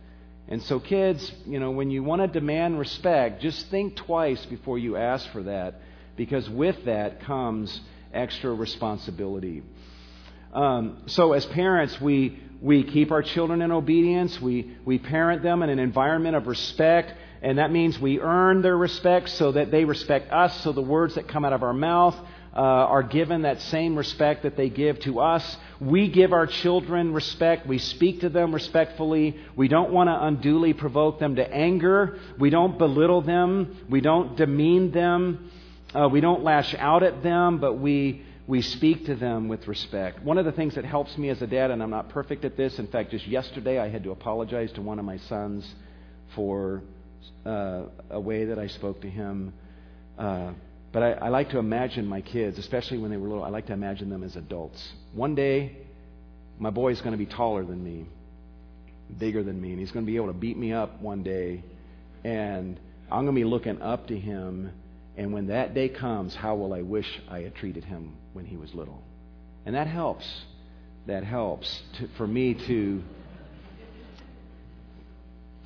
And 0.47 0.59
so, 0.63 0.79
kids, 0.79 1.31
you 1.45 1.59
know, 1.59 1.69
when 1.69 1.91
you 1.91 2.01
want 2.01 2.23
to 2.23 2.27
demand 2.27 2.79
respect, 2.79 3.43
just 3.43 3.69
think 3.69 3.95
twice 3.95 4.43
before 4.47 4.79
you 4.79 4.95
ask 4.95 5.29
for 5.31 5.43
that, 5.43 5.81
because 6.17 6.49
with 6.49 6.85
that 6.85 7.21
comes 7.21 7.79
extra 8.11 8.51
responsibility. 8.55 9.61
Um, 10.51 11.03
so, 11.05 11.33
as 11.33 11.45
parents, 11.45 12.01
we, 12.01 12.39
we 12.59 12.85
keep 12.85 13.11
our 13.11 13.21
children 13.21 13.61
in 13.61 13.71
obedience, 13.71 14.41
we, 14.41 14.75
we 14.83 14.97
parent 14.97 15.43
them 15.43 15.61
in 15.61 15.69
an 15.69 15.77
environment 15.77 16.37
of 16.37 16.47
respect 16.47 17.13
and 17.45 17.59
that 17.59 17.71
means 17.71 17.99
we 17.99 18.19
earn 18.19 18.63
their 18.63 18.75
respect 18.75 19.29
so 19.29 19.51
that 19.51 19.69
they 19.69 19.85
respect 19.85 20.31
us, 20.31 20.63
so 20.63 20.71
the 20.71 20.81
words 20.81 21.13
that 21.13 21.27
come 21.27 21.45
out 21.45 21.53
of 21.53 21.61
our 21.61 21.73
mouth 21.73 22.15
uh, 22.55 22.59
are 22.59 23.03
given 23.03 23.41
that 23.41 23.59
same 23.61 23.97
respect 23.97 24.43
that 24.43 24.55
they 24.55 24.69
give 24.69 24.99
to 25.01 25.19
us. 25.19 25.57
We 25.81 26.07
give 26.09 26.31
our 26.31 26.47
children 26.47 27.13
respect. 27.13 27.67
We 27.67 27.79
speak 27.79 28.21
to 28.21 28.29
them 28.29 28.53
respectfully. 28.53 29.37
We 29.57 29.67
don't 29.67 29.91
want 29.91 30.07
to 30.07 30.23
unduly 30.23 30.73
provoke 30.73 31.19
them 31.19 31.35
to 31.35 31.53
anger. 31.53 32.17
We 32.39 32.49
don't 32.49 32.77
belittle 32.77 33.21
them. 33.21 33.85
We 33.89 33.99
don't 33.99 34.37
demean 34.37 34.91
them. 34.91 35.51
Uh, 35.93 36.07
we 36.07 36.21
don't 36.21 36.43
lash 36.43 36.73
out 36.75 37.03
at 37.03 37.23
them, 37.23 37.59
but 37.59 37.73
we, 37.73 38.21
we 38.47 38.61
speak 38.61 39.05
to 39.07 39.15
them 39.15 39.49
with 39.49 39.67
respect. 39.67 40.23
One 40.23 40.37
of 40.37 40.45
the 40.45 40.51
things 40.53 40.75
that 40.75 40.85
helps 40.85 41.17
me 41.17 41.29
as 41.29 41.41
a 41.41 41.47
dad, 41.47 41.71
and 41.71 41.83
I'm 41.83 41.89
not 41.89 42.09
perfect 42.09 42.45
at 42.45 42.55
this, 42.55 42.79
in 42.79 42.87
fact, 42.87 43.11
just 43.11 43.27
yesterday 43.27 43.79
I 43.79 43.89
had 43.89 44.03
to 44.03 44.11
apologize 44.11 44.71
to 44.73 44.81
one 44.81 44.99
of 44.99 45.05
my 45.05 45.17
sons 45.17 45.69
for 46.35 46.81
uh, 47.45 47.83
a 48.09 48.19
way 48.19 48.45
that 48.45 48.59
I 48.59 48.67
spoke 48.67 49.01
to 49.01 49.09
him. 49.09 49.53
Uh, 50.17 50.53
but 50.95 51.03
I, 51.03 51.11
I 51.25 51.27
like 51.27 51.49
to 51.49 51.57
imagine 51.57 52.07
my 52.07 52.21
kids, 52.21 52.57
especially 52.57 52.99
when 52.99 53.11
they 53.11 53.17
were 53.17 53.27
little, 53.27 53.43
I 53.43 53.49
like 53.49 53.65
to 53.65 53.73
imagine 53.73 54.09
them 54.09 54.23
as 54.23 54.37
adults. 54.37 54.81
One 55.11 55.35
day, 55.35 55.75
my 56.57 56.69
boy 56.69 56.93
is 56.93 57.01
going 57.01 57.11
to 57.11 57.17
be 57.17 57.25
taller 57.25 57.65
than 57.65 57.83
me, 57.83 58.05
bigger 59.17 59.43
than 59.43 59.59
me, 59.61 59.71
and 59.71 59.79
he's 59.81 59.91
going 59.91 60.05
to 60.05 60.09
be 60.09 60.15
able 60.15 60.27
to 60.27 60.33
beat 60.33 60.57
me 60.57 60.71
up 60.71 61.01
one 61.01 61.21
day. 61.21 61.65
And 62.23 62.79
I'm 63.11 63.25
going 63.25 63.35
to 63.35 63.41
be 63.41 63.43
looking 63.43 63.81
up 63.81 64.07
to 64.07 64.17
him. 64.17 64.71
And 65.17 65.33
when 65.33 65.47
that 65.47 65.73
day 65.73 65.89
comes, 65.89 66.33
how 66.33 66.55
will 66.55 66.73
I 66.73 66.81
wish 66.81 67.21
I 67.29 67.41
had 67.41 67.55
treated 67.55 67.83
him 67.83 68.15
when 68.31 68.45
he 68.45 68.55
was 68.55 68.73
little? 68.73 69.03
And 69.65 69.75
that 69.75 69.87
helps. 69.87 70.25
That 71.07 71.25
helps 71.25 71.81
to, 71.97 72.07
for 72.15 72.25
me 72.25 72.53
to 72.53 73.03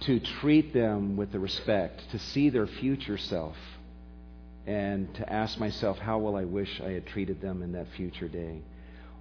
to 0.01 0.19
treat 0.39 0.73
them 0.73 1.17
with 1.17 1.31
the 1.31 1.39
respect, 1.39 2.01
to 2.13 2.17
see 2.17 2.49
their 2.49 2.65
future 2.65 3.17
self, 3.17 3.55
and 4.69 5.11
to 5.15 5.33
ask 5.33 5.57
myself, 5.57 5.97
how 5.97 6.19
will 6.19 6.35
I 6.35 6.45
wish 6.45 6.79
I 6.79 6.91
had 6.91 7.07
treated 7.07 7.41
them 7.41 7.63
in 7.63 7.71
that 7.71 7.87
future 7.97 8.27
day? 8.27 8.61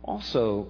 Also, 0.04 0.68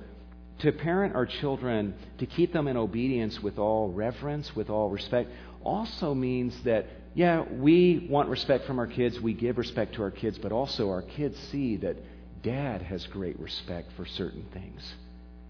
to 0.61 0.70
parent 0.70 1.16
our 1.16 1.26
children, 1.26 1.97
to 2.18 2.26
keep 2.26 2.53
them 2.53 2.68
in 2.68 2.76
obedience 2.76 3.43
with 3.43 3.59
all 3.59 3.89
reverence, 3.89 4.55
with 4.55 4.70
all 4.70 4.89
respect, 4.89 5.31
also 5.64 6.14
means 6.14 6.62
that, 6.62 6.87
yeah, 7.16 7.43
we 7.43 8.07
want 8.09 8.29
respect 8.29 8.66
from 8.66 8.79
our 8.79 8.87
kids, 8.87 9.20
we 9.20 9.33
give 9.33 9.59
respect 9.59 9.97
to 9.97 10.03
our 10.03 10.12
kids, 10.12 10.39
but 10.39 10.53
also 10.53 10.91
our 10.91 11.03
kids 11.03 11.37
see 11.51 11.74
that 11.79 11.97
dad 12.45 12.81
has 12.81 13.05
great 13.09 13.39
respect 13.41 13.91
for 13.97 14.07
certain 14.07 14.47
things. 14.53 14.95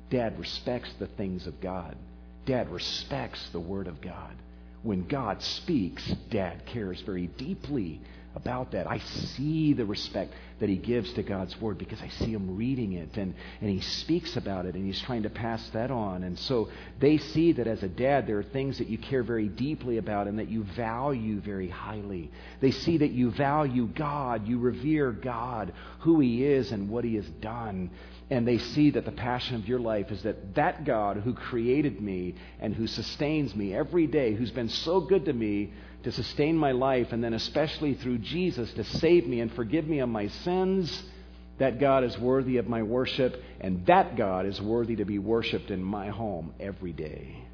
Dad 0.09 0.39
respects 0.39 0.89
the 0.99 1.07
things 1.07 1.47
of 1.47 1.61
God. 1.61 1.97
Dad 2.47 2.71
respects 2.71 3.47
the 3.53 3.61
Word 3.61 3.89
of 3.89 4.01
God 4.01 4.35
when 4.83 5.07
God 5.07 5.43
speaks, 5.43 6.03
Dad 6.31 6.65
cares 6.67 7.01
very 7.03 7.27
deeply 7.27 8.01
about 8.35 8.73
that. 8.73 8.87
I 8.89 8.99
see 8.99 9.73
the 9.73 9.85
respect 9.85 10.33
that 10.61 10.69
he 10.69 10.77
gives 10.77 11.13
to 11.15 11.23
God's 11.23 11.59
word 11.61 11.79
because 11.79 12.01
I 12.01 12.09
see 12.09 12.33
him 12.33 12.57
reading 12.57 12.93
it 12.93 13.17
and, 13.17 13.35
and 13.61 13.71
he 13.71 13.81
speaks 13.81 14.37
about 14.37 14.67
it 14.67 14.75
and 14.75 14.85
he's 14.85 15.01
trying 15.01 15.23
to 15.23 15.31
pass 15.31 15.67
that 15.71 15.91
on. 15.91 16.25
And 16.25 16.39
so 16.39 16.69
they 17.01 17.19
see 17.19 17.53
that 17.53 17.67
as 17.67 17.83
a 17.83 17.89
dad, 17.89 18.27
there 18.27 18.39
are 18.39 18.45
things 18.45 18.79
that 18.79 18.89
you 18.89 18.99
care 18.99 19.23
very 19.23 19.49
deeply 19.49 19.99
about 19.99 20.27
and 20.27 20.39
that 20.39 20.49
you 20.49 20.65
value 20.65 21.41
very 21.41 21.69
highly. 21.69 22.31
They 22.61 22.71
see 22.71 22.99
that 22.99 23.11
you 23.11 23.31
value 23.31 23.87
God, 23.87 24.47
you 24.47 24.59
revere 24.59 25.13
God, 25.13 25.73
who 26.01 26.21
he 26.21 26.45
is 26.45 26.73
and 26.73 26.89
what 26.89 27.05
he 27.05 27.17
has 27.17 27.29
done. 27.41 27.91
And 28.31 28.47
they 28.47 28.59
see 28.59 28.91
that 28.91 29.07
the 29.07 29.13
passion 29.13 29.57
of 29.57 29.67
your 29.67 29.79
life 29.79 30.11
is 30.11 30.23
that 30.25 30.55
that 30.55 30.85
God 30.85 31.19
who 31.19 31.33
created 31.33 32.01
me 32.01 32.35
and 32.61 32.75
who 32.75 32.87
sustains 32.87 33.55
me 33.55 33.75
every 33.75 34.07
day, 34.07 34.35
who's 34.35 34.51
been 34.51 34.69
so 34.69 35.01
good 35.01 35.25
to 35.27 35.33
me, 35.33 35.73
to 36.05 36.13
sustain 36.13 36.57
my 36.57 36.73
life, 36.73 37.13
and 37.13 37.23
then 37.23 37.35
especially 37.35 37.95
through 37.95 38.19
Jesus 38.19 38.73
to 38.75 38.85
save 38.85 39.27
me 39.27 39.41
and 39.41 39.53
forgive 39.53 39.87
me 39.87 39.99
of 39.99 40.09
my 40.09 40.29
sins, 40.29 41.03
that 41.59 41.81
God 41.81 42.05
is 42.05 42.17
worthy 42.19 42.59
of 42.59 42.69
my 42.69 42.83
worship, 42.83 43.43
and 43.61 43.85
that 43.87 44.17
God 44.17 44.47
is 44.47 44.61
worthy 44.61 44.97
to 44.97 45.05
be 45.05 45.19
worshiped 45.19 45.71
in 45.71 45.83
my 45.83 46.09
home 46.09 46.55
every 46.61 46.93
day. 46.93 47.45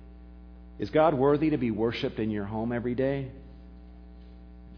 Is 0.79 0.91
God 0.91 1.15
worthy 1.15 1.51
to 1.51 1.57
be 1.57 1.71
worshiped 1.71 2.19
in 2.19 2.31
your 2.31 2.45
home 2.45 2.73
every 2.73 2.95
day? 2.95 3.31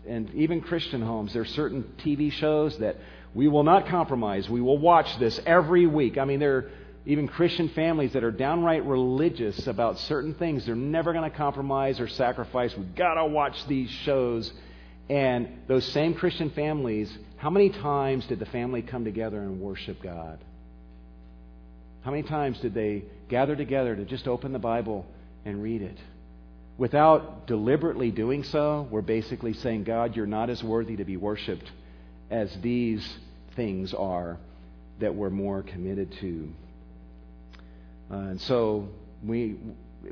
And 0.07 0.33
even 0.35 0.61
Christian 0.61 1.03
homes, 1.03 1.33
there 1.33 1.43
are 1.43 1.47
certain 1.47 1.85
TV 1.99 2.31
shows 2.31 2.79
that 2.79 2.97
we 3.35 3.49
will 3.49 3.64
not 3.64 3.89
compromise. 3.89 4.49
We 4.49 4.61
will 4.61 4.79
watch 4.79 5.19
this 5.19 5.41
every 5.45 5.87
week. 5.87 6.17
I 6.19 6.25
mean, 6.25 6.39
there 6.39 6.71
even 7.07 7.28
Christian 7.28 7.68
families 7.68 8.14
that 8.14 8.24
are 8.24 8.32
downright 8.32 8.84
religious 8.84 9.68
about 9.68 9.98
certain 10.00 10.34
things. 10.34 10.66
They're 10.66 10.74
never 10.74 11.12
going 11.12 11.30
to 11.30 11.36
compromise 11.36 12.00
or 12.00 12.09
sacrifice. 12.09 12.76
We've 12.76 12.96
got 12.96 13.14
to 13.14 13.24
watch 13.24 13.57
these 13.68 13.88
shows. 13.88 14.52
And 15.09 15.61
those 15.68 15.84
same 15.92 16.14
Christian 16.14 16.50
families, 16.50 17.16
how 17.36 17.48
many 17.48 17.70
times 17.70 18.26
did 18.26 18.40
the 18.40 18.46
family 18.46 18.82
come 18.82 19.04
together 19.04 19.38
and 19.38 19.61
worship 19.61 20.02
God? 20.02 20.40
How 22.02 22.11
many 22.11 22.24
times 22.24 22.59
did 22.59 22.74
they 22.74 23.04
gather 23.28 23.54
together 23.54 23.94
to 23.94 24.04
just 24.04 24.26
open 24.26 24.52
the 24.52 24.59
Bible 24.59 25.07
and 25.44 25.62
read 25.62 25.82
it? 25.82 25.96
Without 26.76 27.46
deliberately 27.46 28.11
doing 28.11 28.42
so, 28.42 28.86
we're 28.90 29.00
basically 29.00 29.52
saying, 29.52 29.84
God, 29.84 30.16
you're 30.16 30.26
not 30.26 30.50
as 30.50 30.62
worthy 30.62 30.96
to 30.96 31.04
be 31.04 31.16
worshiped 31.16 31.70
as 32.30 32.52
these 32.62 33.09
things 33.54 33.94
are 33.94 34.38
that 34.98 35.14
we're 35.14 35.30
more 35.30 35.62
committed 35.62 36.11
to. 36.20 36.52
Uh, 38.11 38.16
and 38.16 38.40
so 38.42 38.88
we, 39.24 39.57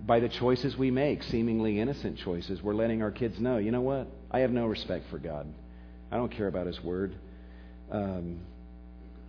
by 0.06 0.20
the 0.20 0.28
choices 0.28 0.76
we 0.76 0.90
make, 0.90 1.22
seemingly 1.24 1.80
innocent 1.80 2.18
choices, 2.18 2.62
we're 2.62 2.74
letting 2.74 3.02
our 3.02 3.10
kids 3.10 3.38
know, 3.38 3.58
you 3.58 3.70
know 3.70 3.80
what? 3.80 4.08
I 4.30 4.40
have 4.40 4.50
no 4.50 4.66
respect 4.66 5.06
for 5.10 5.18
God. 5.18 5.46
I 6.10 6.16
don't 6.16 6.30
care 6.30 6.48
about 6.48 6.66
His 6.66 6.82
Word. 6.82 7.14
Um, 7.90 8.40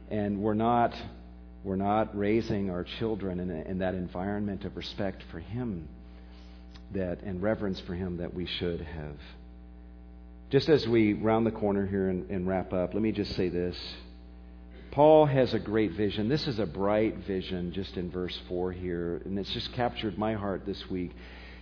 and 0.10 0.40
we're 0.40 0.54
not, 0.54 0.94
we're 1.64 1.76
not 1.76 2.18
raising 2.18 2.70
our 2.70 2.84
children 3.00 3.40
in, 3.40 3.50
in 3.50 3.80
that 3.80 3.94
environment 3.94 4.66
of 4.66 4.76
respect 4.78 5.24
for 5.32 5.40
Him 5.40 5.88
that, 6.94 7.22
and 7.22 7.42
reverence 7.42 7.80
for 7.82 7.94
Him 7.94 8.18
that 8.18 8.34
we 8.34 8.46
should 8.46 8.82
have. 8.82 9.18
Just 10.52 10.70
as 10.70 10.88
we 10.88 11.14
round 11.14 11.46
the 11.46 11.52
corner 11.52 11.86
here 11.86 12.10
and, 12.10 12.30
and 12.30 12.48
wrap 12.48 12.72
up, 12.72 12.94
let 12.94 13.02
me 13.02 13.12
just 13.12 13.36
say 13.36 13.50
this. 13.50 13.76
Paul 14.96 15.26
has 15.26 15.54
a 15.54 15.60
great 15.60 15.92
vision. 15.92 16.30
This 16.30 16.48
is 16.48 16.58
a 16.58 16.66
bright 16.66 17.18
vision 17.28 17.74
just 17.74 17.98
in 17.98 18.10
verse 18.10 18.40
4 18.48 18.72
here, 18.72 19.22
and 19.26 19.38
it's 19.38 19.52
just 19.52 19.74
captured 19.74 20.18
my 20.18 20.36
heart 20.36 20.66
this 20.66 20.90
week. 20.90 21.12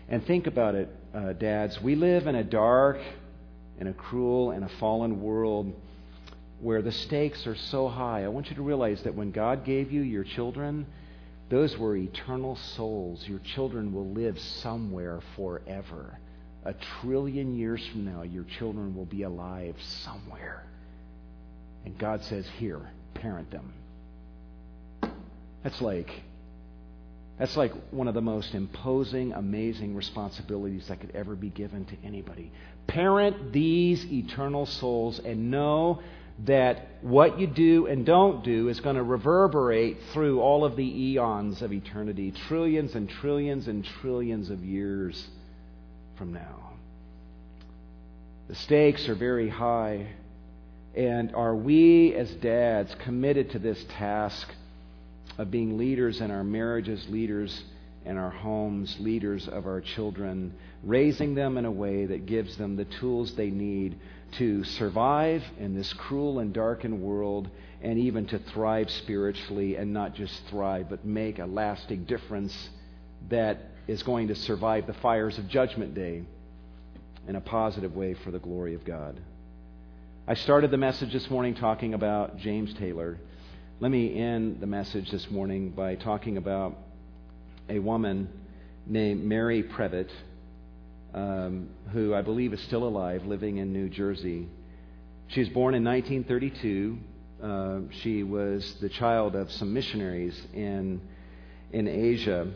And 0.07 0.23
think 0.23 0.45
about 0.45 0.75
it, 0.75 0.95
uh, 1.15 1.33
dads. 1.33 1.81
We 1.81 1.95
live 1.95 2.27
in 2.27 2.35
a 2.35 2.43
dark 2.43 2.99
and 3.79 3.89
a 3.89 3.93
cruel 3.93 4.51
and 4.51 4.63
a 4.63 4.69
fallen 4.79 5.19
world 5.19 5.73
where 6.61 6.83
the 6.83 6.91
stakes 6.91 7.47
are 7.47 7.55
so 7.55 7.87
high. 7.87 8.23
I 8.23 8.27
want 8.27 8.51
you 8.51 8.55
to 8.55 8.61
realize 8.61 9.01
that 9.01 9.15
when 9.15 9.31
God 9.31 9.65
gave 9.65 9.91
you 9.91 10.01
your 10.01 10.25
children, 10.25 10.85
those 11.49 11.75
were 11.75 11.97
eternal 11.97 12.55
souls. 12.55 13.27
Your 13.27 13.39
children 13.39 13.93
will 13.93 14.11
live 14.11 14.39
somewhere 14.39 15.21
forever. 15.35 16.19
A 16.65 16.75
trillion 17.01 17.57
years 17.57 17.83
from 17.87 18.05
now, 18.05 18.21
your 18.21 18.43
children 18.59 18.95
will 18.95 19.07
be 19.07 19.23
alive 19.23 19.75
somewhere. 19.81 20.67
And 21.83 21.97
God 21.97 22.23
says, 22.25 22.47
Here, 22.59 22.91
parent 23.23 23.49
them. 23.51 23.73
That's 25.63 25.81
like 25.81 26.11
that's 27.39 27.57
like 27.57 27.71
one 27.91 28.07
of 28.07 28.13
the 28.13 28.21
most 28.21 28.53
imposing, 28.53 29.33
amazing 29.33 29.95
responsibilities 29.95 30.87
that 30.89 30.99
could 30.99 31.15
ever 31.15 31.35
be 31.35 31.49
given 31.49 31.85
to 31.85 31.95
anybody. 32.03 32.51
Parent 32.85 33.51
these 33.51 34.05
eternal 34.05 34.67
souls 34.67 35.19
and 35.19 35.49
know 35.49 36.01
that 36.45 36.87
what 37.01 37.39
you 37.39 37.47
do 37.47 37.87
and 37.87 38.05
don't 38.05 38.43
do 38.43 38.67
is 38.67 38.79
going 38.81 38.97
to 38.97 39.03
reverberate 39.03 39.97
through 40.11 40.41
all 40.41 40.63
of 40.65 40.75
the 40.75 41.11
eons 41.11 41.61
of 41.61 41.73
eternity, 41.73 42.31
trillions 42.47 42.93
and 42.93 43.09
trillions 43.09 43.67
and 43.67 43.83
trillions 44.01 44.49
of 44.49 44.63
years 44.63 45.27
from 46.17 46.33
now. 46.33 46.73
The 48.47 48.55
stakes 48.55 49.07
are 49.09 49.15
very 49.15 49.49
high. 49.49 50.07
And 50.95 51.33
are 51.33 51.55
we 51.55 52.13
as 52.13 52.29
dads 52.35 52.95
committed 53.03 53.51
to 53.51 53.59
this 53.59 53.83
task 53.89 54.47
of 55.37 55.49
being 55.49 55.77
leaders 55.77 56.21
in 56.21 56.29
our 56.29 56.43
marriages, 56.43 57.07
leaders 57.09 57.63
in 58.05 58.17
our 58.17 58.29
homes, 58.29 58.95
leaders 58.99 59.47
of 59.47 59.65
our 59.65 59.81
children, 59.81 60.53
raising 60.83 61.33
them 61.33 61.57
in 61.57 61.65
a 61.65 61.71
way 61.71 62.05
that 62.05 62.25
gives 62.25 62.57
them 62.57 62.75
the 62.75 62.85
tools 62.85 63.33
they 63.33 63.49
need 63.49 63.97
to 64.33 64.63
survive 64.63 65.43
in 65.59 65.75
this 65.75 65.91
cruel 65.93 66.39
and 66.39 66.53
darkened 66.53 67.01
world 67.01 67.49
and 67.81 67.97
even 67.97 68.25
to 68.27 68.39
thrive 68.39 68.89
spiritually 68.89 69.75
and 69.75 69.93
not 69.93 70.13
just 70.13 70.45
thrive, 70.49 70.89
but 70.89 71.05
make 71.05 71.39
a 71.39 71.45
lasting 71.45 72.03
difference 72.05 72.69
that 73.29 73.57
is 73.87 74.03
going 74.03 74.27
to 74.27 74.35
survive 74.35 74.87
the 74.87 74.93
fires 74.93 75.37
of 75.37 75.47
Judgment 75.47 75.93
Day 75.93 76.23
in 77.27 77.35
a 77.35 77.41
positive 77.41 77.95
way 77.95 78.13
for 78.13 78.31
the 78.31 78.39
glory 78.39 78.73
of 78.73 78.85
God. 78.85 79.19
I 80.25 80.35
started 80.35 80.71
the 80.71 80.77
message 80.77 81.11
this 81.11 81.29
morning 81.29 81.53
talking 81.53 81.93
about 81.93 82.37
James 82.37 82.73
Taylor. 82.75 83.17
Let 83.81 83.91
me 83.91 84.17
end 84.17 84.61
the 84.61 84.65
message 84.65 85.11
this 85.11 85.29
morning 85.29 85.71
by 85.71 85.95
talking 85.95 86.37
about 86.37 86.77
a 87.67 87.79
woman 87.79 88.29
named 88.87 89.25
Mary 89.25 89.63
Previte, 89.63 90.13
um, 91.13 91.67
who 91.91 92.15
I 92.15 92.21
believe 92.21 92.53
is 92.53 92.61
still 92.61 92.85
alive, 92.85 93.25
living 93.25 93.57
in 93.57 93.73
New 93.73 93.89
Jersey. 93.89 94.47
She 95.27 95.41
was 95.41 95.49
born 95.49 95.75
in 95.75 95.83
1932. 95.83 96.97
Uh, 97.43 97.79
she 98.01 98.23
was 98.23 98.75
the 98.79 98.87
child 98.87 99.35
of 99.35 99.51
some 99.51 99.73
missionaries 99.73 100.41
in 100.53 101.01
in 101.73 101.89
Asia. 101.89 102.47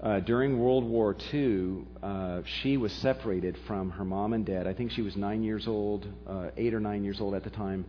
Uh, 0.00 0.20
during 0.20 0.60
World 0.60 0.84
War 0.84 1.16
II, 1.34 1.84
uh, 2.04 2.42
she 2.62 2.76
was 2.76 2.92
separated 2.92 3.56
from 3.66 3.90
her 3.90 4.04
mom 4.04 4.32
and 4.32 4.46
dad. 4.46 4.66
I 4.66 4.72
think 4.72 4.92
she 4.92 5.02
was 5.02 5.16
nine 5.16 5.42
years 5.42 5.66
old, 5.66 6.06
uh, 6.24 6.50
eight 6.56 6.72
or 6.72 6.78
nine 6.78 7.02
years 7.02 7.20
old 7.20 7.34
at 7.34 7.42
the 7.42 7.50
time. 7.50 7.84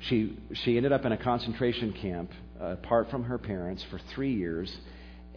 She, 0.00 0.36
she 0.52 0.76
ended 0.76 0.90
up 0.90 1.04
in 1.04 1.12
a 1.12 1.16
concentration 1.16 1.92
camp 1.92 2.32
uh, 2.60 2.72
apart 2.72 3.10
from 3.10 3.22
her 3.24 3.38
parents 3.38 3.84
for 3.90 4.00
three 4.12 4.34
years, 4.34 4.76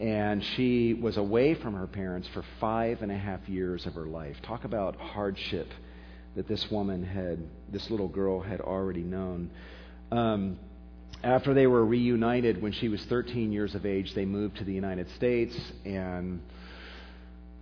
and 0.00 0.42
she 0.56 0.94
was 0.94 1.16
away 1.16 1.54
from 1.54 1.74
her 1.74 1.86
parents 1.86 2.26
for 2.34 2.44
five 2.58 3.02
and 3.02 3.12
a 3.12 3.16
half 3.16 3.48
years 3.48 3.86
of 3.86 3.94
her 3.94 4.06
life. 4.06 4.34
Talk 4.42 4.64
about 4.64 4.96
hardship 4.96 5.68
that 6.34 6.48
this 6.48 6.68
woman 6.72 7.04
had, 7.04 7.38
this 7.70 7.88
little 7.88 8.08
girl 8.08 8.40
had 8.40 8.60
already 8.60 9.02
known. 9.02 9.52
Um, 10.10 10.58
after 11.22 11.54
they 11.54 11.66
were 11.66 11.84
reunited 11.84 12.60
when 12.60 12.72
she 12.72 12.88
was 12.88 13.04
13 13.06 13.52
years 13.52 13.74
of 13.74 13.86
age, 13.86 14.14
they 14.14 14.24
moved 14.24 14.58
to 14.58 14.64
the 14.64 14.72
United 14.72 15.08
States. 15.10 15.56
And 15.84 16.40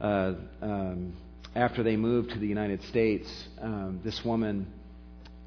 uh, 0.01 0.35
um, 0.61 1.17
after 1.55 1.83
they 1.83 1.97
moved 1.97 2.31
to 2.31 2.39
the 2.39 2.47
United 2.47 2.83
States, 2.85 3.29
um, 3.61 4.01
this 4.05 4.25
woman, 4.25 4.67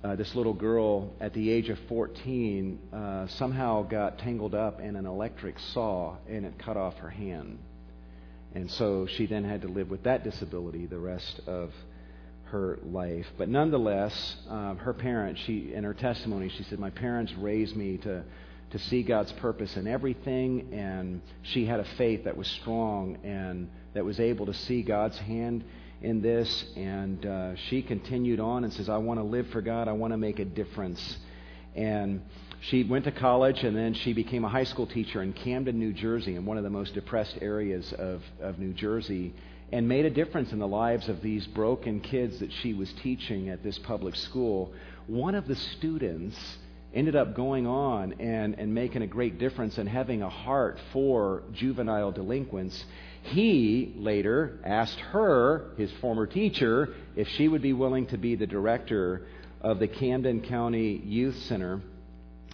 uh, 0.03 0.15
this 0.15 0.33
little 0.35 0.53
girl, 0.53 1.13
at 1.19 1.33
the 1.33 1.51
age 1.51 1.69
of 1.69 1.77
14, 1.89 2.79
uh, 2.93 3.27
somehow 3.27 3.83
got 3.83 4.19
tangled 4.19 4.55
up 4.55 4.79
in 4.79 4.95
an 4.95 5.05
electric 5.05 5.59
saw 5.73 6.15
and 6.27 6.45
it 6.45 6.57
cut 6.59 6.77
off 6.77 6.95
her 6.97 7.09
hand. 7.09 7.59
And 8.55 8.71
so 8.71 9.05
she 9.05 9.27
then 9.27 9.43
had 9.43 9.61
to 9.61 9.67
live 9.67 9.89
with 9.89 10.03
that 10.03 10.23
disability 10.23 10.85
the 10.85 10.97
rest 10.97 11.41
of 11.45 11.71
her 12.51 12.79
life. 12.83 13.27
But 13.37 13.49
nonetheless, 13.49 14.37
um, 14.49 14.77
her 14.77 14.93
parents, 14.93 15.41
she 15.41 15.73
in 15.73 15.83
her 15.83 15.93
testimony, 15.93 16.49
she 16.49 16.63
said, 16.63 16.79
"My 16.79 16.91
parents 16.91 17.33
raised 17.33 17.75
me 17.75 17.97
to." 17.99 18.23
To 18.71 18.79
see 18.79 19.01
God's 19.01 19.31
purpose 19.31 19.77
in 19.77 19.87
everything, 19.87 20.73
and 20.73 21.21
she 21.41 21.65
had 21.65 21.79
a 21.79 21.85
faith 21.97 22.25
that 22.25 22.35
was 22.35 22.49
strong 22.49 23.17
and 23.23 23.69
that 23.93 24.03
was 24.03 24.19
able 24.19 24.45
to 24.47 24.53
see 24.53 24.81
God's 24.81 25.17
hand 25.17 25.63
in 26.01 26.21
this. 26.21 26.65
And 26.75 27.25
uh, 27.25 27.55
she 27.55 27.81
continued 27.81 28.39
on 28.39 28.63
and 28.63 28.73
says, 28.73 28.89
I 28.89 28.97
want 28.97 29.19
to 29.19 29.23
live 29.23 29.47
for 29.51 29.61
God. 29.61 29.87
I 29.87 29.93
want 29.93 30.13
to 30.13 30.17
make 30.17 30.39
a 30.39 30.45
difference. 30.45 31.17
And 31.75 32.21
she 32.59 32.83
went 32.83 33.05
to 33.05 33.11
college 33.11 33.63
and 33.63 33.75
then 33.75 33.93
she 33.93 34.13
became 34.13 34.43
a 34.43 34.49
high 34.49 34.63
school 34.63 34.87
teacher 34.87 35.21
in 35.21 35.33
Camden, 35.33 35.77
New 35.79 35.93
Jersey, 35.93 36.35
in 36.35 36.45
one 36.45 36.57
of 36.57 36.63
the 36.63 36.69
most 36.69 36.93
depressed 36.93 37.37
areas 37.41 37.93
of, 37.93 38.21
of 38.41 38.59
New 38.59 38.73
Jersey. 38.73 39.33
And 39.71 39.87
made 39.87 40.05
a 40.05 40.09
difference 40.09 40.51
in 40.51 40.59
the 40.59 40.67
lives 40.67 41.09
of 41.09 41.21
these 41.21 41.45
broken 41.47 41.99
kids 41.99 42.39
that 42.39 42.51
she 42.61 42.73
was 42.73 42.91
teaching 43.03 43.49
at 43.49 43.63
this 43.63 43.77
public 43.79 44.15
school. 44.15 44.71
One 45.07 45.35
of 45.35 45.47
the 45.47 45.55
students 45.55 46.37
ended 46.93 47.15
up 47.15 47.35
going 47.35 47.67
on 47.67 48.13
and, 48.13 48.57
and 48.57 48.73
making 48.73 49.01
a 49.01 49.07
great 49.07 49.37
difference 49.37 49.77
and 49.77 49.87
having 49.87 50.21
a 50.21 50.29
heart 50.29 50.79
for 50.93 51.43
juvenile 51.51 52.11
delinquents. 52.11 52.85
He 53.23 53.93
later 53.97 54.59
asked 54.63 54.99
her, 54.99 55.71
his 55.77 55.91
former 55.99 56.25
teacher, 56.25 56.93
if 57.15 57.27
she 57.29 57.47
would 57.47 57.61
be 57.61 57.73
willing 57.73 58.07
to 58.07 58.17
be 58.17 58.35
the 58.35 58.47
director 58.47 59.27
of 59.59 59.79
the 59.79 59.87
Camden 59.87 60.41
County 60.41 61.01
Youth 61.03 61.35
Center, 61.43 61.81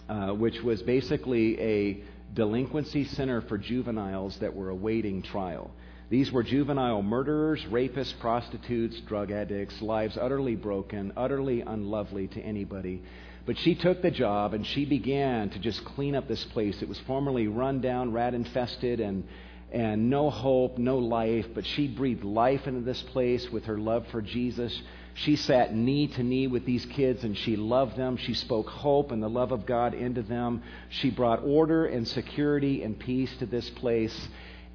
uh, 0.08 0.30
which 0.30 0.60
was 0.62 0.82
basically 0.82 1.60
a 1.60 2.02
delinquency 2.34 3.04
center 3.04 3.40
for 3.42 3.56
juveniles 3.56 4.36
that 4.38 4.54
were 4.54 4.70
awaiting 4.70 5.22
trial. 5.22 5.70
These 6.14 6.30
were 6.30 6.44
juvenile 6.44 7.02
murderers, 7.02 7.60
rapists, 7.64 8.16
prostitutes, 8.20 9.00
drug 9.00 9.32
addicts, 9.32 9.82
lives 9.82 10.16
utterly 10.16 10.54
broken, 10.54 11.12
utterly 11.16 11.62
unlovely 11.62 12.28
to 12.28 12.40
anybody. 12.40 13.02
But 13.46 13.58
she 13.58 13.74
took 13.74 14.00
the 14.00 14.12
job 14.12 14.54
and 14.54 14.64
she 14.64 14.84
began 14.84 15.50
to 15.50 15.58
just 15.58 15.84
clean 15.84 16.14
up 16.14 16.28
this 16.28 16.44
place. 16.44 16.80
It 16.82 16.88
was 16.88 17.00
formerly 17.00 17.48
run 17.48 17.80
down, 17.80 18.12
rat 18.12 18.32
infested, 18.32 19.00
and, 19.00 19.26
and 19.72 20.08
no 20.08 20.30
hope, 20.30 20.78
no 20.78 20.98
life. 20.98 21.46
But 21.52 21.66
she 21.66 21.88
breathed 21.88 22.22
life 22.22 22.68
into 22.68 22.82
this 22.82 23.02
place 23.02 23.50
with 23.50 23.64
her 23.64 23.76
love 23.76 24.06
for 24.12 24.22
Jesus. 24.22 24.82
She 25.14 25.34
sat 25.34 25.74
knee 25.74 26.06
to 26.06 26.22
knee 26.22 26.46
with 26.46 26.64
these 26.64 26.86
kids 26.86 27.24
and 27.24 27.36
she 27.36 27.56
loved 27.56 27.96
them. 27.96 28.18
She 28.18 28.34
spoke 28.34 28.68
hope 28.68 29.10
and 29.10 29.20
the 29.20 29.28
love 29.28 29.50
of 29.50 29.66
God 29.66 29.94
into 29.94 30.22
them. 30.22 30.62
She 30.90 31.10
brought 31.10 31.42
order 31.42 31.86
and 31.86 32.06
security 32.06 32.84
and 32.84 32.96
peace 32.96 33.36
to 33.38 33.46
this 33.46 33.68
place. 33.70 34.28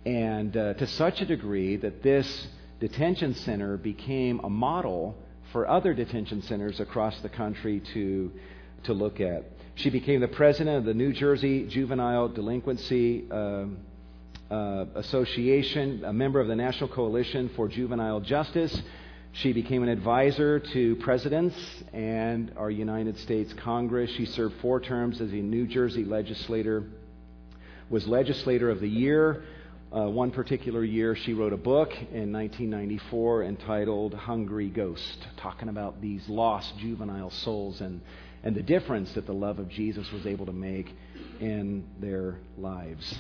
And 0.06 0.56
uh, 0.56 0.74
to 0.76 0.88
such 0.88 1.22
a 1.22 1.26
degree 1.26 1.76
that 1.78 2.02
this 2.04 2.48
detention 2.80 3.34
center 3.36 3.78
became 3.78 4.40
a 4.44 4.50
model 4.50 5.18
for 5.52 5.68
other 5.68 5.94
detention 5.94 6.42
centers 6.44 6.80
across 6.80 7.20
the 7.22 7.30
country 7.30 7.82
to, 7.94 8.32
to 8.84 8.94
look 8.94 9.20
at. 9.20 9.44
She 9.76 9.90
became 9.90 10.22
the 10.22 10.28
president 10.28 10.78
of 10.78 10.86
the 10.86 10.94
New 10.94 11.14
Jersey 11.14 11.66
Juvenile 11.68 12.30
Delinquency 12.30 13.26
uh, 13.32 13.66
uh, 14.52 14.86
Association, 14.96 16.04
a 16.06 16.14
member 16.14 16.40
of 16.40 16.48
the 16.48 16.56
National 16.56 16.90
Coalition 16.90 17.50
for 17.56 17.68
Juvenile 17.68 18.20
Justice. 18.20 18.82
She 19.32 19.54
became 19.54 19.84
an 19.84 19.90
advisor 19.90 20.60
to 20.60 20.96
presidents 20.98 21.56
and 21.94 22.52
our 22.58 22.72
United 22.72 23.18
States 23.20 23.54
Congress. 23.54 24.10
She 24.12 24.26
served 24.26 24.56
four 24.62 24.80
terms 24.80 25.22
as 25.22 25.32
a 25.32 25.36
New 25.36 25.68
Jersey 25.68 26.04
legislator, 26.04 26.84
was 27.90 28.08
legislator 28.08 28.70
of 28.70 28.82
the 28.82 28.90
year. 28.90 29.44
Uh, 29.92 30.08
one 30.08 30.30
particular 30.30 30.84
year, 30.84 31.16
she 31.16 31.34
wrote 31.34 31.52
a 31.52 31.58
book 31.58 31.92
in 31.94 32.32
1994 32.32 33.44
entitled 33.44 34.14
Hungry 34.14 34.70
Ghost, 34.70 35.28
talking 35.38 35.68
about 35.68 36.00
these 36.00 36.30
lost 36.30 36.78
juvenile 36.78 37.32
souls 37.32 37.82
and, 37.82 38.00
and 38.44 38.56
the 38.56 38.62
difference 38.62 39.12
that 39.14 39.26
the 39.26 39.34
love 39.34 39.58
of 39.58 39.68
Jesus 39.68 40.12
was 40.12 40.28
able 40.28 40.46
to 40.46 40.54
make 40.54 40.94
in 41.40 41.88
their 42.00 42.36
lives. 42.56 43.16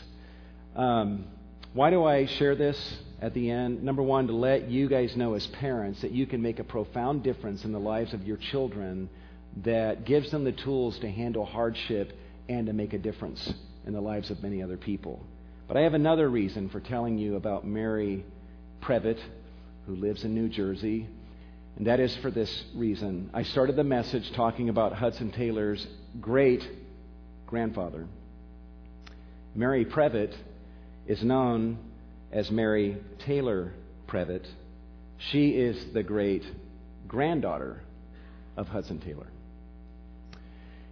Um, 0.76 1.26
why 1.74 1.90
do 1.90 2.04
I 2.04 2.28
share 2.28 2.56
this 2.56 2.98
at 3.20 3.34
the 3.34 3.50
end? 3.50 3.82
Number 3.82 4.04
one, 4.04 4.28
to 4.28 4.34
let 4.34 4.70
you 4.70 4.88
guys 4.88 5.18
know 5.18 5.34
as 5.34 5.48
parents 5.48 6.04
that 6.04 6.12
you 6.12 6.28
can 6.28 6.40
make 6.40 6.60
a 6.60 6.64
profound 6.64 7.24
difference 7.24 7.66
in 7.66 7.72
the 7.72 7.80
lives 7.80 8.14
of 8.14 8.28
your 8.28 8.38
children 8.38 9.10
that 9.64 10.06
gives 10.06 10.30
them 10.30 10.44
the 10.44 10.52
tools 10.52 11.00
to 11.00 11.10
handle 11.10 11.46
hardship 11.46 12.14
and 12.48 12.68
to 12.68 12.74
make 12.74 12.94
a 12.94 13.00
difference 13.00 13.52
in 13.88 13.94
the 13.94 14.02
lives 14.02 14.30
of 14.30 14.44
many 14.44 14.62
other 14.62 14.78
people. 14.78 15.26
But 15.70 15.78
I 15.78 15.82
have 15.82 15.94
another 15.94 16.28
reason 16.28 16.68
for 16.70 16.80
telling 16.80 17.20
you 17.20 17.36
about 17.36 17.64
Mary 17.64 18.26
Previte, 18.82 19.20
who 19.86 19.96
lives 19.96 20.24
in 20.24 20.34
New 20.34 20.50
Jersey, 20.50 21.08
and 21.78 21.86
that 21.86 22.00
is 22.00 22.16
for 22.18 22.32
this 22.32 22.64
reason. 22.74 23.30
I 23.36 23.44
started 23.44 23.76
the 23.76 23.84
message 23.84 24.32
talking 24.32 24.70
about 24.70 24.94
Hudson 24.94 25.32
Taylor's 25.32 25.86
great 26.20 26.68
grandfather. 27.46 28.08
Mary 29.54 29.86
Previte 29.86 30.34
is 31.06 31.24
known 31.24 31.78
as 32.32 32.50
Mary 32.50 32.98
Taylor 33.20 33.72
Previte. 34.08 34.48
She 35.20 35.50
is 35.50 35.94
the 35.94 36.02
great 36.02 36.46
granddaughter 37.08 37.84
of 38.58 38.68
Hudson 38.68 39.02
Taylor. 39.02 39.28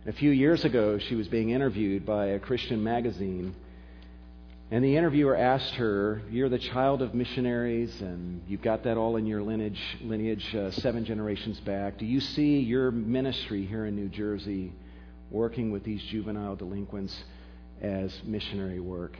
A 0.05 0.13
few 0.13 0.29
years 0.29 0.65
ago, 0.65 0.99
she 0.99 1.15
was 1.15 1.27
being 1.27 1.49
interviewed 1.49 2.05
by 2.05 2.27
a 2.27 2.39
Christian 2.39 2.83
magazine, 2.83 3.55
and 4.69 4.83
the 4.83 4.97
interviewer 4.97 5.35
asked 5.35 5.75
her, 5.75 6.21
You're 6.29 6.49
the 6.49 6.59
child 6.59 7.01
of 7.01 7.13
missionaries, 7.13 8.01
and 8.01 8.41
you've 8.49 8.61
got 8.61 8.83
that 8.83 8.97
all 8.97 9.15
in 9.15 9.25
your 9.25 9.41
lineage, 9.41 9.81
lineage 10.01 10.53
uh, 10.53 10.71
seven 10.71 11.05
generations 11.05 11.57
back. 11.61 11.97
Do 11.97 12.05
you 12.05 12.19
see 12.19 12.59
your 12.59 12.91
ministry 12.91 13.65
here 13.65 13.85
in 13.85 13.95
New 13.95 14.09
Jersey 14.09 14.73
working 15.31 15.71
with 15.71 15.85
these 15.85 16.03
juvenile 16.03 16.57
delinquents 16.57 17.15
as 17.81 18.13
missionary 18.25 18.81
work? 18.81 19.17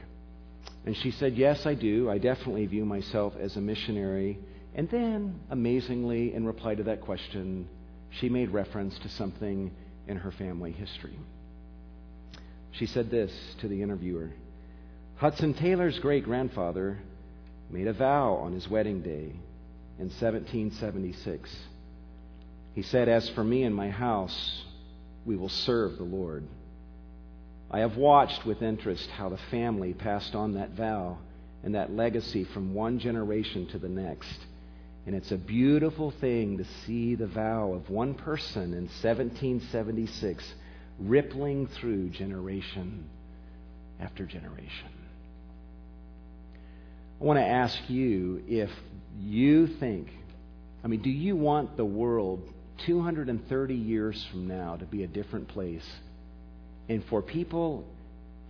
And 0.84 0.94
she 0.98 1.12
said, 1.12 1.34
Yes, 1.34 1.64
I 1.64 1.72
do. 1.72 2.10
I 2.10 2.18
definitely 2.18 2.66
view 2.66 2.84
myself 2.84 3.32
as 3.40 3.56
a 3.56 3.60
missionary. 3.62 4.38
And 4.74 4.90
then, 4.90 5.40
amazingly, 5.48 6.34
in 6.34 6.44
reply 6.44 6.74
to 6.74 6.82
that 6.84 7.00
question, 7.00 7.70
she 8.10 8.28
made 8.28 8.50
reference 8.50 8.98
to 8.98 9.08
something 9.08 9.70
in 10.06 10.18
her 10.18 10.30
family 10.30 10.72
history. 10.72 11.18
She 12.72 12.84
said 12.84 13.10
this 13.10 13.32
to 13.62 13.68
the 13.68 13.80
interviewer 13.82 14.30
Hudson 15.18 15.52
Taylor's 15.52 15.98
great 15.98 16.22
grandfather 16.22 16.96
made 17.70 17.88
a 17.88 17.92
vow 17.92 18.34
on 18.34 18.52
his 18.52 18.68
wedding 18.68 19.02
day 19.02 19.32
in 19.98 20.10
1776. 20.10 21.56
He 22.76 22.82
said, 22.82 23.08
As 23.08 23.28
for 23.30 23.42
me 23.42 23.64
and 23.64 23.74
my 23.74 23.90
house, 23.90 24.62
we 25.26 25.34
will 25.34 25.48
serve 25.48 25.96
the 25.96 26.04
Lord. 26.04 26.44
I 27.68 27.80
have 27.80 27.96
watched 27.96 28.46
with 28.46 28.62
interest 28.62 29.10
how 29.10 29.28
the 29.28 29.40
family 29.50 29.92
passed 29.92 30.36
on 30.36 30.54
that 30.54 30.70
vow 30.70 31.18
and 31.64 31.74
that 31.74 31.92
legacy 31.92 32.44
from 32.44 32.72
one 32.72 33.00
generation 33.00 33.66
to 33.72 33.78
the 33.80 33.88
next. 33.88 34.38
And 35.04 35.16
it's 35.16 35.32
a 35.32 35.36
beautiful 35.36 36.12
thing 36.12 36.58
to 36.58 36.64
see 36.86 37.16
the 37.16 37.26
vow 37.26 37.72
of 37.72 37.90
one 37.90 38.14
person 38.14 38.72
in 38.72 38.86
1776 38.86 40.44
rippling 41.00 41.66
through 41.66 42.10
generation 42.10 43.10
after 44.00 44.24
generation. 44.24 44.97
I 47.20 47.24
want 47.24 47.38
to 47.38 47.44
ask 47.44 47.76
you 47.88 48.42
if 48.46 48.70
you 49.18 49.66
think, 49.66 50.08
I 50.84 50.88
mean, 50.88 51.02
do 51.02 51.10
you 51.10 51.34
want 51.34 51.76
the 51.76 51.84
world 51.84 52.48
230 52.86 53.74
years 53.74 54.24
from 54.30 54.46
now 54.46 54.76
to 54.76 54.84
be 54.84 55.02
a 55.02 55.08
different 55.08 55.48
place? 55.48 55.86
And 56.88 57.04
for 57.06 57.20
people 57.20 57.84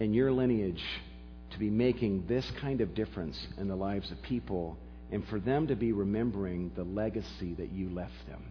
in 0.01 0.13
your 0.13 0.31
lineage 0.33 0.83
to 1.51 1.59
be 1.59 1.71
making 1.71 2.27
this 2.27 2.51
kind 2.61 2.81
of 2.81 2.95
difference 2.95 3.39
in 3.57 3.69
the 3.69 3.77
lives 3.77 4.11
of 4.11 4.21
people, 4.23 4.77
and 5.11 5.27
for 5.29 5.41
them 5.41 5.69
to 5.69 5.75
be 5.75 5.93
remembering 5.93 6.71
the 6.77 6.85
legacy 6.85 7.55
that 7.55 7.73
you 7.73 7.89
left 7.89 8.27
them. 8.29 8.43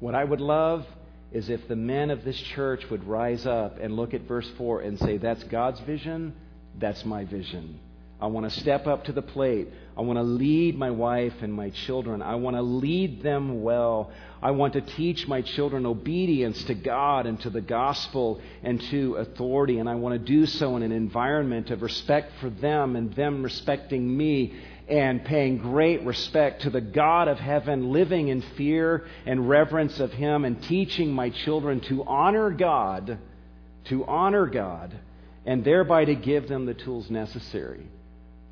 What 0.00 0.16
I 0.16 0.24
would 0.24 0.40
love 0.40 0.84
is 1.30 1.48
if 1.48 1.68
the 1.68 1.76
men 1.76 2.10
of 2.10 2.24
this 2.24 2.36
church 2.36 2.82
would 2.90 3.04
rise 3.04 3.46
up 3.46 3.78
and 3.78 3.94
look 3.94 4.14
at 4.14 4.22
verse 4.22 4.50
4 4.58 4.80
and 4.80 4.98
say, 4.98 5.16
That's 5.16 5.44
God's 5.44 5.80
vision, 5.80 6.34
that's 6.78 7.04
my 7.04 7.24
vision. 7.24 7.78
I 8.22 8.26
want 8.26 8.48
to 8.48 8.60
step 8.60 8.86
up 8.86 9.06
to 9.06 9.12
the 9.12 9.20
plate. 9.20 9.66
I 9.98 10.02
want 10.02 10.16
to 10.16 10.22
lead 10.22 10.78
my 10.78 10.92
wife 10.92 11.34
and 11.42 11.52
my 11.52 11.70
children. 11.70 12.22
I 12.22 12.36
want 12.36 12.54
to 12.54 12.62
lead 12.62 13.20
them 13.20 13.62
well. 13.64 14.12
I 14.40 14.52
want 14.52 14.74
to 14.74 14.80
teach 14.80 15.26
my 15.26 15.42
children 15.42 15.86
obedience 15.86 16.62
to 16.64 16.74
God 16.74 17.26
and 17.26 17.40
to 17.40 17.50
the 17.50 17.60
gospel 17.60 18.40
and 18.62 18.80
to 18.92 19.16
authority. 19.16 19.80
And 19.80 19.88
I 19.88 19.96
want 19.96 20.12
to 20.12 20.24
do 20.24 20.46
so 20.46 20.76
in 20.76 20.84
an 20.84 20.92
environment 20.92 21.70
of 21.70 21.82
respect 21.82 22.30
for 22.40 22.48
them 22.48 22.94
and 22.94 23.12
them 23.14 23.42
respecting 23.42 24.16
me 24.16 24.54
and 24.88 25.24
paying 25.24 25.58
great 25.58 26.04
respect 26.04 26.62
to 26.62 26.70
the 26.70 26.80
God 26.80 27.26
of 27.26 27.40
heaven, 27.40 27.90
living 27.90 28.28
in 28.28 28.40
fear 28.56 29.04
and 29.26 29.48
reverence 29.48 29.98
of 29.98 30.12
Him, 30.12 30.44
and 30.44 30.62
teaching 30.62 31.12
my 31.12 31.30
children 31.30 31.80
to 31.80 32.04
honor 32.04 32.50
God, 32.52 33.18
to 33.86 34.04
honor 34.04 34.46
God, 34.46 34.96
and 35.44 35.64
thereby 35.64 36.04
to 36.04 36.14
give 36.14 36.46
them 36.48 36.66
the 36.66 36.74
tools 36.74 37.10
necessary 37.10 37.84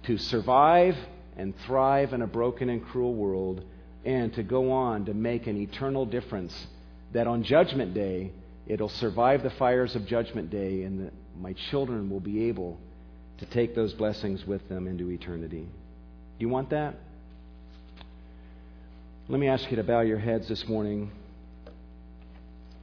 to 0.04 0.18
survive 0.18 0.96
and 1.36 1.54
thrive 1.66 2.12
in 2.12 2.22
a 2.22 2.26
broken 2.26 2.68
and 2.68 2.84
cruel 2.84 3.14
world 3.14 3.64
and 4.04 4.32
to 4.34 4.42
go 4.42 4.72
on 4.72 5.04
to 5.06 5.14
make 5.14 5.46
an 5.46 5.56
eternal 5.56 6.06
difference 6.06 6.54
that 7.12 7.26
on 7.26 7.42
Judgment 7.42 7.92
Day, 7.92 8.32
it'll 8.66 8.88
survive 8.88 9.42
the 9.42 9.50
fires 9.50 9.94
of 9.96 10.06
Judgment 10.06 10.50
Day 10.50 10.82
and 10.82 11.06
that 11.06 11.12
my 11.38 11.52
children 11.70 12.08
will 12.08 12.20
be 12.20 12.48
able 12.48 12.78
to 13.38 13.46
take 13.46 13.74
those 13.74 13.92
blessings 13.94 14.46
with 14.46 14.66
them 14.68 14.86
into 14.86 15.10
eternity. 15.10 15.66
Do 16.38 16.46
you 16.46 16.48
want 16.48 16.70
that? 16.70 16.94
Let 19.28 19.40
me 19.40 19.48
ask 19.48 19.70
you 19.70 19.76
to 19.76 19.84
bow 19.84 20.00
your 20.00 20.18
heads 20.18 20.48
this 20.48 20.66
morning. 20.68 21.10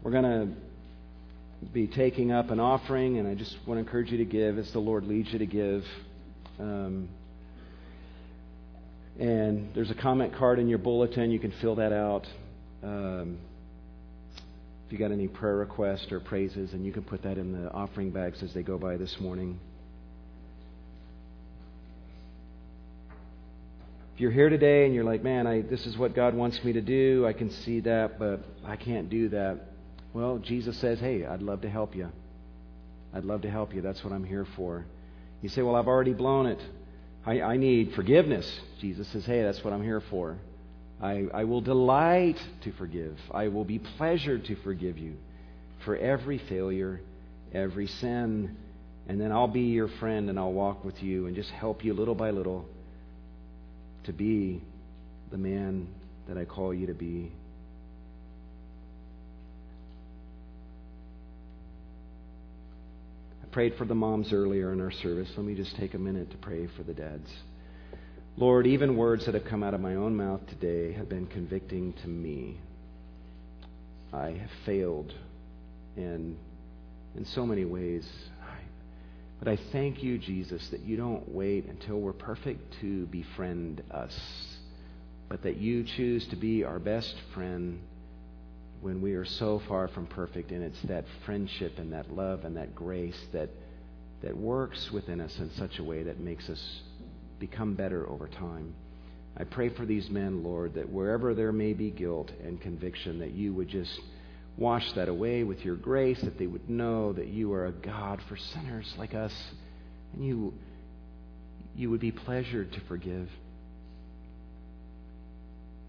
We're 0.02 0.12
going 0.12 0.24
to 0.24 1.68
be 1.74 1.88
taking 1.88 2.32
up 2.32 2.52
an 2.52 2.60
offering, 2.60 3.18
and 3.18 3.28
I 3.28 3.36
just 3.36 3.56
want 3.66 3.78
to 3.78 3.80
encourage 3.80 4.12
you 4.12 4.18
to 4.20 4.26
give 4.26 4.58
as 4.58 4.72
the 4.72 4.80
Lord 4.80 5.06
leads 5.06 5.32
you 5.34 5.40
to 5.40 5.46
give. 5.46 5.86
Um, 6.60 7.10
And 9.20 9.74
there's 9.74 9.90
a 9.90 9.96
comment 9.96 10.36
card 10.36 10.60
in 10.60 10.68
your 10.68 10.78
bulletin. 10.78 11.32
You 11.32 11.40
can 11.40 11.52
fill 11.60 11.76
that 11.76 11.92
out. 11.92 12.28
Um, 12.84 13.40
if 14.86 14.92
you 14.92 15.00
got 15.00 15.12
any 15.12 15.28
prayer 15.28 15.56
requests 15.56 16.12
or 16.12 16.20
praises, 16.20 16.74
and 16.74 16.86
you 16.86 16.92
can 16.92 17.02
put 17.04 17.24
that 17.24 17.38
in 17.38 17.52
the 17.52 17.72
offering 17.72 18.12
bags 18.12 18.44
as 18.44 18.54
they 18.54 18.62
go 18.62 18.78
by 18.78 18.96
this 18.96 19.20
morning. 19.20 19.60
If 24.14 24.22
you're 24.22 24.32
here 24.32 24.50
today 24.50 24.86
and 24.86 24.94
you're 24.94 25.04
like, 25.04 25.24
man, 25.24 25.48
I, 25.48 25.62
this 25.62 25.86
is 25.86 25.98
what 25.98 26.16
God 26.16 26.36
wants 26.36 26.64
me 26.64 26.74
to 26.74 26.82
do, 26.82 27.26
I 27.28 27.34
can 27.34 27.50
see 27.50 27.80
that, 27.82 28.20
but 28.20 28.40
I 28.64 28.76
can't 28.76 29.10
do 29.10 29.30
that. 29.30 29.60
Well, 30.14 30.38
Jesus 30.38 30.78
says, 30.78 31.00
hey, 31.00 31.26
I'd 31.26 31.42
love 31.42 31.62
to 31.62 31.70
help 31.70 31.96
you. 31.96 32.10
I'd 33.14 33.26
love 33.26 33.42
to 33.42 33.50
help 33.50 33.74
you. 33.74 33.82
That's 33.82 34.04
what 34.04 34.14
I'm 34.14 34.24
here 34.24 34.46
for. 34.56 34.86
You 35.42 35.50
say, 35.50 35.62
well, 35.62 35.76
I've 35.76 35.88
already 35.88 36.14
blown 36.14 36.48
it. 36.48 36.60
I, 37.26 37.42
I 37.42 37.58
need 37.58 37.94
forgiveness. 37.94 38.50
Jesus 38.80 39.08
says, 39.10 39.26
hey, 39.26 39.44
that's 39.44 39.64
what 39.64 39.74
I'm 39.74 39.84
here 39.84 40.02
for. 40.10 40.38
I, 41.02 41.26
I 41.34 41.44
will 41.44 41.62
delight 41.62 42.42
to 42.64 42.72
forgive. 42.74 43.18
I 43.32 43.50
will 43.50 43.66
be 43.66 43.80
pleasured 43.80 44.46
to 44.46 44.56
forgive 44.64 44.98
you 44.98 45.16
for 45.86 45.96
every 45.96 46.38
failure, 46.38 47.02
every 47.54 47.88
sin. 47.88 48.58
And 49.08 49.22
then 49.22 49.32
I'll 49.32 49.48
be 49.48 49.62
your 49.62 49.88
friend 49.88 50.30
and 50.30 50.40
I'll 50.40 50.54
walk 50.54 50.84
with 50.84 51.02
you 51.04 51.28
and 51.28 51.36
just 51.36 51.50
help 51.52 51.86
you 51.86 51.94
little 51.94 52.16
by 52.16 52.32
little 52.32 52.66
to 54.06 54.14
be 54.14 54.62
the 55.30 55.38
man 55.38 55.88
that 56.28 56.38
I 56.38 56.46
call 56.46 56.74
you 56.74 56.88
to 56.88 56.94
be. 56.94 57.32
Prayed 63.58 63.74
for 63.76 63.86
the 63.86 63.96
moms 63.96 64.32
earlier 64.34 64.72
in 64.72 64.80
our 64.80 64.92
service. 64.92 65.28
Let 65.36 65.44
me 65.44 65.56
just 65.56 65.76
take 65.78 65.96
a 65.96 65.98
minute 65.98 66.30
to 66.30 66.38
pray 66.38 66.68
for 66.78 66.84
the 66.84 66.94
dads. 66.94 67.28
Lord, 68.36 68.68
even 68.68 68.96
words 68.96 69.26
that 69.26 69.34
have 69.34 69.46
come 69.46 69.64
out 69.64 69.74
of 69.74 69.82
my 69.82 69.96
own 69.96 70.16
mouth 70.16 70.42
today 70.48 70.94
have 70.94 71.10
been 71.10 71.26
convicting 71.26 71.94
to 72.04 72.08
me. 72.08 72.60
I 74.14 74.30
have 74.34 74.52
failed 74.64 75.12
in, 75.96 76.38
in 77.16 77.26
so 77.34 77.48
many 77.48 77.66
ways. 77.66 78.08
But 79.40 79.48
I 79.48 79.58
thank 79.72 80.04
you, 80.04 80.20
Jesus, 80.20 80.68
that 80.70 80.82
you 80.82 80.96
don't 80.96 81.28
wait 81.28 81.66
until 81.66 82.00
we're 82.00 82.14
perfect 82.14 82.76
to 82.82 83.08
befriend 83.08 83.82
us, 83.90 84.16
but 85.30 85.42
that 85.42 85.58
you 85.58 85.84
choose 85.84 86.28
to 86.28 86.36
be 86.36 86.64
our 86.64 86.78
best 86.78 87.16
friend 87.34 87.80
when 88.82 89.02
we 89.02 89.14
are 89.14 89.26
so 89.26 89.62
far 89.68 89.88
from 89.88 90.08
perfect. 90.08 90.52
And 90.52 90.64
it's 90.64 90.82
that 90.84 91.06
friendship 91.26 91.78
and 91.78 91.94
that 91.94 92.12
love 92.12 92.46
and 92.46 92.58
that 92.58 92.76
grace 92.76 93.20
that, 93.34 93.50
that 94.22 94.36
works 94.36 94.92
within 94.92 95.22
us 95.22 95.36
in 95.40 95.52
such 95.58 95.80
a 95.80 95.84
way 95.84 96.04
that 96.04 96.20
makes 96.20 96.50
us 96.50 96.82
become 97.40 97.76
better 97.76 98.08
over 98.10 98.28
time. 98.28 98.74
I 99.40 99.44
pray 99.44 99.70
for 99.70 99.86
these 99.86 100.10
men, 100.10 100.44
Lord, 100.44 100.74
that 100.76 100.90
wherever 100.90 101.36
there 101.36 101.52
may 101.52 101.74
be 101.74 101.92
guilt 101.92 102.32
and 102.44 102.60
conviction, 102.60 103.20
that 103.20 103.32
you 103.32 103.54
would 103.54 103.68
just 103.68 104.00
wash 104.58 104.92
that 104.94 105.10
away 105.10 105.44
with 105.44 105.64
your 105.64 105.76
grace, 105.76 106.20
that 106.22 106.40
they 106.40 106.48
would 106.48 106.68
know 106.68 107.14
that 107.14 107.28
you 107.28 107.54
are 107.54 107.68
a 107.68 107.72
God 107.72 108.20
for 108.28 108.36
sinners 108.36 108.92
like 108.98 109.14
us, 109.14 109.34
and 110.14 110.26
you, 110.26 110.54
you 111.76 111.92
would 111.92 112.00
be 112.00 112.12
pleasured 112.12 112.74
to 112.74 112.80
forgive. 112.88 113.30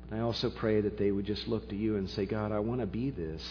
But 0.09 0.17
I 0.17 0.21
also 0.21 0.51
pray 0.51 0.81
that 0.81 0.97
they 0.97 1.11
would 1.11 1.27
just 1.27 1.49
look 1.49 1.69
to 1.69 1.77
you 1.77 1.97
and 1.97 2.09
say, 2.09 2.25
God, 2.25 2.53
I 2.53 2.61
want 2.61 2.81
to 2.81 2.87
be 2.87 3.11
this, 3.11 3.43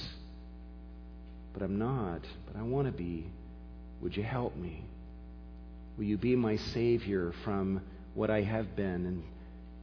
but 1.54 1.62
I'm 1.62 1.78
not, 1.78 2.22
but 2.48 2.60
I 2.60 2.64
want 2.64 2.88
to 2.88 2.92
be. 2.92 3.28
Would 4.02 4.16
you 4.16 4.24
help 4.24 4.56
me? 4.56 4.84
Will 5.98 6.06
you 6.06 6.18
be 6.18 6.36
my 6.36 6.58
Savior 6.58 7.34
from 7.44 7.82
what 8.14 8.30
I 8.30 8.42
have 8.42 8.76
been 8.76 9.06
and 9.06 9.24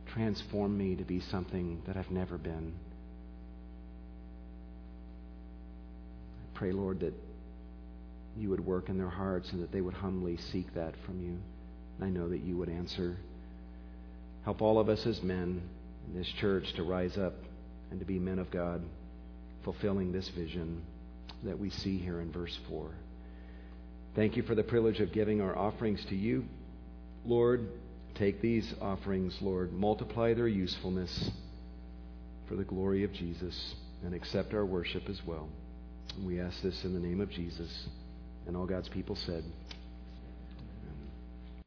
transform 0.06 0.76
me 0.76 0.96
to 0.96 1.04
be 1.04 1.20
something 1.20 1.82
that 1.86 1.96
I've 1.96 2.10
never 2.10 2.38
been? 2.38 2.72
I 6.42 6.58
pray, 6.58 6.72
Lord, 6.72 7.00
that 7.00 7.14
you 8.36 8.50
would 8.50 8.64
work 8.64 8.88
in 8.88 8.98
their 8.98 9.08
hearts 9.08 9.52
and 9.52 9.62
that 9.62 9.72
they 9.72 9.80
would 9.80 9.94
humbly 9.94 10.36
seek 10.36 10.74
that 10.74 10.94
from 11.04 11.20
you. 11.20 11.38
And 11.98 12.04
I 12.04 12.08
know 12.08 12.28
that 12.28 12.42
you 12.42 12.56
would 12.56 12.68
answer. 12.68 13.16
Help 14.44 14.62
all 14.62 14.78
of 14.78 14.88
us 14.88 15.06
as 15.06 15.22
men 15.22 15.62
in 16.06 16.18
this 16.18 16.28
church 16.40 16.72
to 16.74 16.82
rise 16.82 17.16
up 17.16 17.34
and 17.90 18.00
to 18.00 18.06
be 18.06 18.18
men 18.18 18.38
of 18.38 18.50
God, 18.50 18.82
fulfilling 19.62 20.12
this 20.12 20.28
vision 20.30 20.82
that 21.42 21.58
we 21.58 21.70
see 21.70 21.98
here 21.98 22.20
in 22.20 22.32
verse 22.32 22.58
4. 22.68 22.90
Thank 24.14 24.36
you 24.36 24.42
for 24.42 24.54
the 24.54 24.62
privilege 24.62 25.00
of 25.00 25.12
giving 25.12 25.40
our 25.40 25.56
offerings 25.56 26.04
to 26.06 26.14
you. 26.14 26.44
Lord, 27.24 27.68
take 28.14 28.40
these 28.40 28.72
offerings, 28.80 29.36
Lord, 29.40 29.72
multiply 29.72 30.34
their 30.34 30.48
usefulness 30.48 31.30
for 32.48 32.56
the 32.56 32.64
glory 32.64 33.04
of 33.04 33.12
Jesus, 33.12 33.74
and 34.04 34.14
accept 34.14 34.52
our 34.52 34.66
worship 34.66 35.08
as 35.08 35.20
well. 35.26 35.48
We 36.22 36.40
ask 36.40 36.60
this 36.62 36.84
in 36.84 36.92
the 36.92 37.00
name 37.00 37.20
of 37.20 37.30
Jesus. 37.30 37.88
And 38.46 38.56
all 38.56 38.66
God's 38.66 38.88
people 38.88 39.16
said, 39.16 39.42